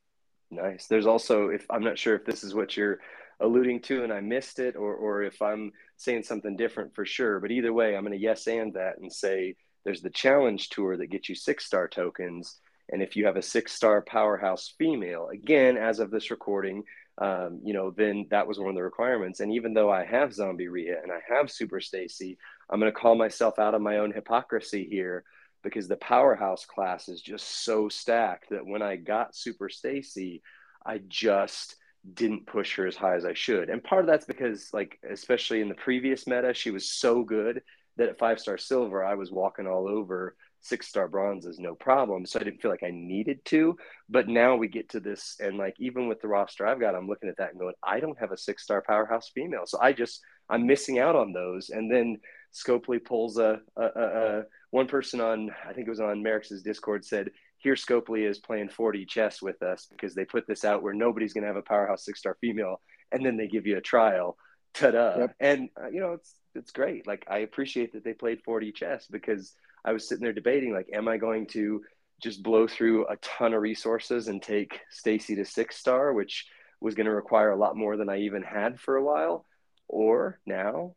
nice. 0.51 0.87
There's 0.87 1.07
also 1.07 1.49
if 1.49 1.65
I'm 1.69 1.83
not 1.83 1.97
sure 1.97 2.15
if 2.15 2.25
this 2.25 2.43
is 2.43 2.53
what 2.53 2.77
you're 2.77 2.99
alluding 3.39 3.81
to 3.81 4.03
and 4.03 4.13
I 4.13 4.21
missed 4.21 4.59
it 4.59 4.75
or 4.75 4.93
or 4.93 5.23
if 5.23 5.41
I'm 5.41 5.71
saying 5.97 6.23
something 6.23 6.55
different 6.55 6.93
for 6.93 7.05
sure, 7.05 7.39
but 7.39 7.51
either 7.51 7.73
way, 7.73 7.95
I'm 7.95 8.03
going 8.03 8.17
to 8.17 8.23
yes 8.23 8.47
and 8.47 8.73
that 8.75 8.99
and 8.99 9.11
say 9.11 9.55
there's 9.85 10.01
the 10.01 10.09
challenge 10.09 10.69
tour 10.69 10.97
that 10.97 11.11
gets 11.11 11.29
you 11.29 11.35
six 11.35 11.65
star 11.65 11.87
tokens. 11.87 12.59
And 12.89 13.01
if 13.01 13.15
you 13.15 13.25
have 13.25 13.37
a 13.37 13.41
six 13.41 13.71
star 13.71 14.01
powerhouse 14.01 14.73
female, 14.77 15.29
again, 15.29 15.77
as 15.77 15.99
of 15.99 16.11
this 16.11 16.31
recording, 16.31 16.83
um, 17.17 17.59
you 17.63 17.73
know, 17.73 17.91
then 17.91 18.27
that 18.31 18.47
was 18.47 18.59
one 18.59 18.69
of 18.69 18.75
the 18.75 18.83
requirements. 18.83 19.39
And 19.39 19.53
even 19.53 19.73
though 19.73 19.91
I 19.91 20.03
have 20.03 20.33
Zombie 20.33 20.67
Rhea 20.67 21.01
and 21.01 21.11
I 21.11 21.19
have 21.33 21.51
Super 21.51 21.79
Stacy, 21.79 22.37
I'm 22.69 22.79
going 22.79 22.91
to 22.91 22.99
call 22.99 23.15
myself 23.15 23.59
out 23.59 23.75
of 23.75 23.81
my 23.81 23.97
own 23.97 24.11
hypocrisy 24.11 24.87
here 24.89 25.23
because 25.63 25.87
the 25.87 25.95
powerhouse 25.97 26.65
class 26.65 27.07
is 27.07 27.21
just 27.21 27.63
so 27.63 27.87
stacked 27.87 28.49
that 28.49 28.65
when 28.65 28.81
I 28.81 28.95
got 28.95 29.35
Super 29.35 29.69
Stacy, 29.69 30.41
I 30.85 31.01
just 31.07 31.75
didn't 32.13 32.47
push 32.47 32.75
her 32.75 32.85
as 32.85 32.97
high 32.97 33.15
as 33.15 33.25
I 33.25 33.33
should. 33.33 33.69
And 33.69 33.83
part 33.83 34.01
of 34.01 34.07
that's 34.07 34.25
because, 34.25 34.69
like, 34.73 34.99
especially 35.09 35.61
in 35.61 35.69
the 35.69 35.75
previous 35.75 36.27
meta, 36.27 36.53
she 36.53 36.71
was 36.71 36.91
so 36.91 37.23
good 37.23 37.61
that 37.97 38.09
at 38.09 38.19
five 38.19 38.39
star 38.39 38.57
silver, 38.57 39.03
I 39.03 39.15
was 39.15 39.31
walking 39.31 39.67
all 39.67 39.87
over 39.87 40.35
six 40.63 40.87
star 40.87 41.07
bronzes, 41.07 41.59
no 41.59 41.75
problem. 41.75 42.25
So 42.25 42.39
I 42.39 42.43
didn't 42.43 42.61
feel 42.61 42.71
like 42.71 42.83
I 42.83 42.91
needed 42.91 43.43
to. 43.45 43.77
But 44.09 44.29
now 44.29 44.55
we 44.55 44.67
get 44.67 44.89
to 44.89 44.99
this, 44.99 45.35
and 45.39 45.57
like 45.57 45.75
even 45.77 46.07
with 46.07 46.21
the 46.21 46.27
roster 46.27 46.65
I've 46.65 46.79
got, 46.79 46.95
I'm 46.95 47.07
looking 47.07 47.29
at 47.29 47.37
that 47.37 47.51
and 47.51 47.59
going, 47.59 47.75
I 47.83 47.99
don't 47.99 48.17
have 48.19 48.31
a 48.31 48.37
six 48.37 48.63
star 48.63 48.81
powerhouse 48.81 49.29
female. 49.35 49.63
So 49.65 49.77
I 49.81 49.93
just, 49.93 50.21
I'm 50.49 50.65
missing 50.65 50.99
out 50.99 51.15
on 51.15 51.33
those. 51.33 51.69
And 51.69 51.91
then 51.91 52.17
Scopely 52.53 53.03
pulls 53.03 53.37
a, 53.37 53.59
a, 53.75 53.83
a, 53.83 54.03
a 54.03 54.43
one 54.71 54.87
person 54.87 55.19
on, 55.19 55.51
I 55.67 55.73
think 55.73 55.87
it 55.87 55.91
was 55.91 55.99
on 55.99 56.23
Merrick's 56.23 56.61
Discord 56.61 57.05
said, 57.05 57.29
here 57.57 57.75
Scopely 57.75 58.27
is 58.27 58.39
playing 58.39 58.69
4D 58.69 59.07
chess 59.07 59.41
with 59.41 59.61
us 59.63 59.87
because 59.89 60.15
they 60.15 60.25
put 60.25 60.47
this 60.47 60.65
out 60.65 60.83
where 60.83 60.93
nobody's 60.93 61.33
going 61.33 61.43
to 61.43 61.47
have 61.47 61.55
a 61.55 61.61
powerhouse 61.61 62.05
six 62.05 62.19
star 62.19 62.37
female. 62.41 62.81
And 63.11 63.25
then 63.25 63.37
they 63.37 63.47
give 63.47 63.67
you 63.67 63.77
a 63.77 63.81
trial. 63.81 64.37
Ta-da. 64.73 65.17
Yep. 65.17 65.35
And, 65.39 65.69
uh, 65.81 65.89
you 65.89 65.99
know, 65.99 66.13
it's, 66.13 66.35
it's 66.55 66.71
great. 66.71 67.07
Like 67.07 67.25
I 67.29 67.39
appreciate 67.39 67.93
that 67.93 68.03
they 68.03 68.13
played 68.13 68.43
4D 68.43 68.75
chess 68.75 69.07
because 69.07 69.53
I 69.85 69.91
was 69.91 70.07
sitting 70.07 70.23
there 70.23 70.33
debating 70.33 70.73
like, 70.73 70.89
am 70.93 71.07
I 71.07 71.17
going 71.17 71.47
to 71.47 71.81
just 72.21 72.43
blow 72.43 72.67
through 72.67 73.07
a 73.07 73.17
ton 73.17 73.53
of 73.53 73.61
resources 73.61 74.27
and 74.27 74.41
take 74.41 74.79
Stacy 74.89 75.35
to 75.35 75.45
six 75.45 75.77
star, 75.77 76.13
which 76.13 76.45
was 76.79 76.95
going 76.95 77.05
to 77.05 77.13
require 77.13 77.51
a 77.51 77.57
lot 77.57 77.75
more 77.75 77.97
than 77.97 78.09
I 78.09 78.19
even 78.19 78.43
had 78.43 78.79
for 78.79 78.95
a 78.95 79.03
while, 79.03 79.45
or 79.87 80.39
now 80.45 80.95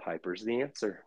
Piper's 0.00 0.44
the 0.44 0.60
answer. 0.60 1.04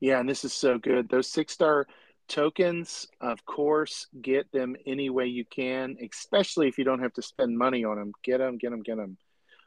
Yeah, 0.00 0.20
and 0.20 0.28
this 0.28 0.44
is 0.44 0.52
so 0.52 0.78
good. 0.78 1.08
Those 1.08 1.30
six 1.30 1.52
star 1.52 1.86
tokens, 2.28 3.06
of 3.20 3.44
course, 3.44 4.06
get 4.20 4.50
them 4.52 4.76
any 4.86 5.10
way 5.10 5.26
you 5.26 5.44
can, 5.44 5.96
especially 6.02 6.68
if 6.68 6.78
you 6.78 6.84
don't 6.84 7.02
have 7.02 7.12
to 7.14 7.22
spend 7.22 7.56
money 7.56 7.84
on 7.84 7.98
them. 7.98 8.12
Get 8.24 8.38
them, 8.38 8.58
get 8.58 8.70
them, 8.70 8.82
get 8.82 8.96
them. 8.96 9.16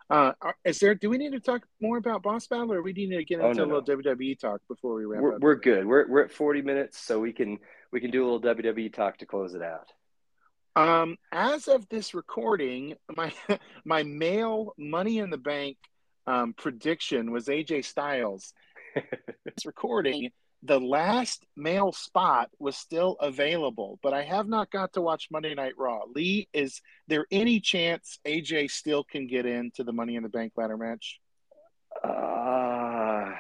Uh, 0.09 0.33
is 0.63 0.79
there? 0.79 0.93
Do 0.93 1.09
we 1.09 1.17
need 1.17 1.31
to 1.31 1.39
talk 1.39 1.65
more 1.81 1.97
about 1.97 2.21
Boss 2.21 2.45
Battle, 2.47 2.73
or 2.73 2.83
we 2.83 2.93
need 2.93 3.09
to 3.15 3.23
get 3.23 3.39
oh, 3.39 3.49
into 3.49 3.63
oh, 3.63 3.65
no, 3.65 3.77
a 3.77 3.79
little 3.79 3.95
no. 4.03 4.13
WWE 4.13 4.39
talk 4.39 4.61
before 4.67 4.95
we 4.95 5.05
wrap 5.05 5.21
we're, 5.21 5.35
up? 5.35 5.41
We're 5.41 5.55
good. 5.55 5.85
We're 5.85 6.07
we're 6.07 6.23
at 6.23 6.31
forty 6.31 6.61
minutes, 6.61 6.99
so 6.99 7.19
we 7.19 7.33
can 7.33 7.57
we 7.91 7.99
can 7.99 8.11
do 8.11 8.23
a 8.23 8.25
little 8.31 8.55
WWE 8.55 8.93
talk 8.93 9.17
to 9.17 9.25
close 9.25 9.55
it 9.55 9.63
out. 9.63 9.91
Um, 10.75 11.17
as 11.31 11.67
of 11.67 11.87
this 11.89 12.13
recording, 12.13 12.95
my 13.15 13.33
my 13.85 14.03
male 14.03 14.73
Money 14.77 15.19
in 15.19 15.31
the 15.31 15.37
Bank 15.37 15.77
um, 16.27 16.53
prediction 16.53 17.31
was 17.31 17.47
AJ 17.47 17.85
Styles. 17.85 18.53
this 18.95 19.65
recording, 19.65 20.29
the 20.65 20.79
last 20.79 21.45
male 21.55 21.91
spot 21.91 22.49
was 22.59 22.75
still 22.75 23.17
available, 23.19 23.99
but 24.01 24.13
I 24.13 24.23
have 24.23 24.47
not 24.47 24.71
got 24.71 24.93
to 24.93 25.01
watch 25.01 25.27
Monday 25.31 25.53
Night 25.53 25.73
Raw. 25.77 26.03
Lee, 26.13 26.47
is 26.53 26.81
there 27.07 27.25
any 27.31 27.59
chance 27.59 28.19
AJ 28.25 28.71
still 28.71 29.03
can 29.03 29.27
get 29.27 29.45
into 29.45 29.83
the 29.83 29.93
Money 29.93 30.15
in 30.15 30.23
the 30.23 30.29
Bank 30.29 30.53
ladder 30.55 30.77
match? 30.77 31.19
Uh, 32.03 33.31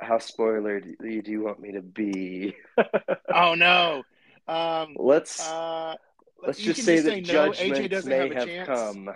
how 0.00 0.18
spoiler 0.18 0.80
do 0.80 1.22
you 1.24 1.42
want 1.42 1.60
me 1.60 1.72
to 1.72 1.82
be? 1.82 2.54
oh 3.34 3.54
no. 3.54 4.02
Um, 4.48 4.96
let's 4.98 5.40
uh, 5.48 5.94
let's 6.44 6.58
just 6.58 6.82
say 6.82 7.00
that 7.00 7.26
no, 7.26 7.52
judgments 7.52 8.06
may 8.06 8.34
have, 8.34 8.48
have 8.48 8.66
come. 8.66 9.10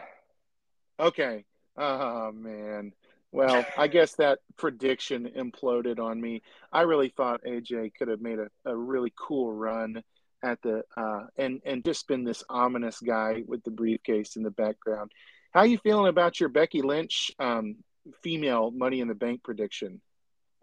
Okay. 1.01 1.45
Oh 1.77 2.33
man. 2.33 2.93
Well, 3.37 3.67
I 3.77 3.87
guess 3.87 4.15
that 4.15 4.39
prediction 4.57 5.31
imploded 5.37 5.99
on 5.99 6.19
me. 6.19 6.41
I 6.73 6.83
really 6.83 7.11
thought 7.11 7.45
AJ 7.47 7.93
could 7.95 8.09
have 8.09 8.23
made 8.23 8.39
a, 8.39 8.49
a 8.65 8.75
really 8.75 9.13
cool 9.15 9.53
run 9.53 10.03
at 10.43 10.63
the 10.63 10.85
uh, 10.97 11.27
and 11.37 11.61
and 11.67 11.85
just 11.85 12.09
been 12.09 12.25
this 12.25 12.43
ominous 12.49 12.99
guy 12.99 13.43
with 13.47 13.63
the 13.63 13.71
briefcase 13.71 14.37
in 14.37 14.43
the 14.43 14.51
background. 14.51 15.13
How 15.53 15.65
you 15.65 15.77
feeling 15.77 16.09
about 16.09 16.41
your 16.41 16.49
Becky 16.49 16.81
Lynch 16.81 17.31
um, 17.39 17.77
female 18.23 18.71
Money 18.71 19.01
in 19.01 19.09
the 19.09 19.15
Bank 19.15 19.45
prediction? 19.45 20.01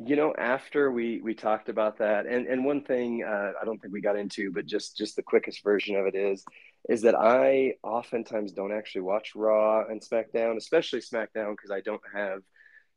You 0.03 0.15
know, 0.15 0.33
after 0.35 0.91
we 0.91 1.21
we 1.21 1.35
talked 1.35 1.69
about 1.69 1.99
that, 1.99 2.25
and 2.25 2.47
and 2.47 2.65
one 2.65 2.83
thing 2.83 3.23
uh, 3.23 3.51
I 3.61 3.65
don't 3.65 3.79
think 3.79 3.93
we 3.93 4.01
got 4.01 4.17
into, 4.17 4.51
but 4.51 4.65
just 4.65 4.97
just 4.97 5.15
the 5.15 5.21
quickest 5.21 5.63
version 5.63 5.95
of 5.95 6.07
it 6.07 6.15
is 6.15 6.43
is 6.89 7.03
that 7.03 7.13
I 7.13 7.75
oftentimes 7.83 8.51
don't 8.51 8.73
actually 8.73 9.01
watch 9.01 9.35
Raw 9.35 9.85
and 9.85 10.01
SmackDown, 10.01 10.57
especially 10.57 11.01
SmackDown, 11.01 11.51
because 11.51 11.69
I 11.69 11.81
don't 11.81 12.01
have 12.15 12.41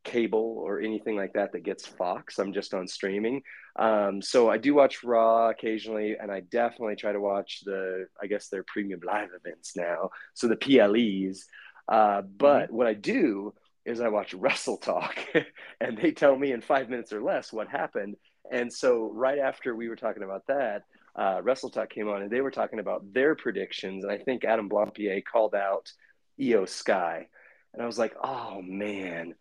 cable 0.06 0.62
or 0.64 0.80
anything 0.80 1.16
like 1.16 1.32
that 1.34 1.52
that 1.52 1.64
gets 1.64 1.84
Fox. 1.84 2.38
I'm 2.38 2.52
just 2.52 2.72
on 2.72 2.86
streaming. 2.86 3.42
Um, 3.74 4.22
so 4.22 4.48
I 4.48 4.56
do 4.56 4.72
watch 4.72 5.02
Raw 5.02 5.50
occasionally, 5.50 6.16
and 6.18 6.30
I 6.30 6.40
definitely 6.40 6.96
try 6.96 7.12
to 7.12 7.20
watch 7.20 7.62
the, 7.64 8.06
I 8.22 8.26
guess, 8.26 8.48
their 8.48 8.62
premium 8.62 9.00
live 9.04 9.30
events 9.34 9.76
now. 9.76 10.10
So 10.34 10.46
the 10.46 10.56
PLEs. 10.56 11.44
Uh, 11.88 12.22
but 12.22 12.66
mm-hmm. 12.66 12.76
what 12.76 12.86
I 12.86 12.94
do 12.94 13.52
is 13.84 14.00
I 14.00 14.08
watch 14.08 14.32
Wrestle 14.32 14.78
Talk, 14.78 15.18
and 15.80 15.98
they 15.98 16.12
tell 16.12 16.36
me 16.36 16.52
in 16.52 16.60
five 16.60 16.88
minutes 16.88 17.12
or 17.12 17.22
less 17.22 17.52
what 17.52 17.68
happened. 17.68 18.16
And 18.50 18.72
so 18.72 19.10
right 19.12 19.40
after 19.40 19.74
we 19.74 19.88
were 19.88 19.96
talking 19.96 20.22
about 20.22 20.46
that, 20.46 20.82
uh, 21.16 21.40
Wrestle 21.42 21.70
Talk 21.70 21.90
came 21.90 22.08
on, 22.08 22.22
and 22.22 22.30
they 22.30 22.40
were 22.40 22.52
talking 22.52 22.78
about 22.78 23.12
their 23.12 23.34
predictions. 23.34 24.04
And 24.04 24.12
I 24.12 24.18
think 24.18 24.44
Adam 24.44 24.68
Blampied 24.68 25.24
called 25.24 25.54
out 25.56 25.92
Iyo 26.40 26.68
Sky, 26.68 27.26
and 27.74 27.82
I 27.82 27.86
was 27.86 27.98
like, 27.98 28.14
oh 28.22 28.62
man 28.62 29.34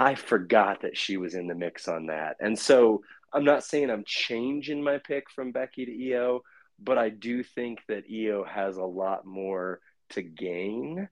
I 0.00 0.14
forgot 0.14 0.80
that 0.80 0.96
she 0.96 1.18
was 1.18 1.34
in 1.34 1.46
the 1.46 1.54
mix 1.54 1.86
on 1.86 2.06
that. 2.06 2.36
And 2.40 2.58
so 2.58 3.02
I'm 3.34 3.44
not 3.44 3.64
saying 3.64 3.90
I'm 3.90 4.04
changing 4.06 4.82
my 4.82 4.96
pick 4.96 5.30
from 5.30 5.52
Becky 5.52 5.84
to 5.84 5.92
Iyo, 5.92 6.40
but 6.82 6.96
I 6.96 7.10
do 7.10 7.42
think 7.42 7.80
that 7.86 8.10
Iyo 8.10 8.48
has 8.48 8.78
a 8.78 8.82
lot 8.82 9.26
more 9.26 9.80
to 10.10 10.22
gain 10.22 11.06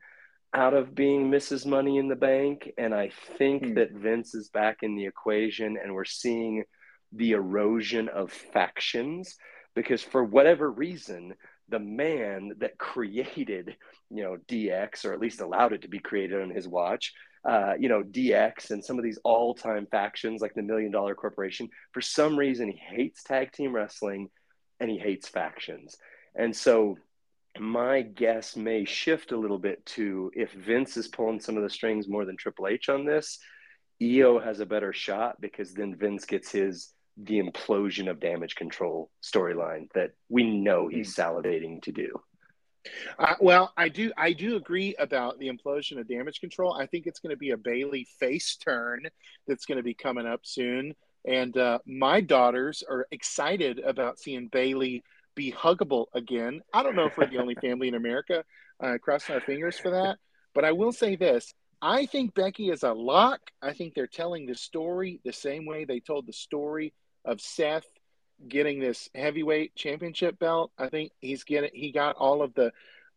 out 0.55 0.73
of 0.73 0.95
being 0.95 1.31
Mrs. 1.31 1.67
Money 1.67 1.99
in 1.99 2.09
the 2.09 2.17
Bank. 2.17 2.73
And 2.79 2.95
I 2.95 3.11
think 3.37 3.63
hmm. 3.63 3.75
that 3.75 3.93
Vince 3.93 4.35
is 4.35 4.49
back 4.49 4.79
in 4.81 4.97
the 4.97 5.05
equation 5.05 5.77
and 5.77 5.93
we're 5.93 6.07
seeing 6.07 6.65
the 7.13 7.33
erosion 7.33 8.09
of 8.09 8.33
factions 8.33 9.37
because 9.75 10.03
for 10.03 10.25
whatever 10.25 10.71
reason, 10.71 11.35
the 11.69 11.79
man 11.79 12.53
that 12.61 12.79
created, 12.79 13.77
you 14.11 14.23
know, 14.23 14.39
DX, 14.49 15.05
or 15.05 15.13
at 15.13 15.21
least 15.21 15.43
allowed 15.43 15.75
it 15.75 15.83
to 15.83 15.89
be 15.89 15.99
created 15.99 16.41
on 16.41 16.49
his 16.49 16.67
watch, 16.67 17.13
uh, 17.45 17.75
you 17.79 17.89
know, 17.89 18.03
DX 18.03 18.71
and 18.71 18.85
some 18.85 18.99
of 18.99 19.05
these 19.05 19.19
all 19.25 19.55
time 19.55 19.87
factions 19.91 20.41
like 20.41 20.55
the 20.55 20.63
Million 20.63 20.91
Dollar 20.91 21.15
Corporation, 21.15 21.69
for 21.93 22.01
some 22.01 22.39
reason, 22.39 22.69
he 22.69 22.79
hates 22.79 23.23
tag 23.23 23.53
team 23.53 23.75
wrestling 23.75 24.29
and 24.81 24.91
he 24.91 24.99
hates 24.99 25.29
factions. 25.29 25.97
And 26.35 26.55
so 26.55 26.99
my 27.59 28.03
guess 28.03 28.57
may 28.57 28.85
shift 28.85 29.33
a 29.33 29.37
little 29.37 29.59
bit 29.59 29.85
to 29.87 30.31
if 30.35 30.53
Vince 30.53 30.97
is 30.97 31.09
pulling 31.09 31.41
some 31.41 31.57
of 31.57 31.63
the 31.63 31.71
strings 31.71 32.09
more 32.09 32.25
than 32.25 32.37
Triple 32.37 32.69
H 32.69 32.89
on 32.89 33.05
this, 33.05 33.39
Iyo 34.01 34.43
has 34.43 34.61
a 34.61 34.67
better 34.67 34.93
shot 34.93 35.41
because 35.41 35.73
then 35.75 35.97
Vince 35.97 36.25
gets 36.25 36.53
his 36.53 36.93
the 37.21 37.41
implosion 37.41 38.09
of 38.09 38.21
damage 38.21 38.55
control 38.55 39.11
storyline 39.23 39.89
that 39.93 40.13
we 40.29 40.45
know 40.45 40.87
he's 40.87 41.15
hmm. 41.17 41.21
salivating 41.21 41.83
to 41.83 41.93
do. 41.93 42.13
Uh, 43.19 43.35
well, 43.41 43.73
I 43.77 43.89
do 43.89 44.13
I 44.17 44.33
do 44.33 44.57
agree 44.57 44.95
about 44.99 45.39
the 45.39 45.49
implosion 45.49 45.99
of 45.99 46.09
damage 46.09 46.41
control. 46.41 46.75
I 46.75 46.87
think 46.87 47.07
it's 47.07 47.21
going 47.21 47.35
to 47.35 47.37
be 47.39 47.51
a 47.51 47.57
Bayley 47.57 48.07
face 48.19 48.57
turn 48.57 49.07
that's 49.47 49.67
going 49.67 49.77
to 49.77 49.83
be 49.83 49.95
coming 49.95 50.27
up 50.27 50.41
soon, 50.45 50.95
and 51.27 51.57
uh, 51.57 51.79
my 51.87 52.21
daughters 52.21 52.83
are 52.89 53.07
excited 53.11 53.81
about 53.81 54.19
seeing 54.19 54.49
Bayley 54.49 55.03
be 55.35 55.53
huggable 55.53 56.07
again. 56.15 56.61
I 56.73 56.83
don't 56.83 56.97
know 56.97 57.07
if 57.07 57.17
we're 57.17 57.27
the 57.27 57.39
only 57.39 57.55
family 57.57 57.89
in 57.89 57.95
America 57.95 58.45
uh, 58.83 58.99
crossing 59.03 59.35
our 59.35 59.41
fingers 59.41 59.79
for 59.79 59.91
that, 59.91 60.19
but 60.55 60.65
I 60.65 60.73
will 60.73 60.93
say 60.93 61.17
this: 61.17 61.53
I 61.83 62.07
think 62.07 62.35
Becky 62.35 62.71
is 62.71 62.83
a 62.83 62.93
lock. 62.93 63.41
I 63.63 63.73
think 63.73 63.95
they're 63.95 64.07
telling 64.07 64.47
the 64.47 64.55
story 64.55 65.21
the 65.25 65.33
same 65.33 65.67
way 65.67 65.85
they 65.85 66.01
told 66.01 66.27
the 66.27 66.33
story 66.33 66.95
of 67.25 67.41
Seth 67.41 67.87
getting 68.47 68.79
this 68.79 69.09
heavyweight 69.15 69.75
championship 69.75 70.39
belt. 70.39 70.71
I 70.79 70.89
think 70.89 71.13
he's 71.21 71.45
getting 71.45 71.71
he 71.73 71.91
got 71.93 72.17
all 72.17 72.43
of 72.43 72.55
the 72.55 72.73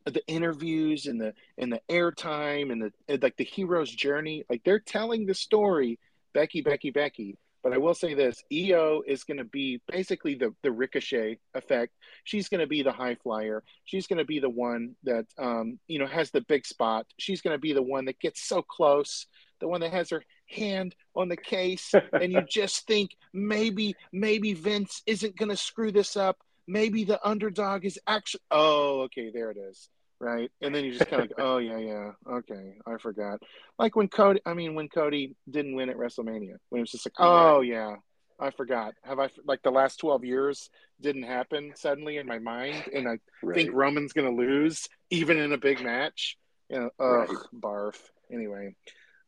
the 0.06 0.26
interviews 0.28 1.06
and 1.06 1.22
the 1.22 1.34
and 1.58 1.72
the 1.72 1.82
airtime 1.90 2.72
and 2.72 2.82
the 2.82 3.20
like 3.22 3.38
the 3.38 3.44
hero's 3.44 3.92
journey. 3.92 4.44
Like 4.50 4.64
they're 4.64 4.80
telling 4.80 5.26
the 5.26 5.36
story, 5.36 6.00
Becky, 6.34 6.62
Becky, 6.62 6.90
Becky. 6.90 7.38
But 7.64 7.74
I 7.74 7.78
will 7.78 7.94
say 7.94 8.16
this: 8.16 8.44
Iyo 8.52 9.02
is 9.06 9.24
going 9.24 9.38
to 9.38 9.44
be 9.44 9.80
basically 9.88 10.34
the 10.36 10.54
the 10.64 10.72
ricochet 10.72 11.38
effect. 11.54 11.94
She's 12.24 12.50
going 12.50 12.62
to 12.62 12.68
be 12.68 12.82
the 12.82 12.92
high 12.92 13.16
flyer. 13.16 13.64
She's 13.86 14.08
going 14.08 14.18
to 14.18 14.26
be 14.26 14.40
the 14.40 14.50
one 14.50 14.96
that 15.04 15.26
um, 15.38 15.80
you 15.88 16.00
know 16.00 16.08
has 16.08 16.32
the 16.32 16.42
big 16.42 16.66
spot. 16.66 17.06
She's 17.20 17.42
going 17.42 17.54
to 17.54 17.62
be 17.62 17.74
the 17.74 17.84
one 17.84 18.06
that 18.06 18.20
gets 18.20 18.44
so 18.44 18.64
close, 18.64 19.28
the 19.62 19.68
one 19.68 19.82
that 19.82 19.94
has 19.94 20.10
her 20.10 20.24
hand 20.48 20.94
on 21.16 21.30
the 21.30 21.38
case 21.38 21.94
and 22.14 22.34
you 22.34 22.42
just 22.50 22.86
think 22.88 23.16
maybe 23.34 23.96
maybe 24.12 24.54
Vince 24.54 25.02
isn't 25.06 25.38
going 25.38 25.50
to 25.50 25.58
screw 25.58 25.92
this 25.92 26.18
up. 26.18 26.38
Maybe 26.68 27.04
the 27.04 27.26
underdog 27.28 27.86
is 27.86 27.98
actually 28.06 28.42
oh 28.52 29.02
okay 29.02 29.32
there 29.34 29.52
it 29.52 29.58
is 29.58 29.90
right 30.22 30.52
and 30.62 30.74
then 30.74 30.86
you 30.86 30.92
just 30.94 31.10
kind 31.10 31.24
of 31.24 31.36
go, 31.36 31.36
oh 31.44 31.58
yeah 31.58 31.80
yeah 31.80 32.12
okay 32.30 32.76
I 32.86 32.98
forgot 32.98 33.40
like 33.80 33.96
when 33.96 34.08
Cody 34.08 34.40
I 34.46 34.54
mean 34.54 34.76
when 34.76 34.88
Cody 34.88 35.36
didn't 35.50 35.76
win 35.76 35.90
at 35.90 35.98
WrestleMania 35.98 36.58
when 36.70 36.80
it 36.80 36.82
was 36.82 36.92
just 36.92 37.08
like 37.08 37.16
oh 37.18 37.62
yeah 37.62 37.96
I 38.40 38.52
forgot 38.52 38.94
have 39.04 39.20
I 39.20 39.30
like 39.46 39.64
the 39.64 39.72
last 39.72 39.98
twelve 39.98 40.24
years 40.24 40.70
didn't 41.02 41.24
happen 41.24 41.74
suddenly 41.76 42.18
in 42.18 42.28
my 42.28 42.38
mind 42.38 42.84
and 42.94 43.08
I 43.08 43.18
right. 43.42 43.56
think 43.56 43.72
Roman's 43.74 44.14
going 44.14 44.30
to 44.30 44.36
lose 44.36 44.88
even 45.10 45.40
in 45.40 45.54
a 45.54 45.58
big 45.58 45.82
match 45.82 46.38
you 46.70 46.80
know 46.80 46.90
ugh 47.00 47.30
right. 47.30 47.38
barf 47.60 47.96
anyway 48.32 48.76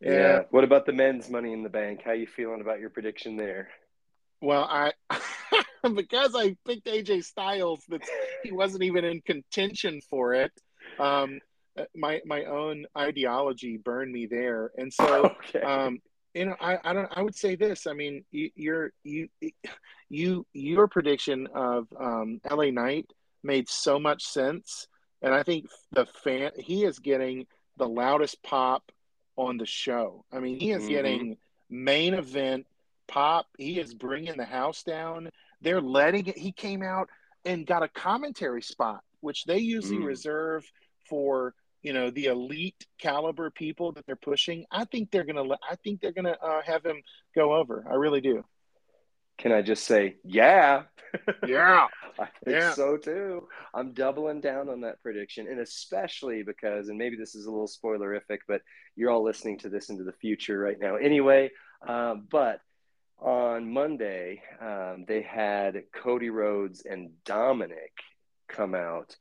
yeah. 0.03 0.11
yeah. 0.11 0.41
What 0.51 0.63
about 0.63 0.85
the 0.85 0.93
men's 0.93 1.29
money 1.29 1.53
in 1.53 1.63
the 1.63 1.69
bank? 1.69 2.01
How 2.03 2.11
you 2.11 2.27
feeling 2.27 2.61
about 2.61 2.79
your 2.79 2.89
prediction 2.89 3.37
there? 3.37 3.69
Well, 4.41 4.63
I 4.69 4.91
because 5.95 6.35
I 6.35 6.55
picked 6.65 6.87
AJ 6.87 7.23
Styles, 7.23 7.83
that 7.89 8.01
he 8.43 8.51
wasn't 8.51 8.83
even 8.83 9.05
in 9.05 9.21
contention 9.21 10.01
for 10.09 10.33
it. 10.33 10.51
Um, 10.99 11.39
my 11.95 12.21
my 12.25 12.45
own 12.45 12.85
ideology 12.97 13.77
burned 13.77 14.11
me 14.11 14.27
there, 14.27 14.71
and 14.77 14.93
so 14.93 15.35
okay. 15.55 15.61
um, 15.61 15.99
you 16.33 16.45
know, 16.45 16.55
I, 16.59 16.77
I 16.83 16.93
don't. 16.93 17.09
I 17.15 17.21
would 17.21 17.35
say 17.35 17.55
this. 17.55 17.87
I 17.87 17.93
mean, 17.93 18.23
you, 18.31 18.49
your 18.55 18.91
you 19.03 19.29
you 20.09 20.45
your 20.53 20.87
prediction 20.87 21.47
of 21.53 21.87
um, 21.99 22.41
LA 22.49 22.71
Knight 22.71 23.07
made 23.43 23.69
so 23.69 23.99
much 23.99 24.23
sense, 24.23 24.87
and 25.21 25.33
I 25.33 25.43
think 25.43 25.67
the 25.91 26.05
fan 26.05 26.51
he 26.57 26.85
is 26.85 26.99
getting 26.99 27.45
the 27.77 27.87
loudest 27.87 28.41
pop 28.43 28.83
on 29.35 29.57
the 29.57 29.65
show. 29.65 30.25
I 30.31 30.39
mean, 30.39 30.59
he 30.59 30.71
is 30.71 30.83
mm-hmm. 30.83 30.91
getting 30.91 31.37
main 31.69 32.13
event 32.13 32.65
pop. 33.07 33.47
He 33.57 33.79
is 33.79 33.93
bringing 33.93 34.37
the 34.37 34.45
house 34.45 34.83
down. 34.83 35.29
They're 35.61 35.81
letting 35.81 36.27
it. 36.27 36.37
He 36.37 36.51
came 36.51 36.81
out 36.81 37.09
and 37.45 37.65
got 37.65 37.83
a 37.83 37.87
commentary 37.87 38.61
spot 38.61 39.01
which 39.23 39.45
they 39.45 39.57
usually 39.57 39.99
mm. 39.99 40.05
reserve 40.05 40.69
for 41.09 41.55
you 41.81 41.93
know 41.93 42.09
the 42.11 42.25
elite 42.25 42.85
caliber 42.99 43.49
people 43.49 43.93
that 43.93 44.05
they're 44.05 44.15
pushing. 44.15 44.65
I 44.69 44.85
think 44.85 45.11
they're 45.11 45.23
gonna. 45.23 45.43
I 45.69 45.75
think 45.83 46.01
they're 46.01 46.11
gonna 46.11 46.37
uh, 46.41 46.61
have 46.63 46.85
him 46.85 47.01
go 47.33 47.53
over. 47.53 47.85
I 47.89 47.95
really 47.95 48.21
do. 48.21 48.43
Can 49.37 49.51
I 49.51 49.61
just 49.61 49.85
say, 49.85 50.17
yeah, 50.23 50.83
yeah, 51.45 51.87
I 52.19 52.27
think 52.43 52.57
yeah. 52.57 52.73
so 52.73 52.97
too. 52.97 53.47
I'm 53.73 53.93
doubling 53.93 54.41
down 54.41 54.69
on 54.69 54.81
that 54.81 55.01
prediction, 55.01 55.47
and 55.47 55.59
especially 55.59 56.43
because, 56.43 56.89
and 56.89 56.97
maybe 56.97 57.15
this 57.15 57.35
is 57.35 57.45
a 57.45 57.51
little 57.51 57.67
spoilerific, 57.67 58.39
but 58.47 58.61
you're 58.95 59.09
all 59.09 59.23
listening 59.23 59.59
to 59.59 59.69
this 59.69 59.89
into 59.89 60.03
the 60.03 60.13
future 60.13 60.57
right 60.57 60.79
now, 60.79 60.95
anyway. 60.95 61.51
Um, 61.87 62.27
but 62.29 62.61
on 63.19 63.71
Monday, 63.71 64.41
um, 64.61 65.05
they 65.07 65.21
had 65.21 65.83
Cody 65.93 66.29
Rhodes 66.29 66.83
and 66.85 67.11
Dominic 67.25 67.91
come 68.47 68.75
out 68.75 69.15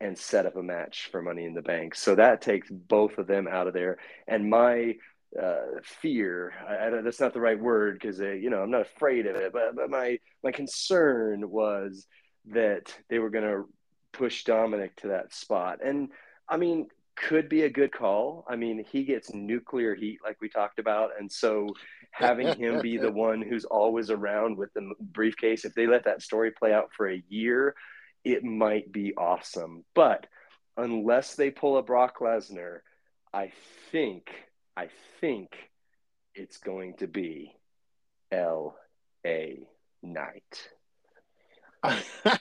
and 0.00 0.16
set 0.16 0.46
up 0.46 0.56
a 0.56 0.62
match 0.62 1.08
for 1.10 1.20
Money 1.20 1.44
in 1.44 1.54
the 1.54 1.62
Bank. 1.62 1.94
So 1.94 2.14
that 2.14 2.40
takes 2.40 2.68
both 2.70 3.18
of 3.18 3.26
them 3.26 3.48
out 3.48 3.66
of 3.66 3.74
there. 3.74 3.98
And 4.28 4.48
my 4.48 4.96
uh, 5.40 5.80
fear, 5.82 6.52
I, 6.66 6.86
I, 6.86 7.02
that's 7.02 7.20
not 7.20 7.34
the 7.34 7.40
right 7.40 7.58
word 7.58 7.94
because, 7.94 8.20
uh, 8.20 8.30
you 8.30 8.50
know, 8.50 8.62
I'm 8.62 8.70
not 8.70 8.82
afraid 8.82 9.26
of 9.26 9.36
it, 9.36 9.52
but, 9.52 9.74
but 9.76 9.90
my, 9.90 10.18
my 10.42 10.52
concern 10.52 11.50
was 11.50 12.06
that 12.46 12.94
they 13.10 13.18
were 13.18 13.30
going 13.30 13.44
to 13.44 13.68
push 14.12 14.44
Dominic 14.44 14.96
to 14.96 15.08
that 15.08 15.34
spot. 15.34 15.80
And 15.84 16.08
I 16.48 16.56
mean, 16.56 16.88
could 17.16 17.48
be 17.48 17.62
a 17.62 17.70
good 17.70 17.92
call. 17.92 18.44
I 18.48 18.56
mean, 18.56 18.84
he 18.90 19.04
gets 19.04 19.34
nuclear 19.34 19.94
heat 19.94 20.18
like 20.24 20.40
we 20.40 20.48
talked 20.48 20.78
about. 20.78 21.10
And 21.18 21.30
so 21.30 21.68
having 22.12 22.56
him 22.56 22.80
be 22.80 22.96
the 22.96 23.12
one 23.28 23.42
who's 23.42 23.64
always 23.64 24.10
around 24.10 24.56
with 24.56 24.72
the 24.74 24.92
briefcase, 25.00 25.64
if 25.64 25.74
they 25.74 25.86
let 25.86 26.04
that 26.04 26.22
story 26.22 26.52
play 26.52 26.72
out 26.72 26.90
for 26.96 27.10
a 27.10 27.22
year, 27.28 27.74
it 28.24 28.44
might 28.44 28.92
be 28.92 29.14
awesome. 29.16 29.84
But 29.94 30.26
unless 30.76 31.34
they 31.34 31.50
pull 31.50 31.76
a 31.76 31.82
Brock 31.82 32.18
Lesnar, 32.20 32.78
I 33.32 33.52
think, 33.90 34.30
I 34.78 34.90
think 35.20 35.48
it's 36.36 36.58
going 36.58 36.94
to 36.98 37.08
be 37.08 37.52
L.A. 38.30 39.66
Knight. 40.04 40.68
I, 41.82 42.38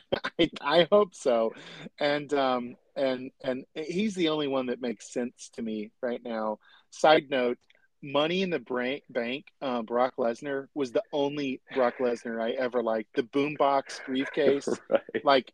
I 0.62 0.88
hope 0.92 1.16
so, 1.16 1.56
and 2.00 2.32
um, 2.36 2.76
and 2.96 3.32
and 3.44 3.66
he's 3.74 4.14
the 4.14 4.30
only 4.30 4.48
one 4.48 4.68
that 4.68 4.82
makes 4.82 5.12
sense 5.12 5.50
to 5.54 5.64
me 5.64 5.90
right 6.00 6.22
now. 6.24 6.60
Side 6.92 7.26
note: 7.32 7.58
Money 8.04 8.44
in 8.44 8.52
the 8.52 8.60
Bank, 8.60 9.02
bank 9.10 9.46
uh, 9.60 9.82
Brock 9.82 10.14
Lesnar 10.20 10.68
was 10.76 10.92
the 10.92 11.04
only 11.12 11.60
Brock 11.74 11.96
Lesnar 12.00 12.40
I 12.40 12.52
ever 12.52 12.84
liked. 12.84 13.16
The 13.16 13.24
boombox 13.24 14.06
briefcase, 14.06 14.70
right. 14.90 15.24
like 15.24 15.52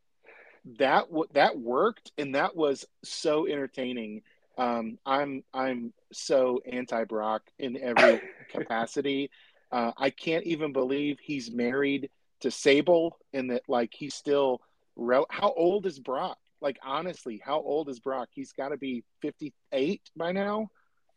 that. 0.80 1.06
That 1.32 1.58
worked, 1.58 2.12
and 2.18 2.36
that 2.36 2.58
was 2.58 2.86
so 3.06 3.48
entertaining. 3.48 4.24
Um, 4.58 4.98
I'm 5.06 5.44
I'm 5.54 5.94
so 6.14 6.60
anti 6.66 7.04
Brock 7.06 7.44
in 7.60 7.78
every 7.78 8.22
capacity. 8.52 9.30
Uh, 9.72 9.92
I 9.98 10.10
can't 10.10 10.46
even 10.46 10.74
believe 10.74 11.18
he's 11.22 11.52
married 11.52 12.10
to 12.42 12.52
Sable, 12.52 13.18
and 13.34 13.50
that 13.52 13.64
like 13.68 13.94
he's 13.94 14.14
still. 14.14 14.62
Re- 14.96 15.26
How 15.30 15.52
old 15.54 15.86
is 15.86 16.00
Brock? 16.00 16.38
Like 16.62 16.78
honestly, 16.84 17.42
how 17.44 17.60
old 17.60 17.90
is 17.90 18.00
Brock? 18.00 18.30
He's 18.32 18.54
got 18.54 18.70
to 18.70 18.78
be 18.78 19.04
58 19.22 20.02
by 20.16 20.32
now. 20.32 20.70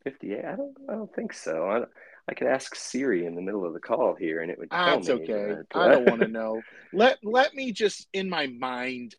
58? 0.05 0.44
I 0.44 0.57
don't. 0.57 0.76
I 0.88 0.92
don't 0.94 1.14
think 1.14 1.32
so. 1.32 1.68
I, 1.68 1.84
I 2.28 2.34
could 2.34 2.49
ask 2.49 2.74
Siri 2.74 3.26
in 3.26 3.34
the 3.34 3.42
middle 3.42 3.64
of 3.64 3.72
the 3.72 3.80
call 3.80 4.14
here, 4.14 4.40
and 4.40 4.51
it 4.51 4.59
would. 4.59 4.70
Tell 4.70 4.97
That's 4.97 5.11
okay. 5.11 5.57
I 5.74 5.88
don't 5.88 6.09
want 6.09 6.22
to 6.22 6.28
know. 6.28 6.62
Let 6.92 7.18
Let 7.22 7.55
me 7.55 7.72
just 7.72 8.09
in 8.12 8.28
my 8.28 8.47
mind 8.47 9.14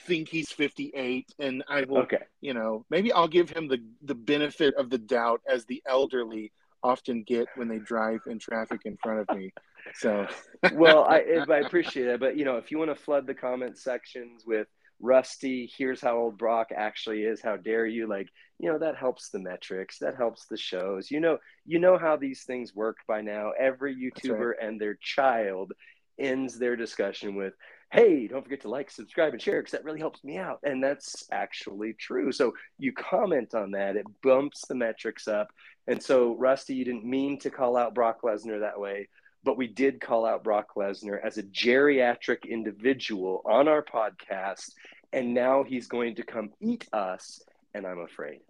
think 0.00 0.28
he's 0.28 0.50
58, 0.50 1.32
and 1.38 1.64
I 1.68 1.84
will. 1.84 1.98
Okay. 1.98 2.22
You 2.40 2.54
know, 2.54 2.84
maybe 2.90 3.12
I'll 3.12 3.28
give 3.28 3.50
him 3.50 3.68
the 3.68 3.82
the 4.02 4.14
benefit 4.14 4.74
of 4.74 4.90
the 4.90 4.98
doubt 4.98 5.40
as 5.48 5.64
the 5.64 5.82
elderly 5.86 6.52
often 6.82 7.24
get 7.24 7.48
when 7.56 7.68
they 7.68 7.78
drive 7.78 8.20
in 8.26 8.38
traffic 8.38 8.82
in 8.84 8.96
front 9.02 9.20
of 9.28 9.36
me. 9.36 9.52
So, 9.94 10.26
well, 10.74 11.04
I 11.04 11.18
I 11.48 11.58
appreciate 11.58 12.06
it, 12.06 12.20
but 12.20 12.36
you 12.36 12.44
know, 12.44 12.56
if 12.56 12.70
you 12.70 12.78
want 12.78 12.90
to 12.90 13.02
flood 13.02 13.26
the 13.26 13.34
comment 13.34 13.78
sections 13.78 14.44
with 14.46 14.66
Rusty, 15.00 15.70
here's 15.76 16.00
how 16.00 16.16
old 16.16 16.38
Brock 16.38 16.68
actually 16.74 17.22
is. 17.22 17.40
How 17.40 17.56
dare 17.56 17.86
you? 17.86 18.06
Like, 18.08 18.28
you 18.58 18.70
know, 18.70 18.78
that 18.78 18.96
helps 18.96 19.30
the 19.30 19.38
metrics, 19.38 19.98
that 19.98 20.16
helps 20.16 20.46
the 20.46 20.56
shows. 20.56 21.10
You 21.10 21.20
know, 21.20 21.38
you 21.64 21.78
know 21.78 21.98
how 21.98 22.16
these 22.16 22.42
things 22.44 22.74
work 22.74 22.96
by 23.06 23.20
now. 23.20 23.52
Every 23.58 23.94
YouTuber 23.94 24.50
right. 24.50 24.58
and 24.60 24.80
their 24.80 24.98
child 25.00 25.72
ends 26.18 26.58
their 26.58 26.74
discussion 26.74 27.36
with, 27.36 27.54
hey, 27.90 28.26
don't 28.26 28.42
forget 28.44 28.60
to 28.62 28.68
like, 28.68 28.90
subscribe, 28.90 29.32
and 29.32 29.40
share 29.40 29.60
because 29.60 29.72
that 29.72 29.84
really 29.84 30.00
helps 30.00 30.22
me 30.22 30.36
out. 30.36 30.60
And 30.62 30.82
that's 30.82 31.26
actually 31.32 31.94
true. 31.94 32.32
So 32.32 32.54
you 32.78 32.92
comment 32.92 33.54
on 33.54 33.70
that, 33.72 33.96
it 33.96 34.06
bumps 34.22 34.66
the 34.66 34.74
metrics 34.74 35.26
up. 35.26 35.48
And 35.86 36.02
so, 36.02 36.36
Rusty, 36.36 36.74
you 36.74 36.84
didn't 36.84 37.04
mean 37.04 37.38
to 37.40 37.50
call 37.50 37.76
out 37.76 37.94
Brock 37.94 38.20
Lesnar 38.22 38.60
that 38.60 38.78
way, 38.78 39.08
but 39.42 39.56
we 39.56 39.66
did 39.66 40.00
call 40.00 40.26
out 40.26 40.44
Brock 40.44 40.74
Lesnar 40.76 41.18
as 41.24 41.38
a 41.38 41.42
geriatric 41.44 42.46
individual 42.46 43.40
on 43.46 43.68
our 43.68 43.82
podcast, 43.82 44.72
and 45.12 45.32
now 45.32 45.62
he's 45.62 45.86
going 45.86 46.16
to 46.16 46.22
come 46.22 46.50
eat 46.60 46.86
us, 46.92 47.40
and 47.72 47.86
I'm 47.86 48.00
afraid. 48.00 48.40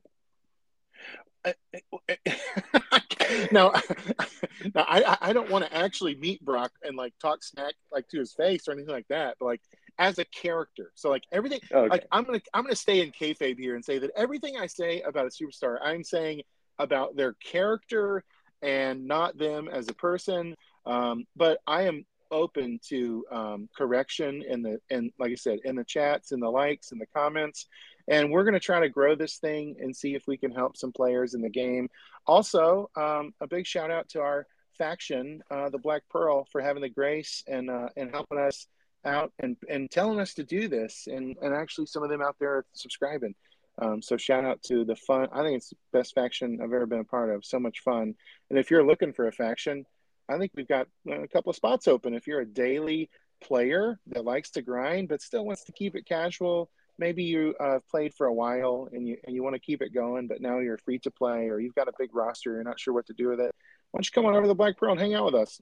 no, 3.53 3.72
no, 4.74 4.76
I 4.76 5.16
I 5.20 5.32
don't 5.32 5.51
want 5.51 5.64
to 5.64 5.76
actually 5.76 6.14
meet 6.16 6.45
Brock 6.45 6.72
and 6.82 6.97
like 6.97 7.14
talk 7.20 7.43
smack 7.43 7.74
like 7.93 8.09
to 8.09 8.18
his 8.18 8.32
face 8.32 8.68
or 8.68 8.72
anything 8.72 8.93
like 8.93 9.09
that, 9.09 9.36
but 9.39 9.47
like 9.47 9.61
as 9.99 10.18
a 10.18 10.24
character. 10.26 10.93
So 10.95 11.11
like 11.11 11.24
everything, 11.32 11.61
okay. 11.70 11.89
like 11.89 12.07
I'm 12.12 12.24
gonna 12.24 12.41
I'm 12.55 12.62
gonna 12.62 12.76
stay 12.76 13.01
in 13.01 13.12
kayfabe 13.12 13.59
here 13.59 13.74
and 13.74 13.84
say 13.84 13.99
that 13.99 14.11
everything 14.16 14.57
I 14.59 14.66
say 14.66 15.03
about 15.03 15.26
a 15.26 15.30
superstar, 15.30 15.78
I'm 15.82 16.05
saying 16.05 16.43
about 16.78 17.16
their 17.16 17.34
character 17.34 18.24
and 18.62 19.07
not 19.07 19.39
them 19.39 19.68
as 19.68 19.89
a 19.89 19.95
person. 19.95 20.55
Um, 20.86 21.26
but 21.36 21.59
I 21.66 21.82
am 21.82 22.05
open 22.31 22.79
to 22.89 23.24
um, 23.31 23.68
correction 23.76 24.43
in 24.49 24.62
the 24.62 24.79
and 24.91 25.11
like 25.18 25.33
I 25.33 25.35
said 25.35 25.59
in 25.64 25.76
the 25.76 25.85
chats 25.85 26.33
and 26.33 26.43
the 26.43 26.51
likes 26.51 26.93
and 26.93 27.01
the 27.01 27.07
comments, 27.07 27.66
and 28.09 28.31
we're 28.31 28.45
going 28.45 28.55
to 28.55 28.61
try 28.61 28.81
to 28.81 28.89
grow 28.89 29.14
this 29.14 29.37
thing 29.39 29.76
and 29.81 29.95
see 29.95 30.14
if 30.14 30.26
we 30.26 30.37
can 30.37 30.51
help 30.51 30.76
some 30.76 30.93
players 30.93 31.35
in 31.35 31.41
the 31.41 31.49
game. 31.49 31.89
Also, 32.26 32.91
um, 32.97 33.33
a 33.41 33.47
big 33.47 33.66
shout 33.66 33.91
out 33.91 34.09
to 34.11 34.20
our 34.20 34.47
faction, 34.76 35.43
uh, 35.51 35.68
the 35.68 35.79
Black 35.79 36.03
Pearl, 36.11 36.47
for 36.51 36.61
having 36.61 36.83
the 36.83 36.89
grace 36.89 37.43
and 37.47 37.70
uh, 37.70 37.89
and 37.97 38.11
helping 38.11 38.39
us 38.39 38.66
out 39.05 39.33
and 39.39 39.57
and 39.68 39.91
telling 39.91 40.20
us 40.20 40.35
to 40.35 40.45
do 40.45 40.68
this, 40.68 41.09
and 41.11 41.37
and 41.43 41.55
actually 41.55 41.87
some 41.87 42.03
of 42.03 42.11
them 42.11 42.22
out 42.22 42.37
there 42.39 42.57
are 42.57 42.66
subscribing. 42.72 43.35
Um, 43.81 44.03
so 44.03 44.16
shout 44.16 44.45
out 44.45 44.62
to 44.64 44.85
the 44.85 44.97
fun. 44.97 45.29
I 45.33 45.43
think 45.43 45.57
it's 45.57 45.70
the 45.70 45.76
best 45.93 46.14
faction 46.14 46.59
I've 46.61 46.72
ever 46.72 46.87
been 46.87 46.99
a 47.01 47.05
part 47.05 47.31
of. 47.31 47.45
So 47.45 47.61
much 47.61 47.81
fun. 47.81 48.14
And 48.51 48.59
if 48.59 48.70
you're 48.70 48.85
looking 48.85 49.12
for 49.12 49.29
a 49.29 49.33
faction, 49.33 49.85
I 50.29 50.39
think 50.39 50.53
we've 50.55 50.68
got 50.68 50.89
a 51.11 51.29
couple 51.29 51.51
of 51.51 51.57
spots 51.57 51.89
open. 51.89 52.14
If 52.14 52.26
you're 52.26 52.41
a 52.41 52.47
daily 52.47 53.11
player 53.43 53.99
that 54.09 54.24
likes 54.24 54.51
to 54.51 54.62
grind 54.62 55.09
but 55.09 55.22
still 55.22 55.45
wants 55.45 55.64
to 55.64 55.72
keep 55.72 55.95
it 55.95 56.07
casual, 56.07 56.70
maybe 56.99 57.22
you 57.22 57.55
uh, 57.61 57.79
played 57.91 58.12
for 58.14 58.26
a 58.26 58.35
while 58.35 58.89
and 58.93 59.07
you 59.07 59.16
and 59.24 59.35
you 59.35 59.43
want 59.43 59.55
to 59.55 59.61
keep 59.61 59.81
it 59.81 59.95
going, 59.95 60.26
but 60.26 60.41
now 60.41 60.59
you're 60.59 60.79
free 60.79 60.99
to 61.01 61.11
play 61.11 61.49
or 61.49 61.61
you've 61.61 61.74
got 61.74 61.89
a 61.89 61.93
big 61.99 62.14
roster, 62.14 62.55
you're 62.55 62.64
not 62.64 62.81
sure 62.81 62.95
what 62.95 63.07
to 63.07 63.14
do 63.14 63.29
with 63.29 63.41
it. 63.41 63.55
Why 63.91 63.99
don't 63.99 64.07
you 64.07 64.12
come 64.12 64.26
on 64.26 64.35
over 64.35 64.43
to 64.43 64.49
the 64.49 64.55
Black 64.55 64.76
Pearl 64.76 64.93
and 64.93 65.01
hang 65.01 65.14
out 65.14 65.24
with 65.24 65.35
us? 65.35 65.61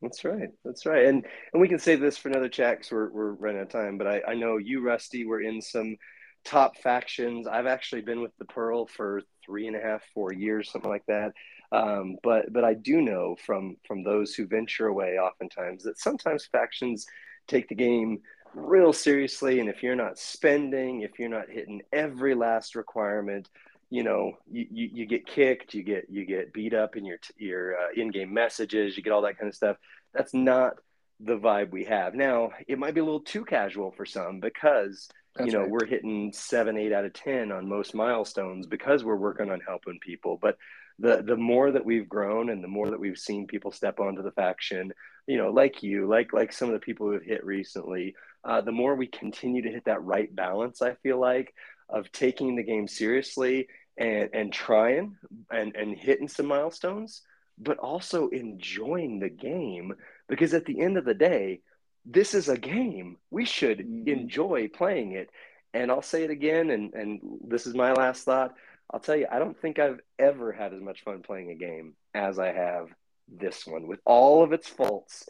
That's 0.00 0.24
right. 0.24 0.50
That's 0.64 0.86
right. 0.86 1.06
And 1.06 1.26
and 1.52 1.60
we 1.60 1.68
can 1.68 1.78
save 1.78 2.00
this 2.00 2.16
for 2.16 2.28
another 2.28 2.48
chat 2.48 2.78
because 2.78 2.92
we're, 2.92 3.10
we're 3.10 3.32
running 3.32 3.60
out 3.60 3.66
of 3.66 3.72
time. 3.72 3.98
But 3.98 4.06
I, 4.06 4.22
I 4.28 4.34
know 4.34 4.56
you, 4.56 4.80
Rusty, 4.80 5.26
were 5.26 5.40
in 5.40 5.60
some 5.60 5.96
top 6.44 6.78
factions. 6.78 7.46
I've 7.46 7.66
actually 7.66 8.02
been 8.02 8.22
with 8.22 8.36
the 8.38 8.44
Pearl 8.44 8.86
for 8.86 9.22
three 9.44 9.66
and 9.66 9.76
a 9.76 9.80
half, 9.80 10.02
four 10.14 10.32
years, 10.32 10.70
something 10.70 10.90
like 10.90 11.06
that. 11.08 11.32
Um, 11.70 12.16
but 12.22 12.52
but 12.52 12.64
I 12.64 12.74
do 12.74 13.00
know 13.00 13.36
from 13.44 13.76
from 13.86 14.02
those 14.02 14.34
who 14.34 14.46
venture 14.46 14.86
away, 14.86 15.18
oftentimes 15.18 15.84
that 15.84 15.98
sometimes 15.98 16.46
factions 16.46 17.06
take 17.46 17.68
the 17.68 17.74
game 17.74 18.20
real 18.54 18.92
seriously, 18.92 19.60
and 19.60 19.68
if 19.68 19.82
you're 19.82 19.96
not 19.96 20.18
spending, 20.18 21.02
if 21.02 21.18
you're 21.18 21.28
not 21.28 21.50
hitting 21.50 21.82
every 21.92 22.34
last 22.34 22.74
requirement, 22.74 23.48
you 23.90 24.02
know 24.02 24.32
you, 24.50 24.66
you, 24.70 24.90
you 24.94 25.06
get 25.06 25.26
kicked, 25.26 25.74
you 25.74 25.82
get 25.82 26.06
you 26.08 26.24
get 26.24 26.52
beat 26.52 26.74
up 26.74 26.96
in 26.96 27.04
your 27.04 27.18
your 27.36 27.76
uh, 27.76 27.88
in-game 27.94 28.32
messages, 28.32 28.96
you 28.96 29.02
get 29.02 29.12
all 29.12 29.22
that 29.22 29.38
kind 29.38 29.48
of 29.48 29.54
stuff. 29.54 29.76
That's 30.14 30.32
not 30.32 30.74
the 31.20 31.36
vibe 31.36 31.70
we 31.70 31.84
have 31.84 32.14
now. 32.14 32.50
It 32.66 32.78
might 32.78 32.94
be 32.94 33.00
a 33.00 33.04
little 33.04 33.20
too 33.20 33.44
casual 33.44 33.90
for 33.90 34.06
some 34.06 34.40
because 34.40 35.08
that's 35.34 35.46
you 35.46 35.52
know 35.52 35.62
right. 35.62 35.70
we're 35.70 35.86
hitting 35.86 36.32
seven, 36.32 36.78
eight 36.78 36.92
out 36.92 37.04
of 37.04 37.12
ten 37.12 37.52
on 37.52 37.68
most 37.68 37.94
milestones 37.94 38.66
because 38.66 39.04
we're 39.04 39.16
working 39.16 39.50
on 39.50 39.60
helping 39.60 39.98
people, 40.00 40.38
but 40.40 40.56
the 40.98 41.22
the 41.22 41.36
more 41.36 41.70
that 41.70 41.84
we've 41.84 42.08
grown 42.08 42.50
and 42.50 42.62
the 42.62 42.68
more 42.68 42.90
that 42.90 43.00
we've 43.00 43.18
seen 43.18 43.46
people 43.46 43.72
step 43.72 44.00
onto 44.00 44.22
the 44.22 44.32
faction, 44.32 44.92
you 45.26 45.36
know, 45.36 45.50
like 45.50 45.82
you, 45.82 46.06
like 46.06 46.32
like 46.32 46.52
some 46.52 46.68
of 46.68 46.74
the 46.74 46.84
people 46.84 47.10
who've 47.10 47.22
hit 47.22 47.44
recently, 47.44 48.14
uh, 48.44 48.60
the 48.60 48.72
more 48.72 48.94
we 48.94 49.06
continue 49.06 49.62
to 49.62 49.70
hit 49.70 49.84
that 49.84 50.02
right 50.02 50.34
balance. 50.34 50.82
I 50.82 50.94
feel 50.94 51.20
like 51.20 51.54
of 51.88 52.10
taking 52.12 52.56
the 52.56 52.62
game 52.62 52.88
seriously 52.88 53.68
and 53.96 54.30
and 54.32 54.52
trying 54.52 55.16
and 55.50 55.74
and 55.76 55.96
hitting 55.96 56.28
some 56.28 56.46
milestones, 56.46 57.22
but 57.58 57.78
also 57.78 58.28
enjoying 58.28 59.20
the 59.20 59.30
game 59.30 59.94
because 60.28 60.54
at 60.54 60.64
the 60.66 60.80
end 60.80 60.98
of 60.98 61.04
the 61.04 61.14
day, 61.14 61.60
this 62.04 62.34
is 62.34 62.48
a 62.48 62.58
game. 62.58 63.16
We 63.30 63.44
should 63.44 63.78
mm-hmm. 63.78 64.08
enjoy 64.08 64.68
playing 64.68 65.12
it. 65.12 65.30
And 65.74 65.90
I'll 65.90 66.02
say 66.02 66.24
it 66.24 66.30
again, 66.30 66.70
and, 66.70 66.94
and 66.94 67.20
this 67.46 67.66
is 67.66 67.74
my 67.74 67.92
last 67.92 68.24
thought. 68.24 68.54
I'll 68.90 69.00
tell 69.00 69.16
you, 69.16 69.26
I 69.30 69.38
don't 69.38 69.58
think 69.60 69.78
I've 69.78 70.00
ever 70.18 70.52
had 70.52 70.72
as 70.72 70.80
much 70.80 71.02
fun 71.02 71.22
playing 71.22 71.50
a 71.50 71.54
game 71.54 71.94
as 72.14 72.38
I 72.38 72.52
have 72.52 72.88
this 73.28 73.66
one 73.66 73.86
with 73.86 74.00
all 74.06 74.42
of 74.42 74.52
its 74.52 74.68
faults, 74.68 75.28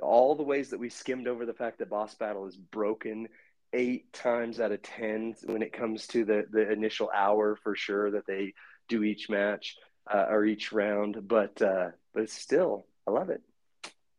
all 0.00 0.36
the 0.36 0.44
ways 0.44 0.70
that 0.70 0.78
we 0.78 0.88
skimmed 0.88 1.26
over 1.26 1.44
the 1.44 1.54
fact 1.54 1.78
that 1.78 1.90
Boss 1.90 2.14
Battle 2.14 2.46
is 2.46 2.56
broken 2.56 3.28
eight 3.72 4.12
times 4.12 4.60
out 4.60 4.72
of 4.72 4.82
10 4.82 5.34
when 5.46 5.62
it 5.62 5.72
comes 5.72 6.06
to 6.08 6.24
the, 6.24 6.44
the 6.50 6.70
initial 6.70 7.10
hour 7.14 7.56
for 7.56 7.74
sure 7.74 8.12
that 8.12 8.26
they 8.26 8.54
do 8.88 9.02
each 9.02 9.28
match 9.28 9.76
uh, 10.12 10.26
or 10.28 10.44
each 10.44 10.72
round. 10.72 11.16
But, 11.26 11.60
uh, 11.60 11.90
but 12.14 12.30
still, 12.30 12.86
I 13.06 13.10
love 13.10 13.30
it. 13.30 13.42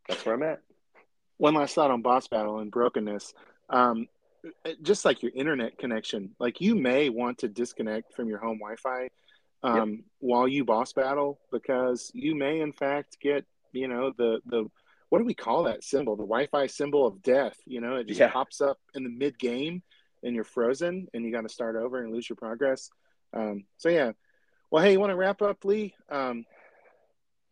That's 0.07 0.25
where 0.25 0.35
I'm 0.35 0.43
at. 0.43 0.61
One 1.37 1.55
last 1.55 1.75
thought 1.75 1.91
on 1.91 2.01
Boss 2.01 2.27
Battle 2.27 2.59
and 2.59 2.71
brokenness. 2.71 3.33
Um, 3.69 4.07
just 4.81 5.05
like 5.05 5.21
your 5.21 5.31
internet 5.35 5.77
connection, 5.77 6.35
like 6.39 6.61
you 6.61 6.75
may 6.75 7.09
want 7.09 7.39
to 7.39 7.47
disconnect 7.47 8.13
from 8.13 8.27
your 8.27 8.39
home 8.39 8.57
Wi-Fi 8.57 9.09
um, 9.63 9.91
yep. 9.91 9.99
while 10.19 10.47
you 10.47 10.65
boss 10.65 10.93
battle 10.93 11.39
because 11.51 12.11
you 12.13 12.35
may 12.35 12.61
in 12.61 12.71
fact 12.71 13.17
get 13.21 13.45
you 13.71 13.87
know 13.87 14.11
the 14.17 14.39
the 14.45 14.65
what 15.09 15.19
do 15.19 15.25
we 15.25 15.33
call 15.33 15.63
that 15.63 15.83
symbol 15.83 16.15
the 16.15 16.23
Wi-Fi 16.23 16.67
symbol 16.67 17.05
of 17.05 17.21
death. 17.21 17.57
You 17.65 17.81
know, 17.81 17.97
it 17.97 18.07
just 18.07 18.19
yeah. 18.19 18.31
pops 18.31 18.61
up 18.61 18.79
in 18.93 19.03
the 19.03 19.09
mid 19.09 19.37
game 19.37 19.83
and 20.23 20.35
you're 20.35 20.43
frozen 20.43 21.07
and 21.13 21.23
you 21.25 21.31
got 21.31 21.41
to 21.41 21.49
start 21.49 21.75
over 21.75 22.01
and 22.01 22.13
lose 22.13 22.29
your 22.29 22.37
progress. 22.37 22.89
Um, 23.33 23.65
so 23.77 23.89
yeah, 23.89 24.11
well, 24.69 24.83
hey, 24.83 24.93
you 24.93 24.99
want 24.99 25.11
to 25.11 25.15
wrap 25.15 25.41
up, 25.41 25.65
Lee? 25.65 25.93
Um, 26.09 26.45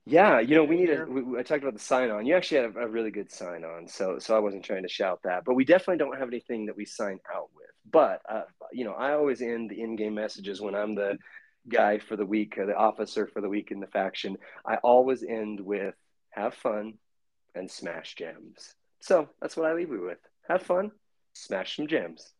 yeah, 0.09 0.39
you 0.39 0.55
know, 0.55 0.63
we 0.63 0.75
need 0.75 0.89
a. 0.89 1.05
We, 1.05 1.39
I 1.39 1.43
talked 1.43 1.61
about 1.61 1.75
the 1.75 1.79
sign 1.79 2.09
on. 2.09 2.25
You 2.25 2.35
actually 2.35 2.61
had 2.61 2.75
a, 2.75 2.79
a, 2.79 2.87
really 2.87 3.11
good 3.11 3.31
sign 3.31 3.63
on, 3.63 3.87
so 3.87 4.17
so 4.19 4.35
I 4.35 4.39
wasn't 4.39 4.65
trying 4.65 4.83
to 4.83 4.89
shout 4.89 5.21
that, 5.23 5.45
but 5.45 5.53
we 5.53 5.65
definitely 5.65 5.97
don't 5.97 6.17
have 6.17 6.27
anything 6.27 6.65
that 6.65 6.75
we 6.75 6.85
sign 6.85 7.19
out 7.33 7.49
with. 7.55 7.69
But 7.89 8.21
uh, 8.27 8.43
you 8.71 8.85
know, 8.85 8.93
I 8.93 9.13
always 9.13 9.41
end 9.41 9.69
the 9.69 9.81
in-game 9.81 10.15
messages 10.15 10.59
when 10.61 10.73
I'm 10.73 10.95
the 10.95 11.17
guy 11.67 11.99
for 11.99 12.15
the 12.15 12.25
week, 12.25 12.57
or 12.57 12.65
the 12.65 12.75
officer 12.75 13.27
for 13.27 13.41
the 13.41 13.49
week 13.49 13.71
in 13.71 13.79
the 13.79 13.87
faction. 13.87 14.37
I 14.65 14.77
always 14.77 15.23
end 15.23 15.61
with 15.61 15.95
"Have 16.31 16.55
fun 16.55 16.95
and 17.53 17.69
smash 17.69 18.15
gems." 18.15 18.73
So 19.01 19.29
that's 19.41 19.55
what 19.55 19.69
I 19.69 19.73
leave 19.73 19.89
you 19.89 20.01
with: 20.01 20.19
Have 20.47 20.63
fun, 20.63 20.91
smash 21.33 21.75
some 21.75 21.87
gems. 21.87 22.33